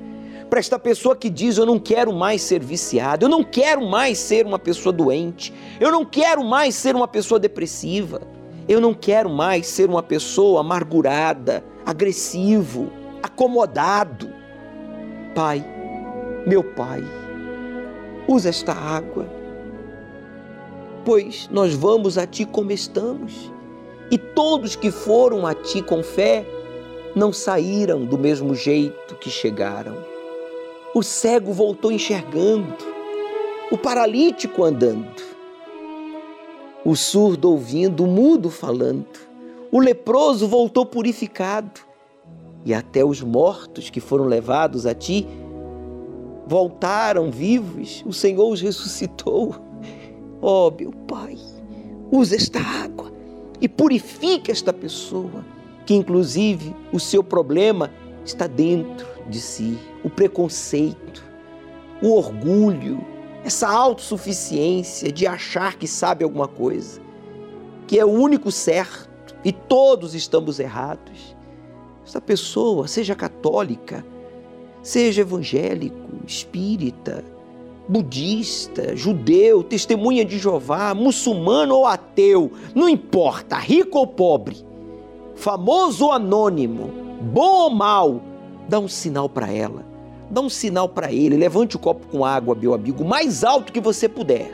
para 0.50 0.60
esta 0.60 0.78
pessoa 0.78 1.16
que 1.16 1.30
diz: 1.30 1.56
Eu 1.56 1.64
não 1.64 1.78
quero 1.78 2.12
mais 2.12 2.42
ser 2.42 2.62
viciado, 2.62 3.24
eu 3.24 3.28
não 3.30 3.42
quero 3.42 3.88
mais 3.88 4.18
ser 4.18 4.44
uma 4.44 4.58
pessoa 4.58 4.92
doente, 4.92 5.50
eu 5.80 5.90
não 5.90 6.04
quero 6.04 6.44
mais 6.44 6.74
ser 6.74 6.94
uma 6.94 7.08
pessoa 7.08 7.40
depressiva, 7.40 8.20
eu 8.68 8.80
não 8.80 8.94
quero 8.94 9.28
mais 9.28 9.66
ser 9.66 9.88
uma 9.88 10.02
pessoa 10.02 10.60
amargurada, 10.60 11.64
agressivo, 11.84 12.90
acomodado. 13.22 14.30
Pai, 15.34 15.64
meu 16.46 16.62
Pai, 16.62 17.02
usa 18.28 18.48
esta 18.48 18.72
água, 18.72 19.26
pois 21.04 21.48
nós 21.50 21.74
vamos 21.74 22.18
a 22.18 22.26
Ti 22.26 22.44
como 22.44 22.72
estamos, 22.72 23.52
e 24.10 24.18
todos 24.18 24.76
que 24.76 24.90
foram 24.90 25.46
a 25.46 25.54
Ti 25.54 25.82
com 25.82 26.02
fé 26.02 26.44
não 27.14 27.32
saíram 27.32 28.04
do 28.04 28.18
mesmo 28.18 28.54
jeito 28.54 29.14
que 29.16 29.30
chegaram. 29.30 29.96
O 30.94 31.02
cego 31.02 31.52
voltou 31.52 31.90
enxergando, 31.90 32.76
o 33.70 33.78
paralítico 33.78 34.64
andando, 34.64 35.31
o 36.84 36.96
surdo 36.96 37.50
ouvindo, 37.50 38.04
o 38.04 38.06
mudo 38.06 38.50
falando, 38.50 39.06
o 39.70 39.78
leproso 39.78 40.48
voltou 40.48 40.84
purificado, 40.84 41.80
e 42.64 42.72
até 42.72 43.04
os 43.04 43.20
mortos 43.20 43.90
que 43.90 44.00
foram 44.00 44.24
levados 44.24 44.86
a 44.86 44.94
ti 44.94 45.26
voltaram 46.46 47.30
vivos, 47.30 48.04
o 48.06 48.12
Senhor 48.12 48.48
os 48.48 48.60
ressuscitou. 48.60 49.56
Ó 50.40 50.68
oh, 50.68 50.70
meu 50.70 50.92
Pai, 51.08 51.36
usa 52.10 52.36
esta 52.36 52.60
água 52.60 53.12
e 53.60 53.68
purifica 53.68 54.50
esta 54.52 54.72
pessoa, 54.72 55.44
que 55.86 55.94
inclusive 55.94 56.74
o 56.92 57.00
seu 57.00 57.22
problema 57.22 57.90
está 58.24 58.46
dentro 58.46 59.06
de 59.28 59.40
si, 59.40 59.78
o 60.04 60.10
preconceito, 60.10 61.24
o 62.02 62.16
orgulho, 62.16 63.00
essa 63.44 63.68
autossuficiência 63.68 65.10
de 65.10 65.26
achar 65.26 65.76
que 65.76 65.86
sabe 65.86 66.24
alguma 66.24 66.46
coisa, 66.46 67.00
que 67.86 67.98
é 67.98 68.04
o 68.04 68.10
único 68.10 68.50
certo 68.50 69.34
e 69.44 69.52
todos 69.52 70.14
estamos 70.14 70.60
errados. 70.60 71.36
Essa 72.06 72.20
pessoa, 72.20 72.86
seja 72.86 73.14
católica, 73.14 74.04
seja 74.82 75.22
evangélico, 75.22 76.10
espírita, 76.26 77.24
budista, 77.88 78.96
judeu, 78.96 79.62
testemunha 79.62 80.24
de 80.24 80.38
Jeová, 80.38 80.94
muçulmano 80.94 81.74
ou 81.74 81.86
ateu, 81.86 82.52
não 82.74 82.88
importa, 82.88 83.56
rico 83.56 83.98
ou 83.98 84.06
pobre, 84.06 84.64
famoso 85.34 86.06
ou 86.06 86.12
anônimo, 86.12 86.90
bom 87.20 87.64
ou 87.64 87.70
mal, 87.70 88.22
dá 88.68 88.78
um 88.78 88.88
sinal 88.88 89.28
para 89.28 89.52
ela, 89.52 89.84
dá 90.32 90.40
um 90.40 90.48
sinal 90.48 90.88
para 90.88 91.12
ele, 91.12 91.36
levante 91.36 91.76
o 91.76 91.78
copo 91.78 92.06
com 92.06 92.24
água, 92.24 92.54
meu 92.54 92.72
amigo, 92.72 93.04
mais 93.04 93.44
alto 93.44 93.70
que 93.70 93.80
você 93.80 94.08
puder, 94.08 94.50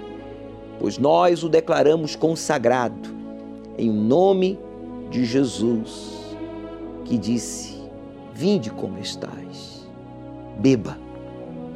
pois 0.80 0.98
nós 0.98 1.44
o 1.44 1.48
declaramos 1.48 2.16
consagrado, 2.16 3.08
em 3.78 3.88
nome 3.88 4.58
de 5.08 5.24
Jesus, 5.24 6.34
que 7.04 7.16
disse: 7.16 7.80
Vinde 8.34 8.70
como 8.70 8.98
estás, 8.98 9.88
beba, 10.58 10.98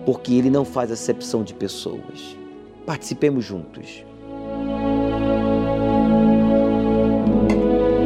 porque 0.04 0.34
ele 0.34 0.50
não 0.50 0.64
faz 0.64 0.90
acepção 0.90 1.44
de 1.44 1.54
pessoas. 1.54 2.36
Participemos 2.84 3.44
juntos. 3.44 4.04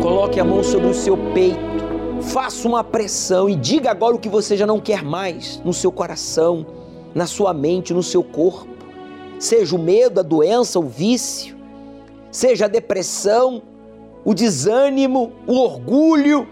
Coloque 0.02 0.38
a 0.38 0.44
mão 0.44 0.62
sobre 0.62 0.88
o 0.88 0.94
seu 0.94 1.16
peito, 1.32 1.56
faça 2.22 2.66
uma 2.66 2.82
pressão 2.82 3.48
e 3.48 3.56
diga 3.56 3.90
agora 3.90 4.14
o 4.14 4.18
que 4.18 4.28
você 4.28 4.56
já 4.56 4.66
não 4.66 4.80
quer 4.80 5.02
mais 5.02 5.60
no 5.64 5.72
seu 5.72 5.90
coração, 5.92 6.66
na 7.14 7.26
sua 7.26 7.52
mente, 7.52 7.94
no 7.94 8.02
seu 8.02 8.22
corpo. 8.22 8.68
Seja 9.38 9.76
o 9.76 9.78
medo, 9.78 10.20
a 10.20 10.22
doença, 10.22 10.78
o 10.78 10.82
vício, 10.82 11.56
seja 12.30 12.64
a 12.66 12.68
depressão, 12.68 13.62
o 14.24 14.34
desânimo, 14.34 15.32
o 15.46 15.58
orgulho. 15.58 16.48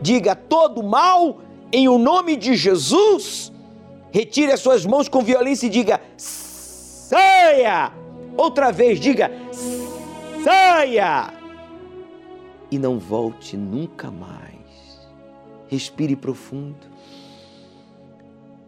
Diga 0.00 0.34
todo 0.34 0.82
mal 0.82 1.38
em 1.72 1.88
o 1.88 1.98
nome 1.98 2.36
de 2.36 2.54
Jesus. 2.54 3.52
Retire 4.10 4.52
as 4.52 4.60
suas 4.60 4.84
mãos 4.84 5.08
com 5.08 5.22
violência 5.22 5.66
e 5.66 5.70
diga: 5.70 6.00
saia! 6.16 7.92
Outra 8.36 8.72
vez, 8.72 8.98
diga: 8.98 9.30
saia! 10.42 11.32
E 12.70 12.78
não 12.78 12.98
volte 12.98 13.56
nunca 13.56 14.10
mais. 14.10 14.41
Respire 15.72 16.14
profundo. 16.14 16.86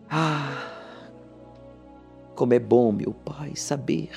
Ah, 0.09 0.81
como 2.35 2.55
é 2.55 2.59
bom, 2.59 2.93
meu 2.93 3.13
Pai, 3.13 3.55
saber. 3.57 4.09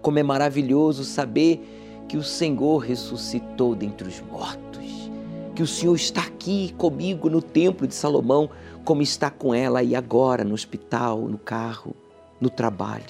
Como 0.00 0.20
é 0.20 0.22
maravilhoso 0.22 1.02
saber 1.02 1.60
que 2.08 2.16
o 2.16 2.22
Senhor 2.22 2.78
ressuscitou 2.78 3.74
dentre 3.74 4.06
os 4.06 4.20
mortos, 4.20 5.10
que 5.56 5.62
o 5.64 5.66
Senhor 5.66 5.96
está 5.96 6.20
aqui 6.20 6.72
comigo 6.78 7.28
no 7.28 7.42
templo 7.42 7.84
de 7.84 7.96
Salomão, 7.96 8.48
como 8.84 9.02
está 9.02 9.28
com 9.28 9.52
ela 9.52 9.80
aí 9.80 9.96
agora 9.96 10.44
no 10.44 10.54
hospital, 10.54 11.22
no 11.22 11.36
carro, 11.36 11.96
no 12.40 12.48
trabalho. 12.48 13.02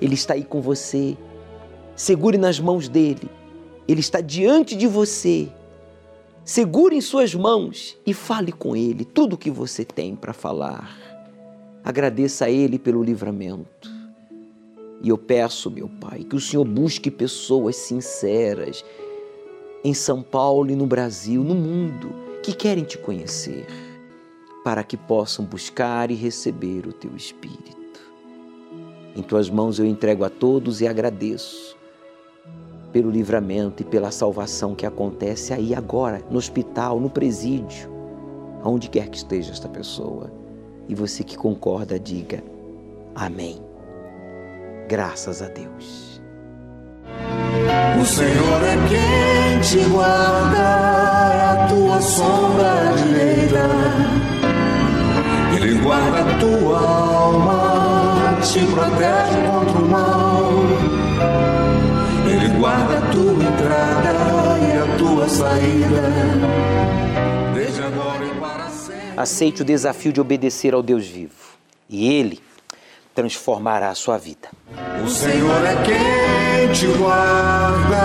Ele 0.00 0.14
está 0.14 0.32
aí 0.32 0.44
com 0.44 0.62
você. 0.62 1.14
Segure 1.94 2.38
nas 2.38 2.58
mãos 2.58 2.88
dele. 2.88 3.28
Ele 3.86 4.00
está 4.00 4.22
diante 4.22 4.74
de 4.74 4.86
você. 4.86 5.52
Segure 6.48 6.96
em 6.96 7.00
suas 7.02 7.34
mãos 7.34 7.94
e 8.06 8.14
fale 8.14 8.52
com 8.52 8.74
ele 8.74 9.04
tudo 9.04 9.34
o 9.34 9.36
que 9.36 9.50
você 9.50 9.84
tem 9.84 10.16
para 10.16 10.32
falar. 10.32 10.98
Agradeça 11.84 12.46
a 12.46 12.50
ele 12.50 12.78
pelo 12.78 13.02
livramento. 13.02 13.90
E 15.02 15.10
eu 15.10 15.18
peço, 15.18 15.70
meu 15.70 15.90
Pai, 16.00 16.24
que 16.24 16.34
o 16.34 16.40
Senhor 16.40 16.64
busque 16.64 17.10
pessoas 17.10 17.76
sinceras 17.76 18.82
em 19.84 19.92
São 19.92 20.22
Paulo 20.22 20.70
e 20.70 20.74
no 20.74 20.86
Brasil, 20.86 21.44
no 21.44 21.54
mundo, 21.54 22.14
que 22.42 22.54
querem 22.54 22.84
te 22.84 22.96
conhecer, 22.96 23.66
para 24.64 24.82
que 24.82 24.96
possam 24.96 25.44
buscar 25.44 26.10
e 26.10 26.14
receber 26.14 26.86
o 26.86 26.94
teu 26.94 27.14
Espírito. 27.14 28.00
Em 29.14 29.20
tuas 29.20 29.50
mãos 29.50 29.78
eu 29.78 29.84
entrego 29.84 30.24
a 30.24 30.30
todos 30.30 30.80
e 30.80 30.88
agradeço 30.88 31.77
pelo 32.92 33.10
livramento 33.10 33.82
e 33.82 33.86
pela 33.86 34.10
salvação 34.10 34.74
que 34.74 34.86
acontece 34.86 35.52
aí 35.52 35.74
agora, 35.74 36.22
no 36.30 36.38
hospital, 36.38 36.98
no 36.98 37.10
presídio, 37.10 37.90
aonde 38.62 38.88
quer 38.88 39.08
que 39.08 39.16
esteja 39.16 39.52
esta 39.52 39.68
pessoa. 39.68 40.30
E 40.88 40.94
você 40.94 41.22
que 41.22 41.36
concorda, 41.36 41.98
diga 41.98 42.42
amém. 43.14 43.60
Graças 44.88 45.42
a 45.42 45.48
Deus. 45.48 46.20
O 48.00 48.04
Senhor 48.04 48.62
é 48.62 48.76
quem 48.88 49.60
te 49.60 49.88
guarda, 49.90 50.56
é 51.34 51.64
a 51.64 51.66
tua 51.68 52.00
sombra 52.00 52.94
direita. 52.96 53.68
Ele 55.56 55.78
guarda 55.80 56.20
a 56.20 56.38
tua 56.38 56.78
alma, 56.78 58.38
te 58.40 58.60
protege 58.66 59.46
contra 59.50 59.78
o 59.78 59.88
mal 59.88 60.37
guarda 62.78 62.98
a 62.98 63.10
tua 63.10 63.44
entrada 63.44 64.10
e 64.60 64.72
a 64.78 64.96
tua 64.96 65.28
saída. 65.28 66.02
Desde 67.54 67.82
agora 67.82 68.24
e 68.24 68.40
para 68.40 68.68
sempre. 68.68 69.12
Aceite 69.16 69.62
o 69.62 69.64
desafio 69.64 70.12
de 70.12 70.20
obedecer 70.20 70.74
ao 70.74 70.82
Deus 70.82 71.06
vivo, 71.06 71.56
e 71.88 72.12
Ele 72.12 72.40
transformará 73.14 73.90
a 73.90 73.94
sua 73.94 74.16
vida. 74.16 74.48
O 75.04 75.08
Senhor 75.08 75.64
é 75.64 75.74
quem 75.82 76.72
te 76.72 76.86
guarda, 76.98 77.96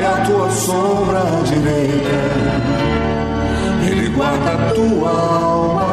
é 0.00 0.06
a 0.06 0.24
tua 0.24 0.50
sombra 0.50 1.22
direita, 1.44 2.22
Ele 3.90 4.08
guarda 4.10 4.52
a 4.52 4.72
tua 4.72 5.10
alma 5.10 5.85